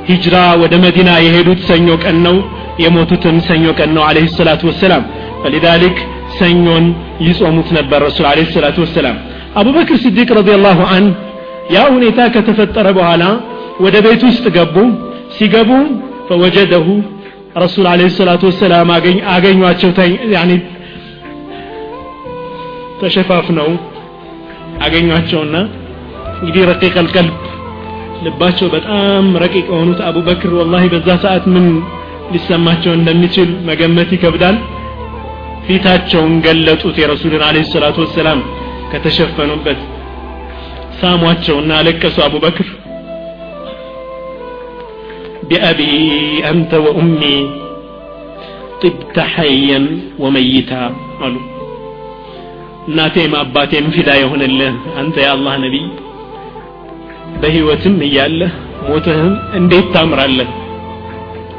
ሂጅራ 0.09 0.35
ወደ 0.61 0.73
መዲና 0.83 1.09
የሄዱት 1.25 1.61
ሰኞ 1.69 1.87
ቀን 2.03 2.17
ነው። 2.27 2.35
የሞቱትም 2.83 3.37
ሰኞ 3.47 3.65
ቀን 3.79 3.89
ነው 3.95 4.03
አለህ 4.09 4.25
ሰላቱ 4.37 4.61
ወሰላም። 4.69 5.03
ፈሊዛሊክ 5.43 5.97
ሰኞን 6.39 6.85
ይጾሙት 7.27 7.69
ነበር 7.77 7.99
ረሱል 8.07 8.25
አለ 8.31 8.39
ሰላቱ 8.55 8.77
ወሰላም። 8.85 9.17
አቡበክር 9.59 9.97
ስዲቅ 10.03 10.29
ረዲየላሁ 10.39 10.79
አን 10.95 11.05
ያ 11.75 11.83
ሁኔታ 11.93 12.19
ከተፈጠረ 12.35 12.87
በኋላ 12.97 13.23
ወደ 13.85 13.95
ቤት 14.05 14.21
ውስጥ 14.29 14.45
ገቡ። 14.57 14.75
ሲገቡ 15.37 15.71
ፈወጀደሁ 16.27 16.87
ረሱል 17.63 17.85
አለ 17.91 18.01
ሰላቱ 18.17 18.43
ወሰላም 18.49 18.89
አገኟቸው 19.33 19.91
ያኒ 20.35 20.51
ተሸፋፍነው 23.01 23.69
አገኟቸውና 24.85 25.55
እንግዲህ 26.39 26.63
ረቂቅ 26.71 26.93
አልቀልብ። 27.01 27.35
ልባቸው 28.25 28.67
በጣም 28.73 29.25
ረቂቅ 29.43 29.65
የሆኑት 29.69 29.99
አቡበክር 30.07 30.51
ወላሂ 30.59 30.85
በዛ 30.93 31.09
ሰዓት 31.23 31.45
ምን 31.53 31.65
ሊሰማቸው 32.33 32.91
እንደሚችል 32.95 33.49
መገመት 33.69 34.09
ይከብዳል። 34.15 34.57
ፊታቸውን 35.67 36.33
ገለጡት 36.45 36.97
የረሱልን 37.01 37.43
አለ 37.47 37.57
ሰላቱ 37.71 37.97
ወሰላም 38.05 38.39
ከተሸፈኑበት። 38.91 39.79
ሳሟቸውና 40.99 41.71
አለቀሱ 41.79 42.17
አቡበክር 42.25 42.67
ቢአቢ 45.49 45.81
አንተ 46.49 46.71
ወኡሚ 46.85 47.21
ጥብተ 48.81 49.17
ሐየን 49.33 49.85
ወመይታ 50.23 50.71
አሉ 51.25 51.35
እናቴም 52.87 53.33
አባቴም 53.39 53.87
ፊዳ 53.95 54.09
የሆነልህ 54.19 54.69
አንተ 54.99 55.15
የአላህ 55.23 55.53
ነቢይ። 55.63 55.85
በህይወትም 57.41 57.95
እያለህ 58.07 58.51
ሞትህም 58.87 59.33
እንዴት 59.59 59.87
ታምራለህ? 59.95 60.49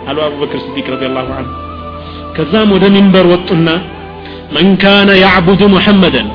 አሉ 0.09 0.19
አቡበክር 0.27 0.61
ስዲቅ 0.65 0.87
ረዲየላሁ 0.93 1.27
ዐንሁ 1.37 1.51
ከዛም 2.37 2.69
ወደ 2.75 2.85
ሚንበር 2.95 3.27
ወጡና 3.33 3.69
መን 4.55 4.69
ካነ 4.83 5.11
ያዕቡዱ 5.23 5.63
ሙሐመደን 5.75 6.29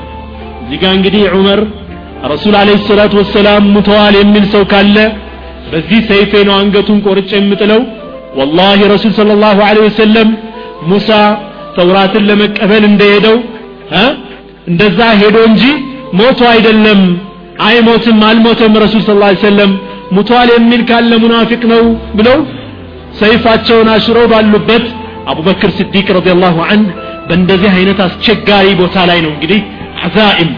እዚህ 0.63 0.77
ጋ 0.81 0.91
እንግዲህ 0.97 1.23
ዑመር 1.35 1.59
ረሱል 2.31 2.55
አለይሂ 2.59 2.77
ሰላቱ 2.89 3.13
ወሰላም 3.21 3.63
ሙተዋል 3.75 4.15
የሚል 4.19 4.45
ሰው 4.53 4.63
ካለ 4.71 4.97
በዚህ 5.71 6.01
ሰይፌ 6.11 6.31
ነው 6.47 6.55
አንገቱን 6.59 6.99
ቆርጬ 7.05 7.31
የምጥለው። 7.39 7.81
ወላሂ 8.37 8.79
ረሱል 8.93 9.11
ሰለላሁ 9.19 9.57
ዐለይሂ 9.67 9.85
ወሰለም 9.89 10.29
ሙሳ 10.91 11.09
ተውራትን 11.75 12.23
ለመቀበል 12.29 12.83
እንደሄደው 12.91 13.37
እንደዛ 14.70 15.00
ሄዶ 15.22 15.36
እንጂ 15.50 15.64
ሞቶ 16.20 16.40
አይደለም 16.54 17.00
አይሞትም 17.66 18.18
አልሞተም 18.30 18.74
ረሱል 18.84 19.02
ስ 19.08 19.14
ላ 19.22 19.28
ሰለም 19.48 19.72
ሙቷል 20.16 20.48
የሚል 20.56 20.82
ካለ 20.90 21.12
ሙናፊቅ 21.22 21.62
ነው 21.72 21.82
ብለው 22.18 22.38
ሰይፋቸውን 23.20 23.88
አሽረው 23.94 24.26
ባሉበት 24.32 24.84
አቡበክር 25.32 25.70
ስዲቅ 25.78 26.06
ረዲየላሁ 26.16 26.56
ዐንህ 26.68 26.90
በእንደዚህ 27.28 27.72
አይነት 27.78 27.98
አስቸጋሪ 28.06 28.66
ቦታ 28.82 28.96
ላይ 29.10 29.18
ነው 29.24 29.30
እንግዲህ 29.36 29.60
አዛኢም 30.06 30.50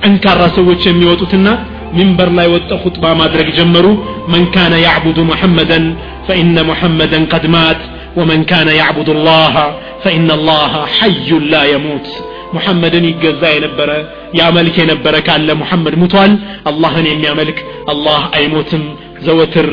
ጠንካራ 0.00 0.42
ሰዎች 0.58 0.82
የሚወጡትና 0.88 1.48
ሚንበር 1.98 2.30
ላይ 2.38 2.48
ወጥተው 2.54 2.80
ኹጥባ 2.84 3.04
ማድረግ 3.20 3.48
ጀመሩ 3.58 3.86
መን 4.32 4.44
ካነ 4.54 4.74
ያዕቡዱ 4.86 5.18
ሙሐመደን 5.30 5.86
ፈኢነ 6.28 6.58
ሙሐመደን 6.72 7.24
ቀድ 7.34 7.46
ማት 7.56 7.80
ومن 8.18 8.40
كان 8.52 8.68
يعبد 8.80 9.08
الله 9.16 9.54
فإن 10.04 10.28
الله 10.38 10.72
حي 10.98 11.30
لا 11.52 11.62
يموت 11.74 12.06
ሙሐመድን 12.53 13.05
ይገዛ 13.09 13.43
የነበረ 13.53 13.91
ያመልክ 14.39 14.75
የነበረ 14.81 15.15
ካለ 15.27 15.49
ሙሐመድ 15.61 15.95
ሙቷል። 16.01 16.33
አላህን 16.69 17.07
የሚያመልክ 17.11 17.59
አላህ 17.93 18.21
አይሞትም። 18.37 18.83
ዘወትር 19.25 19.67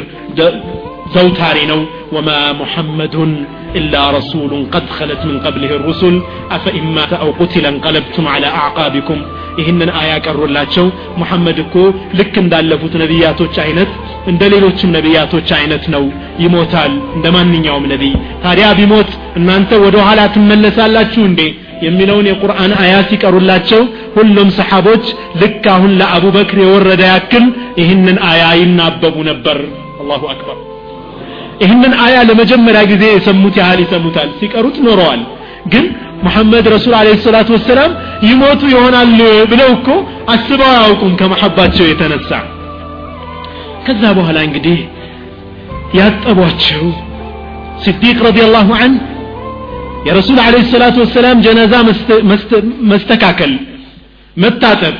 ዘውታሪ 1.15 1.59
ነው። 1.71 1.81
ወማ 2.15 2.29
ሙሐመዱን 2.61 3.33
ኢላ 3.79 3.95
ረሱሉን 4.17 4.63
ኸለት 4.97 5.21
ምን 5.27 5.37
ቀብልህ 5.45 5.73
ሩሱል 5.85 6.17
አፈኢን 6.57 6.87
ማተ 6.97 7.13
አው 7.23 7.31
ቁትለ 7.39 7.65
እንቀለብቱም 7.73 8.27
ዐላ 8.33 8.47
አዕቃቢኩም። 8.61 9.21
ይህንን 9.61 9.91
አያ 10.01 10.13
ቀሩላቸው። 10.25 10.87
ሙሐመድ 11.21 11.59
እኮ 11.65 11.75
ልክ 12.19 12.35
እንዳለፉት 12.43 12.95
ነቢያቶች 13.03 13.57
አይነት 13.65 13.91
እንደ 14.31 14.43
ሌሎችም 14.55 14.95
ነቢያቶች 14.97 15.49
አይነት 15.59 15.85
ነው። 15.95 16.05
ይሞታል። 16.45 16.93
እንደ 17.17 17.27
ማንኛውም 17.37 17.89
ነቢይ። 17.93 18.15
ታዲያ 18.45 18.69
ቢሞት 18.79 19.11
እናንተ 19.41 19.81
ወደ 19.85 19.97
ኋላ 20.07 20.21
ትመለሳላችሁ 20.37 21.25
እንዴ 21.31 21.43
የሚለውን 21.81 22.27
የቁርአን 22.31 22.73
አያ 22.83 22.95
ሲቀሩላቸው 23.09 23.83
ሁሉም 24.17 24.49
ሰሓቦች 24.57 25.05
ልክ 25.43 25.65
አሁን 25.75 25.93
ለአቡበክር 26.01 26.59
የወረደ 26.63 27.03
ያክል 27.13 27.45
ይህንን 27.81 28.19
አያ 28.31 28.45
ይናበቡ 28.61 29.17
ነበር። 29.31 29.59
አላሁ 30.03 30.23
አክበር። 30.33 30.59
ይህንን 31.63 31.93
አያ 32.05 32.17
ለመጀመሪያ 32.29 32.83
ጊዜ 32.91 33.05
የሰሙት 33.13 33.57
ያህል 33.61 33.81
ይሰሙታል። 33.85 34.29
ሲቀሩት 34.39 34.77
ኖረዋል። 34.87 35.23
ግን 35.73 35.87
ሙሐመድ 36.23 36.67
ረሱል 36.75 36.95
አለ 36.99 37.09
ሰላቱ 37.25 37.49
ወሰላም 37.57 37.93
ይሞቱ 38.29 38.63
ይሆናል 38.73 39.11
ብለው 39.51 39.69
እኮ 39.77 39.89
አስበው 40.35 40.71
አያውቁም 40.73 41.13
ከመሐባቸው 41.21 41.85
የተነሳ። 41.89 42.31
ከዛ 43.87 44.03
በኋላ 44.19 44.39
እንግዲህ 44.49 44.79
ያጠቧቸው 45.99 46.85
ስዲቅ 47.85 48.17
ረዲየላሁ 48.27 48.69
ዐንህ 48.79 49.05
የረሱል 50.07 50.39
አለ 50.45 50.57
ሰላቱ 50.73 50.97
ወሰላም 51.05 51.39
ጀነዛ 51.47 51.73
መስተካከል 52.93 53.53
መታጠብ 54.37 54.95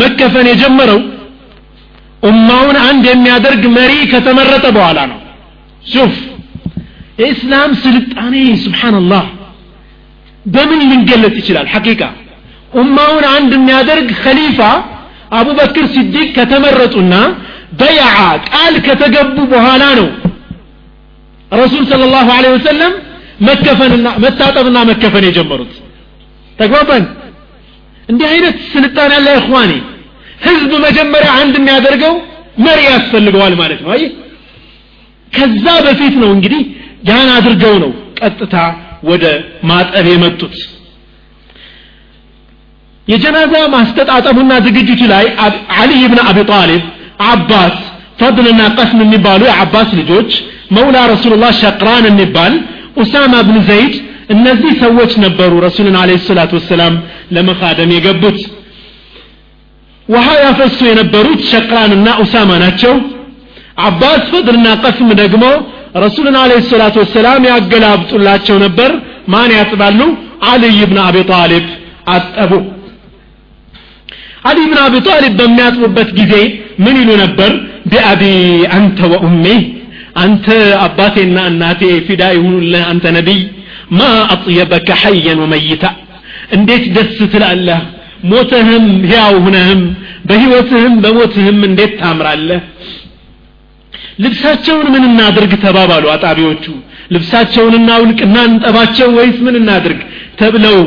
መከፈን 0.00 0.46
የጀመረው 0.50 1.00
ኡማውን 2.28 2.76
አንድ 2.88 3.04
የሚያደርግ 3.10 3.62
መሪ 3.76 3.94
ከተመረጠ 4.12 4.66
በኋላ 4.76 4.98
ነው 5.10 5.18
ሹፍ 5.84 6.14
የእስላም 7.20 7.70
ስልጣኔ 7.84 8.34
ስብሓንላህ 8.64 9.26
በምን 10.44 10.80
ሊገለጽ 10.90 11.36
ይችላል 11.40 11.66
ሐቂቃ 11.74 12.02
ኡማውን 12.80 13.24
አንድ 13.36 13.52
የሚያደርግ 13.58 14.08
ከሊፋ 14.22 14.60
አቡበክር 15.38 15.86
ሲዲቅ 15.94 16.26
ከተመረጡና 16.36 17.14
በይዓ 17.80 18.08
ቃል 18.48 18.74
ከተገቡ 18.86 19.36
በኋላ 19.52 19.84
ነው 20.00 20.08
ረሱል 21.52 21.82
ስለ 21.90 22.02
ላሁ 22.14 22.28
ለ 22.44 22.52
ወሰለም 22.54 22.92
መከፈንና 23.40 24.08
መታጠብና 24.24 24.78
መከፈን 24.90 25.24
የጀመሩት። 25.28 25.72
ተግባባን? 26.58 27.04
እንዲህ 28.08 28.26
አይነት 28.32 28.56
ስልጣን 28.74 29.10
ያለ 29.16 29.28
እኽዋኔ 29.40 29.72
ህዝብ 30.44 30.70
መጀመሪያ 30.84 31.30
አንድ 31.40 31.54
የሚያደርገው 31.58 32.14
መሪ 32.66 32.80
ያስፈልገዋል 32.90 33.54
ማለት 33.60 33.80
ነው። 33.84 33.90
አይ 33.96 34.02
ከዛ 35.32 35.66
በፊት 35.86 36.14
ነው 36.22 36.30
እንግዲህ 36.36 36.60
ያን 37.08 37.28
አድርገው 37.36 37.74
ነው 37.84 37.90
ቀጥታ 38.20 38.54
ወደ 39.08 39.24
ማጠብ 39.70 40.06
የመጡት። 40.12 40.54
የጀናዛ 43.08 43.54
ማስተጣጠቡና 43.74 44.52
ዝግጅቱ 44.66 45.00
ላይ 45.12 45.26
አልይ 45.80 46.02
ብን 46.12 46.20
አቢ 46.28 46.38
ጣሊብ 46.50 46.84
አባስ 47.28 47.76
ፈድልና 48.20 48.62
ቀስም 48.78 49.00
የሚባሉ 49.04 49.42
የአባስ 49.48 49.90
ልጆች 50.00 50.30
መውላ 50.76 50.96
ረሱሉላህ 51.12 51.50
ሸቅራን 51.60 52.04
የሚባል 52.08 52.54
ኡሳማ 52.96 53.34
ብን 53.48 53.58
ዘይድ 53.68 53.94
እነዚህ 54.34 54.70
ሰዎች 54.82 55.12
ነበሩ 55.24 55.52
ረሱልን 55.64 55.96
አለ 56.00 56.10
ሰላት 56.28 56.52
ወሰላም 56.56 56.94
ለመካደም 57.34 57.90
የገቡት። 57.96 58.38
ውሃ 60.08 60.26
ያፈሱ 60.44 60.78
የነበሩት 60.88 61.40
ሸቅራንና 61.50 62.08
ኡሳማ 62.22 62.50
ናቸው። 62.64 62.94
አባስ 63.86 64.22
ፈድልና 64.32 64.66
ቀስም 64.84 65.08
ደግሞ 65.20 65.44
ረሱልን 66.04 66.36
አለ 66.42 66.52
ሰላት 66.70 66.96
ወሰላም 67.02 67.42
ያገላብጡላቸው 67.50 68.56
ነበር። 68.64 68.90
ማን 69.32 69.50
ያጥባሉ? 69.58 70.00
አልይ 70.50 70.78
ብን 70.90 70.98
አቢ 71.04 71.16
ጣሊብ 71.30 71.66
አጠቡ። 72.14 72.52
አሊ 74.48 74.58
ብን 74.70 74.78
አቢ 74.84 74.94
ጣሊብ 75.08 75.32
በሚያጥቡበት 75.40 76.10
ጊዜ 76.18 76.34
ምን 76.84 76.96
ይሉ 77.00 77.10
ነበር? 77.22 77.50
ቢአቢ 77.90 78.22
አንተ 78.76 78.98
ወኡሜ 79.12 79.44
አንተ 80.16 80.46
አባቴና 80.84 81.38
እናቴ 81.50 81.80
ፊዳ 82.06 82.22
ይሁኑልህ 82.36 82.82
አንተ 82.90 83.06
ነቢይ 83.16 83.40
ማ 83.92 84.02
አጥየበከ 84.34 84.88
ሐየን 85.02 85.38
ወመይታ። 85.44 85.84
እንዴት 86.56 86.84
ደስ 86.96 87.18
ትላለህ? 87.32 87.80
ሞተህም 88.30 88.86
ሕያው 89.10 89.34
ሁነህም 89.44 89.82
በሕይወትህም 90.28 90.94
በሞትህም 91.04 91.58
እንዴት 91.68 91.92
ታምራለህ? 92.00 92.60
ልብሳቸውን 94.22 94.86
ምን 94.94 95.04
እናድርግ 95.10 95.52
ተባባሉ 95.64 96.04
አጣቢዎቹ። 96.12 96.64
ልብሳቸውን 97.14 97.74
እናውልቅና 97.80 98.36
እንጠባቸው 98.50 99.08
ወይስ 99.18 99.36
ምን 99.46 99.56
እናድርግ 99.60 100.00
ተብለው 100.40 100.78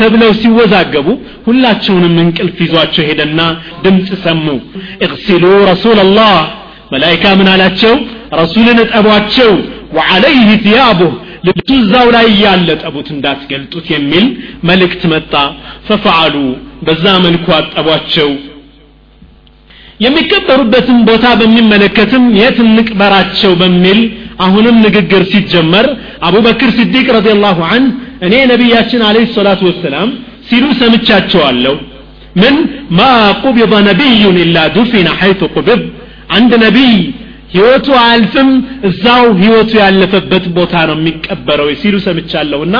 ተብለው 0.00 0.30
ሲወዛገቡ 0.40 1.06
ሁላቸውንም 1.46 2.16
እንቅልፍ 2.24 2.58
ይዟቸው 2.64 3.04
ሄደና 3.08 3.40
ድምፅ 3.84 4.08
ሰሙ። 4.24 4.44
እግሲሉ 5.06 5.44
ረሱላላህ 5.70 6.34
መላይካ 6.92 7.24
ምን 7.40 7.48
አላቸው 7.54 7.94
ረሱልን 8.32 8.78
እጠቧቸው 8.84 9.52
ወዓለይህ 9.96 10.48
ثያቡህ 10.66 11.12
ልብሱ 11.46 11.68
እዛው 11.80 12.06
ላይ 12.14 12.26
እያለ 12.32 12.68
ጠቡት 12.82 13.08
እንዳትገልጡት 13.14 13.86
የሚል 13.94 14.26
መልእክት 14.68 15.02
መጣ። 15.12 15.32
ፈፈዓሉ 15.88 16.34
በዛ 16.86 17.04
መልኩ 17.26 17.46
አጠቧቸው። 17.58 18.30
የሚቀበሩበትን 20.04 20.98
ቦታ 21.08 21.26
በሚመለከትም 21.40 22.24
የት 22.40 22.58
እንቅበራቸው 22.64 23.52
በሚል 23.62 23.98
አሁንም 24.44 24.76
ንግግር 24.84 25.22
ሲጀመር 25.32 25.86
አቡበክር 26.28 26.70
ስዲቅ 26.78 27.06
ረዲላሁ 27.16 27.58
አንህ 27.72 27.90
እኔ 28.26 28.34
ነቢያችን 28.52 29.02
አለ 29.08 29.18
ሰላቱ 29.36 29.60
ወሰላም 29.70 30.08
ሲሉ 30.48 30.64
ሰምቻቸዋለሁ። 30.80 31.74
ምን 32.42 32.56
ማ 32.98 33.00
ቁቢض 33.42 33.72
ነቢዩን 33.88 34.36
ኢላ 34.44 34.58
ዱፊነ 34.76 35.08
ሐይቱ 35.20 35.42
ቁብብ 35.54 35.80
አንድ 36.36 36.52
ነቢይ 36.64 36.94
ህይወቱ 37.54 37.86
አያልፍም። 38.00 38.50
እዛው 38.88 39.24
ህይወቱ 39.40 39.72
ያለፈበት 39.82 40.44
ቦታ 40.56 40.74
ነው 40.88 40.96
የሚቀበረው 40.98 41.68
ሲሉ 41.80 41.94
ሰምቻለሁና 42.06 42.76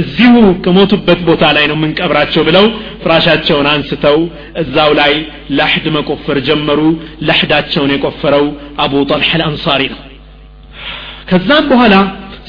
እዚሁ 0.00 0.32
ከሞቱበት 0.64 1.20
ቦታ 1.28 1.44
ላይ 1.56 1.64
ነው 1.70 1.76
የምንቀብራቸው 1.78 2.42
ብለው 2.48 2.64
ፍራሻቸውን 3.02 3.68
አንስተው 3.72 4.16
እዛው 4.62 4.90
ላይ 5.00 5.12
ለሕድ 5.58 5.86
መቆፈር 5.96 6.38
ጀመሩ። 6.48 6.80
ለሕዳቸውን 7.28 7.92
የቆፈረው 7.94 8.46
አቡ 8.84 8.94
ጠልሐ 9.10 9.30
አልአንሳሪ 9.38 9.82
ነው። 9.92 10.00
ከዛም 11.30 11.66
በኋላ 11.70 11.94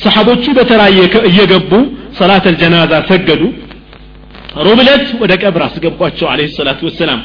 ሰሓቦቹ 0.03 0.45
በተራ 0.57 0.81
እየገቡ 1.29 1.71
ሰላት 2.17 2.45
አልጀናዛ 2.49 2.93
ሰገዱ። 3.09 3.43
ሮብ 4.65 4.79
ወደ 5.21 5.33
ቀብር 5.41 5.61
አስገቧቸው 5.65 6.27
አለይሂ 6.31 6.49
ሰላቱ 6.57 6.81
ወሰላም። 6.89 7.21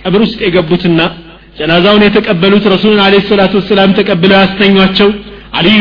ቀብር 0.00 0.20
ውስጥ 0.24 0.38
የገቡትና 0.46 1.00
ጀናዛውን 1.56 2.02
የተቀበሉት 2.06 2.64
ረሱሉን 2.74 3.00
አለ 3.06 3.14
ሰላቱ 3.30 3.52
ወሰላም 3.60 3.90
ተቀብለው 3.98 4.38
ያስተኟቸው 4.42 5.08
አልዩ 5.58 5.80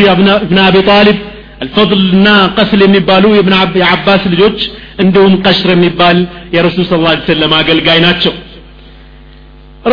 ብን 0.49 0.59
አቢ 0.67 0.77
ጣሊብ 0.89 1.19
አልፈضልና 1.63 2.27
ቀስል 2.57 2.81
የሚባሉ 2.85 3.25
የአባስ 3.81 4.23
ልጆች 4.33 4.59
እንዲሁም 5.03 5.33
ቀሽር 5.45 5.69
የሚባል 5.75 6.17
የረሱል 6.55 6.85
ስ 6.89 6.99
ላ 7.05 7.13
ሰለም 7.31 7.53
አገልጋይ 7.59 7.99
ናቸው 8.07 8.33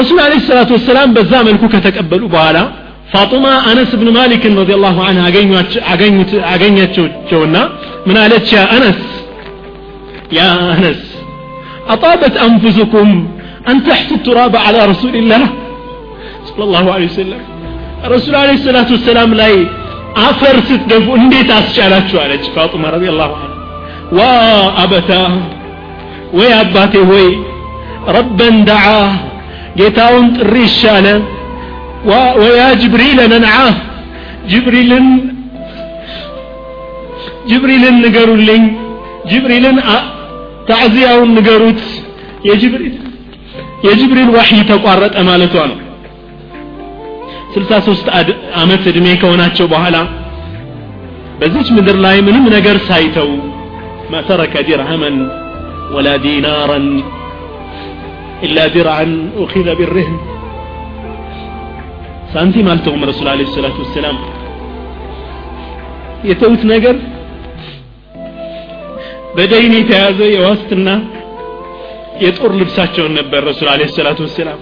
ረሱል 0.01 0.19
አለ 0.25 0.35
ሰላቱ 0.49 0.71
ወሰላም 0.79 1.13
በዛ 1.17 1.33
መልኩ 1.49 1.65
ከተቀበሉ 1.75 2.23
በኋላ 2.35 2.59
ፋጡማ 3.13 3.47
አነስ 3.71 3.91
ብን 4.01 4.09
ማሊክን 4.17 4.57
ረዲ 4.61 4.73
ላሁ 4.85 4.99
አንህ 5.11 5.25
አገኛቸውና 6.55 7.57
ምን 8.09 8.17
አለች 8.25 8.51
ያ 8.59 8.65
አነስ 8.77 9.01
ያ 10.39 10.43
አነስ 10.75 11.01
أطابت 11.95 12.35
أنفسكم 12.49 13.09
أن 13.71 13.77
تحثوا 13.87 14.17
التراب 14.17 14.55
على 14.67 14.81
رسول 14.93 15.15
الله 15.17 15.43
صلى 16.59 16.67
الله 16.67 16.93
عليه 16.95 17.07
وسلم 17.07 17.41
ረሱል 18.05 18.35
عليه 18.35 18.53
الصلاة 18.53 18.91
والسلام 18.91 19.35
ላይ 19.35 19.49
አፈር 20.17 20.61
ስትደፉ 20.71 21.11
እንዴት 21.11 21.43
አስቻላችሁ 21.43 22.05
አለች 22.13 22.43
ፋጡማ 22.57 22.91
رضي 22.91 23.09
الله 23.09 23.31
عنها 23.37 23.59
وابتا 24.13 25.23
ويا 26.35 26.61
أباتي 26.61 26.99
وي 26.99 27.29
ربا 28.09 28.49
دعا 28.49 29.17
جيتاون 29.77 30.27
ريشانا 30.55 31.23
ويا 32.43 32.75
جبريل 32.83 33.19
ننعاه 33.33 33.75
جبريل 34.53 34.91
جبريل 37.51 37.83
نقروا 38.03 38.37
لين 38.49 38.65
جبريل 39.31 39.65
تعزيه 40.69 41.25
نقروت 41.37 41.83
يا 42.49 42.55
جبريل 42.63 42.95
يا 43.87 43.93
جبريل 44.01 44.29
وحي 44.37 44.59
تقارت 44.73 45.17
أمالتوانو 45.23 45.88
63 47.61 48.31
ዓመት 48.63 48.83
እድሜ 48.91 49.07
ከሆናቸው 49.23 49.67
በኋላ 49.73 49.97
በዚች 51.41 51.69
ምድር 51.77 51.97
ላይ 52.05 52.17
ምንም 52.27 52.45
ነገር 52.55 52.77
ሳይተው 52.89 53.31
ما 54.13 54.23
ترك 54.23 54.55
درهما 54.69 55.17
ولا 55.95 56.09
دينارا 56.25 56.87
إلا 58.47 58.59
درعا 58.75 59.13
أخذ 59.43 59.69
برهن 59.79 60.17
ሳንቲም 62.33 62.67
አልተውም 62.73 63.05
ረሱል 63.11 63.29
عليه 63.33 63.43
الصلاة 63.55 63.77
والسلام። 63.85 64.17
የተውት 66.29 66.63
ነገር 66.73 66.97
በ 69.37 69.52
دين 69.52 69.75
የተያዘ 69.79 70.21
የዋስትና 70.35 70.89
የጦር 72.23 72.53
ልብሳቸውን 72.61 73.13
ነበር 73.19 73.41
ረሱል 73.51 73.69
عليه 73.73 73.83
الصلاة 73.97 74.19
والسلام። 74.27 74.61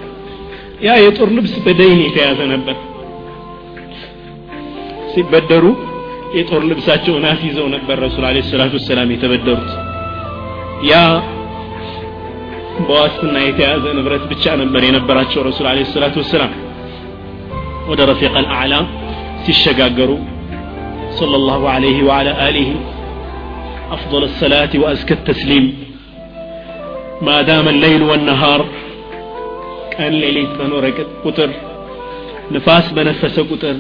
ያ 0.86 0.94
የጦር 1.06 1.30
ልብስ 1.38 1.54
በደይን 1.66 2.00
የተያዘ 2.06 2.40
ነበር 2.54 2.78
ሲበደሩ 5.14 5.66
የጦር 6.38 6.62
ልብሳቸውን 6.72 7.24
አስይዘው 7.32 7.68
ነበር 7.76 7.98
ረሱል 8.06 8.26
አለ 8.30 8.38
ሰላቱ 8.52 8.74
ወሰላም 8.80 9.10
የተበደሩት 9.14 9.72
ያ 10.90 11.00
በዋስትና 12.88 13.38
የተያዘ 13.48 13.86
ንብረት 13.98 14.24
ብቻ 14.32 14.54
ነበር 14.62 14.82
የነበራቸው 14.88 15.42
ረሱል 15.50 15.66
አለ 15.72 15.80
ሰላቱ 15.96 16.16
ወሰላም 16.24 16.54
ወደ 17.92 18.02
ረፊቅ 18.12 18.34
አልአዕላ 18.42 18.76
ሲሸጋገሩ 19.46 20.12
صلى 21.20 21.36
الله 21.42 21.62
عليه 21.76 21.98
وعلى 22.08 22.32
آله 22.50 22.70
أفضل 23.96 24.22
الصلاة 24.24 24.74
وأزكى 24.82 25.14
التسليم 25.14 25.66
ما 27.22 27.38
دام 27.44 27.66
الليل 27.68 28.02
والنهار 28.10 28.62
ቀን 29.96 30.14
ሌሊት 30.24 30.52
በኖረ 30.60 30.86
ቁጥር 31.26 31.52
ንፋስ 32.56 32.86
በነፈሰ 32.98 33.38
ቁጥር 33.52 33.78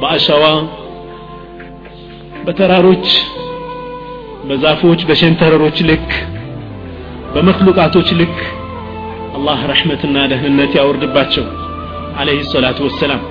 በአሸዋ 0.00 0.44
በተራሮች 2.46 3.06
በዛፎች 4.48 5.02
በሸንተረሮች 5.08 5.78
ልክ 5.90 6.10
በመክሉቃቶች 7.34 8.08
ልክ 8.20 8.36
አላህ 9.38 9.60
ረሕመትና 9.72 10.16
ደህንነት 10.32 10.74
ያወርድባቸው 10.80 11.46
عليه 12.16 12.40
الصلاة 12.40 12.78
والسلام 12.80 13.22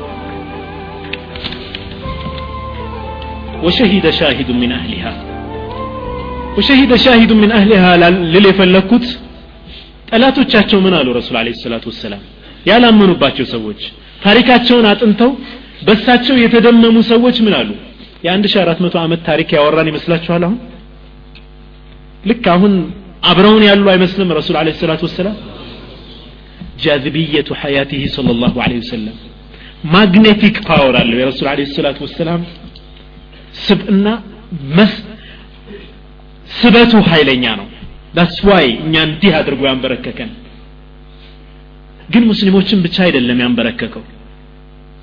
وشهد 3.63 4.09
شاهد 4.11 4.51
من 4.53 4.71
أهلها 4.71 5.13
وشهد 6.57 6.95
شاهد 6.95 7.31
من 7.33 7.49
أهلها 7.51 7.91
للي 8.33 8.53
فلكت 8.53 9.05
ጠላቶቻቸው 10.08 10.78
ምን 10.84 10.94
አሉ? 10.98 11.08
ረሱል 11.18 11.36
አለ 11.40 11.48
ሰላቱ 11.64 11.84
ወሰላም 11.92 12.22
ያላመኑባቸው 12.68 13.46
ሰዎች 13.54 13.80
ታሪካቸውን 14.24 14.86
አጥንተው 14.90 15.30
በሳቸው 15.86 16.36
የተደመሙ 16.42 16.96
ሰዎች 17.12 17.36
ምን 17.46 17.54
አሉ? 17.58 17.70
የ1400 18.24 18.96
ዓመት 19.02 19.20
ታሪክ 19.28 19.48
ያወራን 19.56 19.88
ይመስላችኋል 19.90 20.42
አሁን? 20.46 20.58
ልክ 22.28 22.44
አሁን 22.54 22.72
አብረውን 23.30 23.62
ያሉ 23.68 23.84
አይመስልም 23.92 24.30
ረሱል 24.38 24.56
አለ 24.60 24.68
ሰላቱ 24.82 25.02
ወሰላም? 25.08 25.36
ጃዝብየቱ 26.82 27.48
ሐያቲህ 27.60 28.02
ሰለላሁ 28.16 28.52
ላሁ 28.58 28.76
ወሰለም 28.80 29.16
magnetic 29.94 30.56
power 30.68 30.94
አለው 31.00 31.18
የረሱል 31.20 31.48
አለ 31.52 31.60
ሰላቱ 31.76 31.98
ወሰላም። 32.06 32.42
ስብእና 33.66 34.06
ስበቱ 36.50 36.92
ኃይለኛ 37.10 37.44
ነው። 37.60 37.66
that's 38.14 38.38
why 38.48 38.66
እኛ 38.84 38.94
እንዲህ 39.08 39.32
አድርጎ 39.38 39.62
ያንበረከከን 39.70 40.30
ግን 42.12 42.22
ሙስሊሞችን 42.30 42.78
ብቻ 42.84 42.96
አይደለም 43.06 43.40
ያንበረከከው 43.44 44.04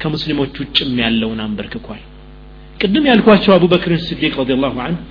ከሙስሊሞች 0.01 0.55
ውጭም 0.61 0.95
ያለውን 1.03 1.39
አንበርክኳል 1.45 2.01
ቅድም 2.79 3.05
ያልኳቸው 3.11 3.51
አቡበክርን 3.55 4.01
ስዲቅ 4.07 4.33
ረዲየላሁ 4.41 4.73
ዐንሁ 4.85 5.01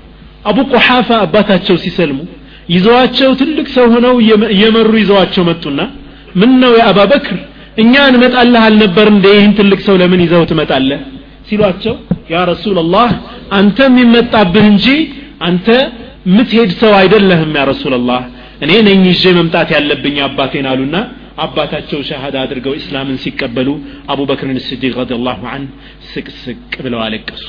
አቡ 0.51 0.59
ቁሓፋ 0.73 1.09
አባታቸው 1.25 1.77
ሲሰልሙ 1.85 2.19
ይዘዋቸው 2.75 3.31
ትልቅ 3.41 3.67
ሰው 3.77 3.87
ሆነው 3.95 4.15
እየመሩ 4.55 4.93
ይዘዋቸው 5.03 5.45
መጡና 5.51 5.81
ምን 6.41 6.53
ነው 6.63 6.73
የአባበክር 6.79 7.39
እኛ 7.83 7.95
እንመጣለህ 8.11 8.63
አልነበር 8.69 9.07
እንደ 9.15 9.27
ይህን 9.37 9.53
ትልቅ 9.59 9.81
ሰው 9.87 9.97
ለምን 10.03 10.21
ይዘው 10.25 10.43
ትመጣለህ 10.51 11.01
ሲሏቸው 11.49 11.95
ያ 12.33 12.43
ረሱላላህ 12.53 13.09
አንተ 13.59 13.79
የሚመጣብህ 13.89 14.67
እንጂ 14.73 14.87
አንተ 15.49 15.67
ምትሄድ 16.27 16.70
ሰው 16.81 16.93
አይደለህም 17.01 17.53
ያ 17.59 17.64
ረሱላላህ 17.70 18.20
እኔ 18.64 18.72
ነኝ 18.87 19.03
ይዤ 19.11 19.25
መምጣት 19.39 19.68
ያለብኝ 19.75 20.16
አባቴን 20.27 20.66
አሉና 20.72 20.97
አባታቸው 21.45 22.01
ሸሃዳ 22.09 22.37
አድርገው 22.45 22.75
እስላምን 22.81 23.16
ሲቀበሉ 23.25 23.68
አቡበክርን 24.12 24.59
ስዲቅ 24.66 24.93
ረዲየላሁ 25.01 25.41
ዐን 25.53 25.64
ስቅ 26.11 26.27
ስቅ 26.43 26.75
ብለው 26.85 27.01
አለቀሱ። 27.07 27.45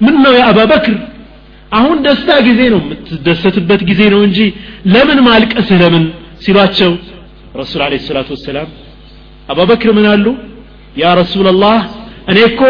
ምን 0.00 0.14
ነው 0.24 0.32
የአባበክር 0.38 0.96
አሁን 1.72 1.98
ደስታ 2.06 2.30
ጊዜ 2.46 2.60
ነው 2.72 2.80
የምትደሰትበት 2.84 3.82
ጊዜ 3.90 4.00
ነው 4.14 4.20
እንጂ 4.28 4.38
ለምን 4.94 5.18
ማልቀስህ 5.28 5.78
ለምን 5.82 6.04
ሲሏቸው 6.44 6.92
ረሱል 7.60 7.82
አለ 7.86 7.94
ሰላቱ 8.08 8.28
ወሰላም 8.36 8.68
አቡበክር 9.48 9.90
ምን 9.96 10.06
አሉ? 10.12 10.26
ያ 10.96 11.14
ረሱላላህ 11.20 11.78
እኔ 12.30 12.38
እኮ 12.50 12.62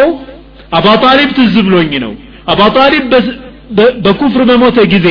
አባ 0.78 0.86
ጣሊብ 1.04 1.30
ትዝ 1.38 1.54
ብሎኝ 1.66 1.92
ነው። 2.04 2.12
አባ 2.52 2.60
ጣሊብ 2.76 3.04
በኩፍር 4.04 4.42
በሞተ 4.50 4.78
ጊዜ 4.92 5.08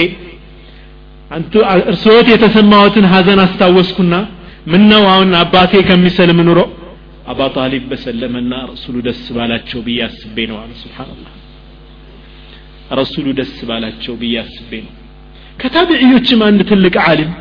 እርስዎት 1.85 2.27
የተሰማዎትን 2.31 3.05
ሀዘን 3.11 3.39
አስታወስኩና 3.43 4.13
ምን 4.71 4.81
ነው 4.91 5.03
አሁን 5.11 5.29
አባቴ 5.41 5.73
ከሚሰልም 5.87 6.39
ኑሮ? 6.47 6.59
አባ 7.31 7.41
ጣሊብ 7.55 7.83
በሰለመና 7.91 8.53
ረሱሉ 8.71 8.95
ደስ 9.07 9.21
ባላቸው 9.35 9.79
ብዬ 9.85 9.99
አስቤ 10.07 10.37
ነው 10.51 10.57
አለ 10.61 10.71
ስብሓንላህ 10.81 11.33
ረሱሉ 12.99 13.25
ደስ 13.39 13.53
ባላቸው 13.69 14.13
ብዬ 14.21 14.35
አስቤ 14.43 14.71
ነው። 14.85 14.93
ከታቢዕዮችም 15.61 16.41
አንድ 16.47 16.61
ትልቅ 16.71 16.95
ዓሊም 17.05 17.31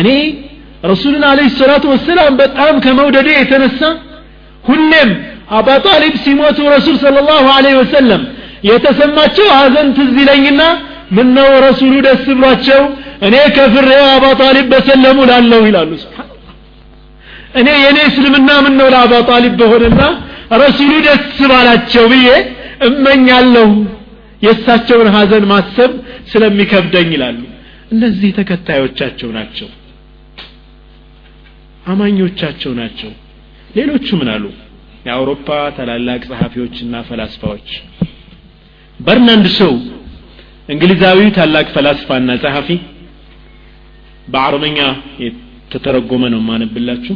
እኔ 0.00 0.08
ረሱልን 0.90 1.24
አለ 1.30 1.40
ሰላቱ 1.58 1.84
ወሰላም 1.94 2.34
በጣም 2.42 2.74
ከመውደዴ 2.84 3.28
የተነሳ 3.34 3.80
ሁሌም 4.64 5.10
አባ 5.58 5.68
ጣሊብ 5.86 6.14
ሲሞቱ 6.24 6.58
ረሱል 6.74 6.96
ስለ 7.02 7.16
ላሁ 7.28 7.46
ወሰለም 7.80 8.22
የተሰማቸው 8.64 9.46
ሀዘን 9.56 9.88
ትዝ 9.96 10.16
ይለኝና 10.20 10.62
ምነው 11.16 11.50
ረሱሉ 11.66 11.92
ደስ 12.06 12.24
ብሏቸው? 12.30 12.82
እኔ 13.26 13.36
ከፍሬው 13.56 14.04
አባ 14.12 14.26
ጣሊብ 14.40 14.66
በሰለሙ 14.72 15.18
ላለሁ 15.30 15.60
ይላሉ። 15.68 15.92
እኔ 17.60 17.68
የእኔ 17.82 17.98
እስልምና 18.10 18.50
ምነው 18.66 18.88
ለአባ 18.94 19.14
ጣሊብ 19.30 19.54
በሆነና 19.60 20.02
ረሱሉ 20.62 20.92
ደስ 21.06 21.38
ባላቸው 21.50 22.04
ብዬ 22.12 22.28
እመኛለሁ። 22.88 23.70
የእሳቸውን 24.42 25.08
ሀዘን 25.14 25.44
ማሰብ 25.50 25.92
ስለሚከብደኝ 26.30 27.08
ይላሉ። 27.16 27.40
እነዚህ 27.94 28.30
ተከታዮቻቸው 28.38 29.30
ናቸው። 29.36 29.68
አማኞቻቸው 31.86 32.72
ናቸው። 32.80 33.10
ሌሎቹ 33.76 34.08
ምን 34.20 34.28
አሉ? 34.34 34.44
የአውሮፓ 35.06 35.46
ታላላቅ 35.76 36.22
ጸሐፊዎችና 36.30 36.94
ፈላስፋዎች 37.08 37.68
በርናንድ 38.99 39.45
ሾው 39.57 39.73
እንግሊዛዊ 40.73 41.19
ታላቅ 41.37 41.65
ፈላስፋና 41.75 42.29
ጸሐፊ 42.43 42.69
በአረበኛ 44.33 44.79
የተተረጎመ 45.25 46.23
ነው 46.35 46.41
ማነብላችሁ 46.49 47.15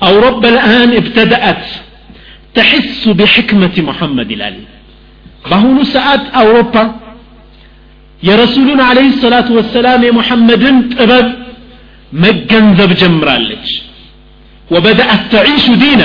أوروبا 0.00 0.48
الآن 0.54 0.90
ابتدأت 1.02 1.64
تحس 2.56 3.02
بحكمة 3.18 3.76
محمد 3.88 4.30
الآن 4.36 4.56
በአሁኑ 5.44 5.78
ሰዓት 5.94 6.24
አውሮፓ 6.40 6.74
የረሱሉን 8.22 8.80
አለህ 8.88 9.08
ሰላቱ 9.24 9.48
ወሰላም 9.58 10.00
የሙሐመድን 10.06 10.76
ጥበብ 10.94 11.26
መገንዘብ 12.22 12.90
ጀምራለች 13.00 13.66
ወበደአት 14.68 15.22
ተዒሹ 15.34 15.66
ዲነ 15.82 16.02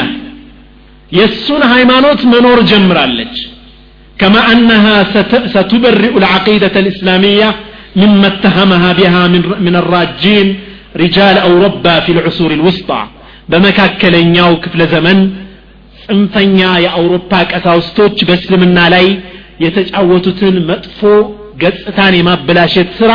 የእሱን 1.12 1.62
ሃይማኖት 1.74 2.22
መኖር 2.34 2.60
ጀምራለች 2.72 3.36
كما 4.20 4.42
أنها 4.54 4.96
ستبرئ 5.54 6.14
العقيدة 6.22 6.76
الإسلامية 6.76 7.50
مما 7.96 8.28
اتهمها 8.28 8.90
بها 8.94 9.24
من, 9.28 9.42
من 9.66 9.76
الراجين 9.76 10.48
رجال 10.96 11.36
أوروبا 11.48 11.96
في 12.06 12.12
العصور 12.16 12.52
الوسطى 12.60 13.02
በመካከለኛው 13.52 14.52
ክፍለ 14.64 14.82
ዘመን 14.94 15.18
ጽንፈኛ 16.04 16.60
የአውሮፓ 16.86 17.32
ቀሳውስቶች 17.52 18.18
በእስልምና 18.28 18.78
ላይ 18.94 19.06
የተጫወቱትን 19.66 20.56
መጥፎ 20.70 21.00
ገጽታን 21.64 22.14
የማበላሸት 22.20 22.90
ስራ 23.00 23.12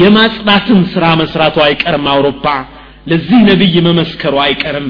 የማጽዳትን 0.00 0.80
ስራ 0.94 1.04
መስራቱ 1.20 1.56
አይቀርም 1.66 2.06
አውሮፓ 2.14 2.44
ለዚህ 3.10 3.38
ነቢይ 3.50 3.76
መመስከሩ 3.88 4.34
አይቀርም 4.46 4.88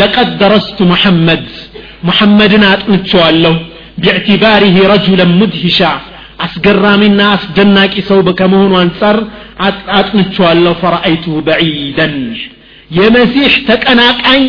ለቀድ 0.00 0.30
ደረስቱ 0.42 0.78
መሐመድ 0.92 1.44
ሙሐመድን 2.08 2.64
አጥንቸዋለሁ 2.72 3.54
ቢዕትባሪህ 4.02 4.76
ረጁለን 4.92 5.32
ሙድሂሻ 5.40 5.80
አስገራሚና 6.44 7.20
አስደናቂ 7.34 7.94
ሰው 8.08 8.20
ከመሆኑ 8.40 8.72
አንጻር 8.82 9.16
አጥንቸዋለሁ 9.98 10.72
ፈረአይቱሁ 10.82 11.34
በዒደን 11.48 12.16
የመሲሕ 12.90 13.52
ተቀናቃኝ 13.68 14.42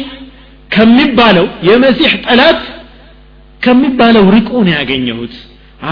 ከሚባለው 0.71 1.47
የመሲሕ 1.67 2.13
ጠላት 2.25 2.61
ከሚባለው 3.61 4.25
ርቆ 4.35 4.49
ነው 4.67 4.73
ያገኘሁት 4.77 5.35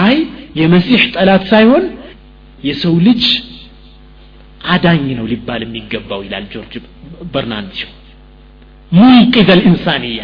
አይ 0.03 0.15
የመሲሕ 0.61 1.01
ጠላት 1.15 1.43
ሳይሆን 1.51 1.83
የሰው 2.63 2.95
ልጅ 3.07 3.23
አዳኝ 4.73 5.05
ነው 5.19 5.25
ሊባል 5.31 5.61
የሚገባው 5.65 6.19
ይላል 6.25 6.43
ጆርጅ 6.53 6.73
በርናንድ 7.33 7.77
ሙንቂዘ 8.91 9.49
ልኢንሳንያ 9.59 10.21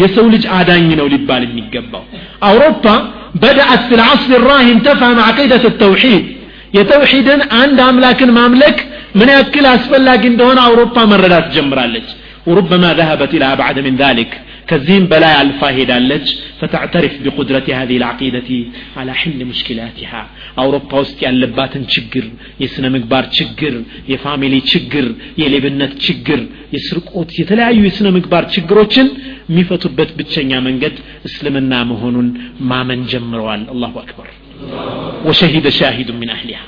የሰው 0.00 0.26
ልጅ 0.34 0.44
አዳኝ 0.58 0.88
ነው 1.00 1.06
ሊባል 1.14 1.42
የሚገባው 1.48 2.04
አውሮፓ 2.48 2.84
بدأت 3.44 3.82
في 3.88 3.94
العصر 3.98 4.30
الراهن 4.40 4.76
تفهم 4.86 5.18
عقيدة 5.28 5.64
التوحيد 5.72 6.24
የተውሂድን 6.76 7.40
አንድ 7.60 7.78
አምላክን 7.88 8.30
ማምለክ 8.38 8.78
ምን 9.18 9.28
ያክል 9.36 9.64
አስፈላጊ 9.74 10.22
እንደሆነ 10.32 10.58
አውሮፓ 10.68 10.96
መረዳት 11.12 11.46
ጀምራለች 11.56 12.08
وربما 12.48 12.90
ذهبت 13.00 13.30
إلى 13.36 13.46
أبعد 13.54 13.76
من 13.86 13.94
ذلك 14.04 14.30
كزين 14.70 15.04
بلا 15.12 15.32
ألفا 15.42 15.68
هدالج 15.78 16.26
فتعترف 16.60 17.14
بقدرة 17.24 17.66
هذه 17.80 17.96
العقيدة 18.00 18.50
على 18.98 19.12
حل 19.20 19.38
مشكلاتها 19.52 20.20
أوروبا 20.62 20.96
وسط 21.00 21.18
ያለባት 21.26 21.72
ችግር 21.94 22.24
የስነ 22.62 22.84
ምግባር 22.96 23.24
ችግር 23.38 23.74
የፋሚሊ 24.12 24.54
ችግር 24.72 25.06
የሌብነት 25.42 25.92
ችግር 26.06 26.40
የስርቆት 26.74 27.30
የተለያዩ 27.40 27.80
የስነ 27.88 28.08
ምግባር 28.16 28.44
ችግሮችን 28.54 29.08
የሚፈቱበት 29.50 30.10
ብቸኛ 30.18 30.52
መንገድ 30.68 30.96
እስልምና 31.28 31.72
መሆኑን 31.92 32.28
ማመን 32.70 33.02
ጀምረዋል 33.12 33.64
አላሁ 33.74 33.94
አክበር 34.04 34.30
وشهد 35.26 35.66
شاهد 35.80 36.08
من 36.20 36.28
أهلها 36.36 36.64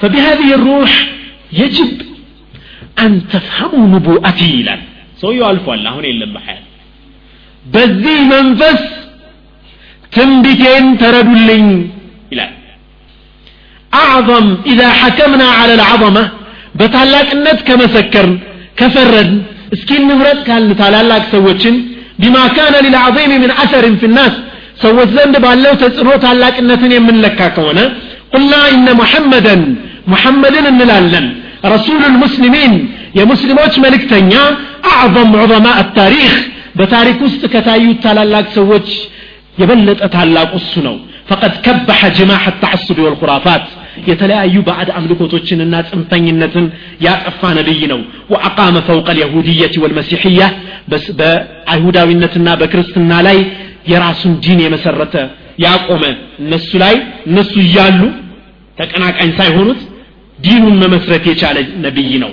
فبهذه 0.00 0.48
الروح 0.58 0.92
يجب 1.52 1.92
أن 3.04 3.12
تفهموا 3.32 3.86
نبوءتي 3.94 4.48
ይላል 4.60 4.82
ሰውየው 5.22 5.46
አልፏል 5.50 5.82
አሁን 5.90 6.04
የለም 6.10 6.30
በሐያት 6.36 6.64
በዚህ 7.73 8.19
መንፈስ 8.33 8.81
ትንቢቴን 10.15 10.85
ተረዱልኝ 11.01 11.65
ይላል 12.33 12.53
አዕظም 13.91 14.47
ኢዛ 14.71 14.81
ሐከምና 15.01 15.43
ዓለ 15.59 15.71
ልዓظመ 15.81 16.17
በታላቅነት 16.79 17.59
ከመሰከርን 17.67 18.33
ከፈረድን 18.79 19.31
እስኪ 19.75 19.89
እንምረጥ 20.01 20.39
ካልን 20.47 20.71
ታላላቅ 20.81 21.23
ሰዎችን 21.33 21.75
ቢማ 22.21 22.37
ካነ 22.55 22.75
ሊልዓظም 22.85 23.31
ምን 23.43 23.51
አሰርን 23.63 23.95
ፊናስ 24.01 24.33
ሰዎች 24.83 25.09
ዘንድ 25.17 25.35
ባለው 25.45 25.73
ተጽዕኖ 25.81 26.09
ታላቅነትን 26.25 26.91
የምንለካ 26.95 27.39
ከሆነ 27.55 27.79
ቁልና 28.33 28.53
ኢነ 28.73 28.87
ሙሐመደን 29.01 29.61
ሙሐመድን 30.11 30.65
እንላለን 30.71 31.25
ረሱሉ 31.73 32.01
ልሙስሊሚን 32.13 32.73
የሙስሊሞች 33.19 33.73
መልእክተኛ 33.85 34.33
አዕظም 34.91 35.31
ዑظማ 35.41 35.67
አታሪክ 35.81 36.33
በታሪክ 36.78 37.18
ውስጥ 37.26 37.42
ከታዩት 37.54 37.98
ታላላቅ 38.04 38.46
ሰዎች 38.58 38.88
የበለጠ 39.60 40.02
ታላቁ 40.14 40.52
እሱ 40.62 40.74
ነው 40.86 40.96
ፈቀድ 41.28 41.54
ከበሐ 41.66 42.00
ጅማሕ 42.16 42.44
ተዓሱብ 42.62 42.98
ወልኹራፋት 43.04 43.66
የተለያዩ 44.08 44.56
ባዕድ 44.66 44.88
አምልኮቶችንና 44.98 45.74
ጽንፈኝነትን 45.90 46.66
ያጠፋ 47.06 47.50
ነቢይ 47.58 47.82
ነው 47.92 48.00
ወአቃመ 48.32 48.76
ፈውቀ 48.88 49.08
ልየሁድየት 49.18 49.74
ወልመሲሕያ 49.84 50.40
በአይሁዳዊነትና 51.20 52.48
በክርስትና 52.60 53.12
ላይ 53.26 53.38
የራሱን 53.92 54.34
ዲን 54.44 54.60
የመሰረተ 54.64 55.14
ያቆመ 55.64 56.04
እነሱ 56.42 56.70
ላይ 56.82 56.94
እነሱ 57.28 57.52
እያሉ 57.66 58.00
ተቀናቃኝ 58.78 59.30
ሳይሆኑት 59.40 59.80
ዲኑን 60.38 60.76
መመስረት 60.84 61.24
የቻለ 61.30 61.58
ነቢይ 61.84 62.12
ነው 62.24 62.32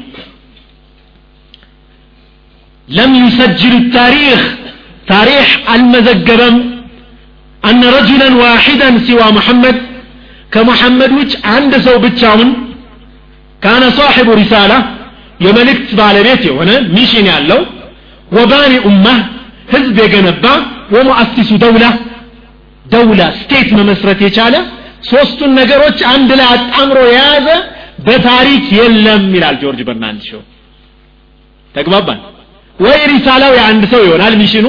ለም 2.89 3.13
ዩሰጅል 3.23 3.77
ታሪክ 3.97 4.43
ታሪክ 5.09 5.51
አልመዘገበም 5.73 6.57
አነ 7.63 7.83
ረጁለን 7.97 8.35
ዋሒደን 8.43 8.97
ሲዋ 9.07 9.23
ሙሐመድ 9.37 9.77
ከሙሐመድ 10.53 11.13
ውጭ 11.19 11.33
አንድ 11.55 11.73
ሰው 11.87 11.97
ብቻውን 12.05 12.51
كان 13.63 13.85
صاحب 13.99 14.29
رسالة 14.41 14.73
የመልእክት 15.45 15.91
ባለቤት 15.99 16.43
የሆነ 16.49 16.71
mission 16.97 17.27
ያለው 17.33 17.61
وباني 18.31 18.75
أمة 18.89 19.19
ህዝብ 19.73 19.97
የገነባ 20.03 20.45
ومؤسس 20.95 21.51
دولة 21.65 21.87
دولة 22.85 23.23
state 23.41 23.69
መመስረት 23.79 24.21
የቻለ 24.27 24.57
ሶስቱን 25.11 25.51
ነገሮች 25.61 25.99
አንድ 26.13 26.31
ላይ 26.41 26.49
አጣምሮ 26.55 26.99
የያዘ 27.09 27.49
በታሪክ 28.07 28.65
የለም 28.79 29.25
ይላል 29.37 29.57
ጆርጅ 29.63 29.81
በርናንድ 29.89 30.23
ሾው 30.31 30.43
ተግባባን 31.75 32.21
ወይ 32.79 32.99
رسالة 33.13 33.39
ው 33.39 33.53
የአንድ 33.59 33.85
ሰው 33.93 34.01
ይሆናል 34.07 34.35
mission 34.41 34.61
ኑ 34.61 34.67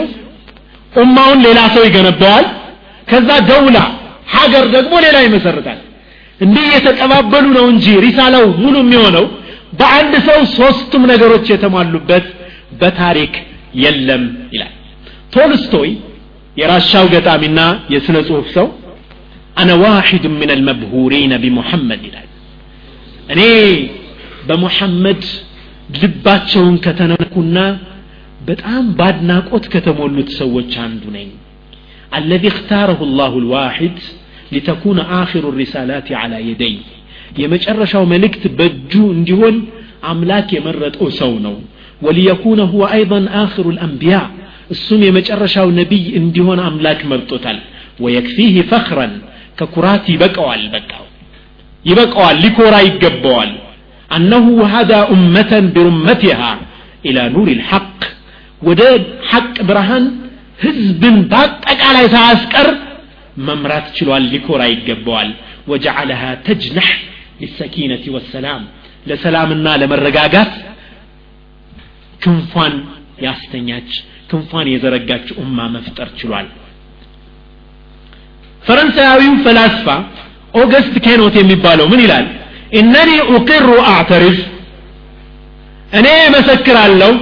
أمة 0.93 1.13
ውን 1.13 1.39
ሌላ 1.47 1.59
ሰው 1.73 1.83
ይገነባዋል። 1.87 2.45
ከዛ 3.07 3.29
دولة 3.49 3.77
ሀገር 4.35 4.65
ደግሞ 4.75 4.93
ሌላ 5.05 5.17
ይመሰርታል። 5.25 5.79
እንዲህ 6.39 6.65
የተቀባበሉ 6.73 7.45
ነው 7.57 7.65
እንጂ 7.73 7.85
ሪሳላው 8.05 8.45
ሙሉ 8.63 8.75
የሚሆነው 8.83 9.25
በአንድ 9.79 10.13
ሰው 10.27 10.39
ሶስቱም 10.57 11.03
ነገሮች 11.11 11.45
የተሟሉበት 11.53 12.25
በታሪክ 12.81 13.33
የለም 13.83 14.23
ይላል። 14.53 14.73
ቶልስቶይ 15.33 15.89
የራሻው 16.57 17.05
ገጣሚና 17.13 17.59
የስነ 17.93 18.17
ጽሁፍ 18.27 18.47
ሰው 18.55 18.67
አነ 19.57 19.71
ዋሒድ 19.83 20.23
ምን 20.33 20.49
አልመብሁሪነ 20.55 21.33
ቢሙሐመድ 21.43 22.01
ይላል። 22.07 22.27
እኔ 23.33 23.41
በሙሐመድ 24.47 25.21
ልባቸውን 25.95 26.75
ከተነኩና 26.85 27.57
በጣም 28.48 28.84
ባድናቆት 28.98 29.64
ከተሞሉት 29.74 30.30
ሰዎች 30.40 30.72
አንዱ 30.86 31.02
ነኝ 31.18 31.30
الذي 32.20 32.48
اختاره 32.54 33.00
الله 33.08 33.32
الواحد 33.42 33.94
لتكون 34.54 34.98
آخر 35.22 35.42
الرسالات 35.52 36.08
على 36.20 36.38
يدي 36.50 36.74
የመጨረሻው 37.42 38.02
መልእክት 38.12 38.42
በእጁ 38.58 38.92
እንዲሆን 39.16 39.56
አምላክ 40.10 40.48
የመረጠው 40.56 41.08
ሰው 41.20 41.32
ነው 41.46 41.56
وليكون 42.02 42.60
هو 42.72 42.82
أيضا 42.98 43.20
آخر 43.44 43.64
الأنبياء 43.74 44.26
እሱም 44.74 45.00
የመጨረሻው 45.08 45.68
ነቢይ 45.80 46.04
እንዲሆን 46.20 46.60
አምላክ 46.68 47.00
መርጦታል 47.12 47.58
ወየክፊህ 48.04 48.54
ፈኽረን 48.70 49.12
ከኩራት 49.58 50.04
ይበቀዋል 50.14 50.62
በቃው 50.74 51.04
ይበቀዋል 51.84 52.36
ሊኮራ 52.44 52.74
ይገባዋል 52.88 53.52
አነሁ 54.10 54.46
ሀዳ 54.72 54.92
ኡመተን 55.14 55.66
ቢሩመቲሃ 55.74 56.40
ኢላ 57.08 57.18
ኑር 57.34 57.48
ልሐቅ 57.60 58.00
ወደ 58.62 58.82
ሐቅ 59.30 59.54
ብርሃን 59.68 60.04
ህዝብን 60.64 61.16
በአጠቃላይ 61.30 62.06
ሳያስቀር 62.14 62.68
መምራት 63.46 63.86
ችሏል 63.96 64.24
ሊኮራ 64.32 64.62
ይገባዋል 64.72 65.30
ወጀዓለሃ 65.70 66.22
ተጅነሕ 66.46 66.88
ሊሰኪነት 67.42 68.04
ወሰላም 68.16 68.62
ለሰላምና 69.08 69.68
ለመረጋጋት 69.80 70.52
ክንፏን 72.22 72.74
ያስተኛች 73.26 73.90
ክንፏን 74.30 74.66
የዘረጋች 74.72 75.26
ኡማ 75.42 75.58
መፍጠር 75.74 76.08
ችሏል 76.20 76.46
ፈረንሳያዊው 78.62 79.34
ፈላስፋ 79.44 79.86
ኦገስት 80.60 80.94
ኬኖት 81.06 81.34
የሚባለው 81.40 81.86
ምን 81.92 82.00
ይላል 82.04 82.26
ኢነኒ 82.80 83.10
ኡቅሩ 83.32 83.68
አዕተሪፍ 83.92 84.38
እኔ 85.98 86.06
መሰክራለሁ 86.34 87.12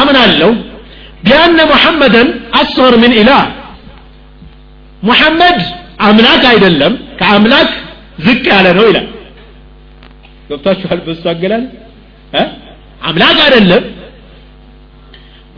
አምናለሁ 0.00 0.50
ቢአነ 1.26 1.58
ሙሐመደን 1.72 2.28
አስገር 2.60 2.94
ምን 3.02 3.12
ኢላህ 3.20 3.42
ሙሐመድ 5.08 5.58
አምላክ 6.08 6.42
አይደለም 6.52 6.94
ከአምላክ 7.20 7.70
ዝቅ 8.26 8.44
ያለ 8.54 8.66
ነው 8.78 8.84
ይላል 8.90 9.06
ገብታችኋል 10.48 11.00
በሱ 11.06 11.24
አገላል 11.34 11.64
አምላክ 13.10 13.38
አይደለም 13.48 13.84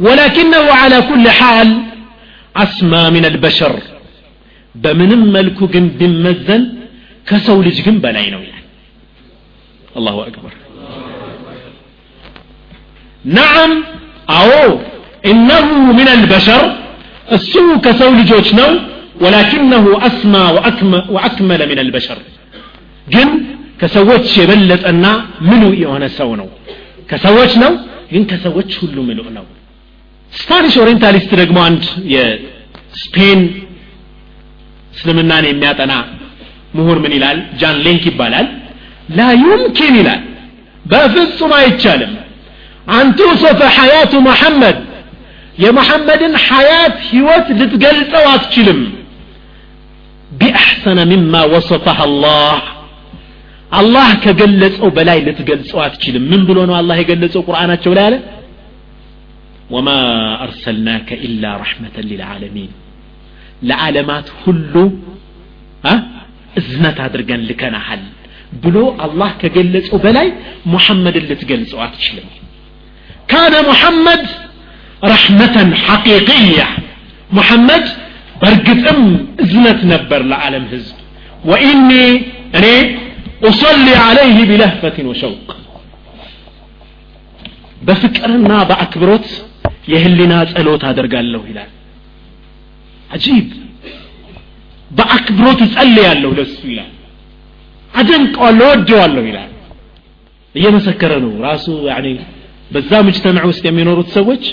ولكنه 0.06 0.64
على 0.80 0.98
كل 1.10 1.26
حال 1.38 1.68
أسمى 2.56 3.04
من 3.16 3.24
البشر 3.32 3.74
بمن 4.74 5.10
ملكو 5.34 5.64
جن 5.74 5.86
بمزن 5.98 6.62
كسو 7.28 7.58
لج 7.66 7.78
جن 7.86 7.96
بلاينو 8.04 8.40
يعني 8.50 8.66
الله 9.98 10.16
أكبر 10.30 10.52
نعم 13.38 13.70
አዎ 14.29 14.51
إنه 15.31 15.67
من 15.97 16.07
البشر 16.13 16.63
እሱ 17.29 17.53
ከሰው 17.85 18.11
ልጆች 18.19 18.49
ነው። 18.59 18.69
ولكنه 19.23 19.85
أسمى 20.07 20.33
وأكمل 21.13 21.61
من 21.71 21.79
البشر 21.83 22.19
ግን 23.07 23.29
ከሰዎች 23.81 24.27
የበለጠና 24.39 25.05
ምሉ 25.47 25.63
የሆነ 25.81 26.05
ሰው 26.17 26.29
ነው። 26.41 26.47
ከሰዎች 27.09 27.53
ነው 27.63 27.71
ግን 28.11 28.23
ከሰዎች 28.31 28.71
ሁሉ 28.81 28.97
ምሉ 29.07 29.19
ነው። 29.37 29.45
Spanish 30.33 30.75
orientalist 30.83 31.31
ደግሞ 31.41 31.57
አንድ 31.67 31.83
የስፔን 32.13 33.41
እስልምናን 34.93 35.45
የሚያጠና 35.49 35.93
ምሁር 36.75 36.97
ምን 37.03 37.13
ይላል? 37.17 37.37
ጃን 37.59 37.77
ሌንክ 37.85 38.03
ይባላል። 38.09 38.47
ላ 39.17 39.29
ዩምኪን 39.43 39.95
ይላል። 39.99 40.21
በፍጹም 40.85 41.51
አይቻልም። 41.59 42.13
አንቱ 42.94 43.18
ሰፈ 43.42 43.60
ሐያቱ 43.76 44.12
መሐመድ 44.28 44.78
የመሐመድን 45.58 46.34
ሐያት 46.46 46.94
ህይወት 47.10 47.46
ልትገልጸው 47.60 48.24
አትችልም 48.32 48.80
ቢአሕሰነ 50.32 51.00
ሚማ 51.10 51.34
ወሰፈህ 51.52 51.98
አላህ 52.06 52.60
አላህ 53.72 54.08
ከገለጸው 54.24 54.88
በላይ 54.96 55.18
ልትገልጸው 55.26 55.78
አትችልም 55.84 56.24
ምን 56.32 56.42
ብሎ 56.48 56.58
ነው 56.70 56.74
አላህ 56.80 56.96
የገለጸው 57.00 57.42
ቁርአናቸው 57.48 57.92
ላይ 57.98 58.04
አለ 58.08 58.16
ወማ 59.74 59.90
አርሰልናከ 60.44 61.08
ኢላ 61.26 61.44
ረሕመተን 61.62 62.06
ሊልዓለሚን 62.10 62.72
ለዓለማት 63.68 64.26
ሁሉ 64.42 64.74
እዝነት 66.54 66.98
አድርገን 67.04 67.42
ልከናሃል 67.48 68.02
ብሎ 68.64 68.76
አላህ 69.06 69.30
ከገለጸው 69.40 69.98
በላይ 70.04 70.28
ሙሐመድን 70.72 71.24
ልትገልጸው 71.30 71.78
አትችልም 71.86 72.28
ካነ 73.30 73.54
ሙሐመድ 73.70 74.24
ረሕመተን 75.12 75.70
ሐቂቅያ 75.86 76.60
ሙሐመድ 77.38 77.86
በእርግጥም 78.40 79.00
እዝነት 79.44 79.80
ነበር 79.92 80.20
ለዓለም 80.32 80.66
ህዝብ 80.74 80.96
ወኢኒ 81.50 81.90
እኔ 82.58 82.66
أصلي 83.50 83.94
عليه 84.08 84.38
بلهفة 84.50 84.96
وشوق 85.08 85.46
بفكرنا 87.86 88.58
بأكبروت 88.70 89.26
يهلنا 89.92 90.38
ጸሎት 90.52 90.82
አደርጋለሁ 90.90 91.42
ይላል 91.50 91.70
አጂብ 93.14 93.48
በአክብሮት 94.90 95.60
እጸልያለሁ 95.66 96.30
ለሱ 96.38 96.58
ይላል 96.72 96.92
አደንቀዋለሁ 97.92 98.66
ወደዋለሁ 98.74 99.24
ይላል 99.30 99.50
እየመሰከረ 100.54 101.12
ነው 101.24 101.32
ራሱ 101.48 101.66
ያኔ 101.90 102.06
በዛ 102.71 102.91
ሙጅተማዕ 103.05 103.45
ውስጥ 103.51 103.63
የሚኖሩት 103.67 104.09
ሰዎች 104.17 104.43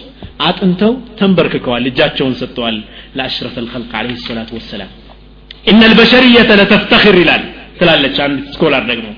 አጥንተው 0.47 0.93
ተንበርክከዋል 1.19 1.85
እጃቸውን 1.91 2.35
ሰጥተዋል 2.41 2.77
ለአሽረፍ 3.17 3.55
አልኸልቅ 3.63 3.93
አለይሂ 4.01 4.17
ሰላቱ 4.27 4.51
ወሰላም። 4.59 4.91
ኢነ 5.71 5.81
አልበሸሪየተ 5.89 6.51
ለተፍተኽር 6.61 7.17
ይላል 7.23 7.43
ትላለች 7.79 8.17
አንድ 8.27 8.39
ስኮላር 8.55 8.83
ደግሞ። 8.91 9.09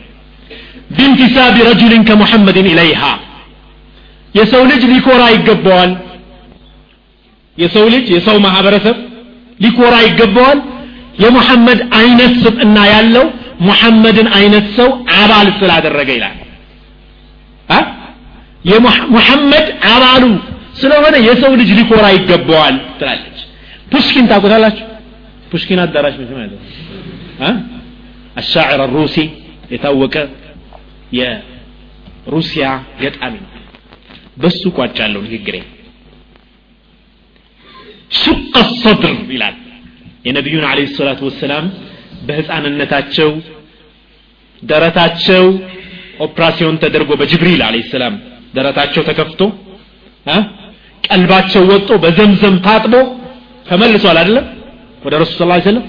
بانتساب 0.97 1.57
رجل 1.69 2.03
كمحمد 2.09 2.69
إليها። 2.73 3.03
የሰው 4.35 4.63
ልጅ 4.71 4.83
ሊኮራ 4.93 5.23
ይገባዋል። 5.35 5.93
የሰው 7.59 7.87
ልጅ 7.95 8.07
የሰው 8.17 8.37
ማህበረሰብ 8.47 8.97
ሊኮራ 9.61 9.95
ይገባዋል። 10.07 10.59
የሙሐመድ 11.23 11.81
አይነት 11.99 12.35
ስብዕና 12.43 12.79
ያለው 12.93 13.25
ሙሐመድን 13.69 14.29
አይነት 14.39 14.67
ሰው 14.77 14.91
አባል 15.17 15.49
ስላደረገ 15.61 16.11
ይላል 16.19 16.37
የሙሐመድ 18.65 19.67
አባሉ 19.91 20.25
ስለሆነ 20.81 21.17
የሰው 21.27 21.53
ልጅ 21.61 21.71
ሊኮራ 21.79 22.07
ይገባዋል 22.17 22.77
ትላለች። 22.99 23.39
ፑሽኪን 23.93 24.27
ታቁታላችሁ 24.31 24.87
ፑሽኪን 25.51 25.81
አዳራሽ 25.85 26.15
መቼ 26.21 26.31
ማለት 26.39 26.63
አሻዕር 28.37 28.81
ሩሲ 28.95 29.17
የታወቀ 29.73 30.17
የሩሲያ 31.19 32.65
ገጣሚ 33.01 33.35
ነው። 33.45 33.53
በሱ 34.37 34.63
ቋጫለሁ 34.77 35.21
ንግግሬ። 35.27 35.57
ሱቅ 38.19 38.53
ሰድር 38.83 39.17
ይላል። 39.35 39.57
የነቢዩን 40.27 40.65
አለ 40.71 40.81
ሰላቱ 40.97 41.21
ወሰላም 41.29 41.67
በህፃንነታቸው 42.29 43.31
ደረታቸው 44.63 45.45
ኦፕራሲዮን 46.27 46.77
ተደርጎ 46.83 47.11
በጅብሪል 47.21 47.61
አለ 47.67 47.77
ሰላም 47.93 48.15
ደረታቸው 48.56 49.04
ተከፍቶ 49.10 49.42
ቀልባቸው 51.08 51.64
ወጦ 51.72 51.90
በዘምዘም 52.04 52.56
ታጥቦ 52.66 52.96
ተመልሷል 53.70 54.18
አይደለም 54.22 54.46
ወደ 55.06 55.14
ረሱል 55.24 55.36
ስ 55.38 55.66
ሰለም 55.70 55.86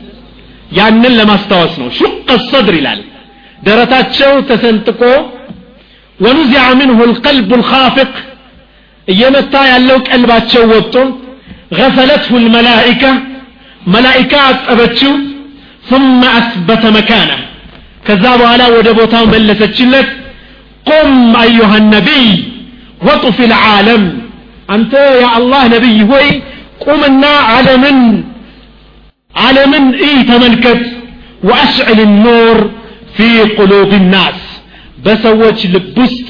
ያንን 0.79 1.13
ለማስታወስ 1.19 1.75
ነው 1.83 1.89
ሹቀ 1.99 2.29
ሰድር 2.51 2.75
ይላል 2.81 3.01
ደረታቸው 3.67 4.33
ተሰንጥቆ 4.49 5.03
ወኑዚዐ 6.25 6.65
ምንሁ 6.81 6.99
ልቀልቡ 7.11 7.51
ልካፍቅ 7.61 8.13
እየመታ 9.09 9.55
ያለው 9.73 9.99
ቀልባቸው 10.09 10.65
ወጥቶ 10.75 10.97
غسلته 11.81 12.33
الملائكة 12.43 13.13
ملائكة 13.95 14.39
أتبتشو 14.51 15.13
ثم 15.91 16.21
أثبت 16.41 16.83
مكانه 16.99 17.39
كذاب 18.07 18.41
على 18.53 18.65
ودبوتا 18.75 19.21
ملسة 19.33 19.79
قم 20.89 21.37
أيها 21.47 21.77
النبي 21.83 22.27
وطف 23.09 23.39
العالم 23.51 24.03
أنت 24.77 24.95
يا 25.23 25.29
الله 25.39 25.63
نبي 25.77 25.97
هوي 26.11 26.29
قمنا 26.87 27.33
عالما 27.51 27.93
عالما 29.43 29.81
إيه 30.05 30.19
تملكت 30.31 30.83
وأشعل 31.49 31.99
النور 32.09 32.57
في 33.17 33.29
قلوب 33.59 33.91
الناس 34.03 34.41
بسوتش 35.05 35.61
لبست 35.75 36.27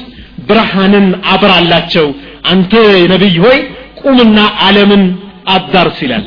برهانا 0.47 1.01
عبر 1.29 1.51
اللاتشو 1.61 2.07
أنت 2.53 2.73
نبي 3.13 3.33
هوي 3.43 3.57
قمنا 4.03 4.45
عالما 4.61 4.99
አዳርስ 5.55 5.97
ይላል 6.05 6.23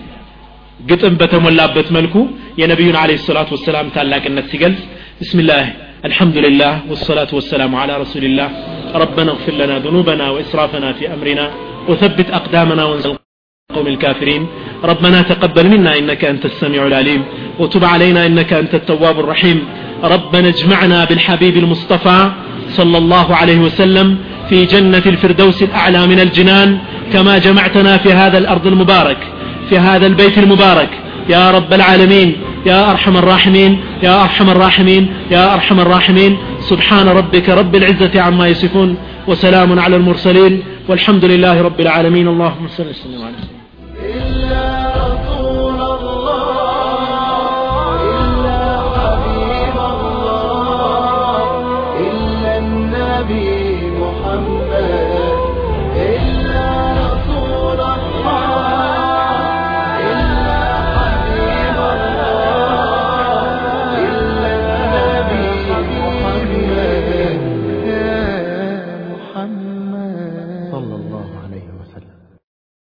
ግጥም 0.89 1.15
በተሞላበት 1.21 1.89
መልኩ 1.97 2.15
የነቢዩን 2.61 2.97
አለ 3.01 3.11
ሰላቱ 3.29 3.51
ወሰላም 3.57 3.87
ታላቅነት 3.97 4.47
ሲገልጽ 4.53 4.83
ብስምላህ 5.21 5.67
الحمد 6.11 6.37
لله 6.45 6.73
والصلاة 6.91 7.31
والسلام 7.39 7.73
على 7.83 7.95
رسول 8.05 8.25
الله 8.29 8.49
ربنا 8.96 9.32
اغفر 9.32 9.54
لنا 9.54 9.80
ذنوبنا 9.80 10.30
وإسرافنا 10.30 10.94
في 10.94 11.14
أمرنا 11.14 11.52
وثبت 11.90 12.30
أقدامنا 12.30 12.84
وانزل 12.84 13.16
القوم 13.72 13.88
الكافرين. 13.88 14.48
ربنا 14.84 15.22
تقبل 15.22 15.70
منا 15.70 15.98
إنك 15.98 16.26
أنت 16.26 16.46
السميع 16.46 16.88
العليم 16.88 17.24
وتب 17.60 17.84
علينا 17.84 18.26
إنك 18.26 18.54
أنت 18.54 18.76
التواب 18.76 19.20
الرحيم. 19.20 19.66
ربنا 20.04 20.48
اجمعنا 20.48 21.06
بالحبيب 21.06 21.58
المصطفى 21.58 22.32
صلى 22.70 22.98
الله 22.98 23.36
عليه 23.36 23.60
وسلم 23.60 24.18
في 24.50 24.66
جنة 24.66 25.04
الفردوس 25.06 25.64
الأعلى 25.64 26.08
من 26.08 26.20
الجنان 26.20 26.80
كما 27.14 27.38
جمعتنا 27.38 27.98
في 27.98 28.14
هذا 28.14 28.38
الأرض 28.38 28.68
المبارك 28.68 29.18
في 29.70 29.78
هذا 29.78 30.08
البيت 30.08 30.38
المبارك. 30.38 30.90
يا 31.30 31.52
رب 31.52 31.74
العالمين 31.74 32.36
يا 32.66 32.92
أرحم 32.92 33.18
الراحمين 33.18 33.82
يا 34.04 34.24
أرحم 34.24 34.50
الراحمين 34.50 35.14
يا 35.32 35.54
أرحم 35.54 35.80
الراحمين. 35.80 36.38
سبحان 36.72 37.08
ربك 37.20 37.48
رب 37.50 37.74
العزة 37.76 38.16
عما 38.26 38.46
يصفون 38.54 38.90
وسلام 39.30 39.80
على 39.80 39.96
المرسلين 39.96 40.54
والحمد 40.90 41.26
لله 41.32 41.56
رب 41.68 41.80
العالمين. 41.86 42.28
اللهم 42.34 42.66
صل 42.78 42.88
وسلم 42.94 43.22
على 43.28 43.38
سيدنا 43.44 44.53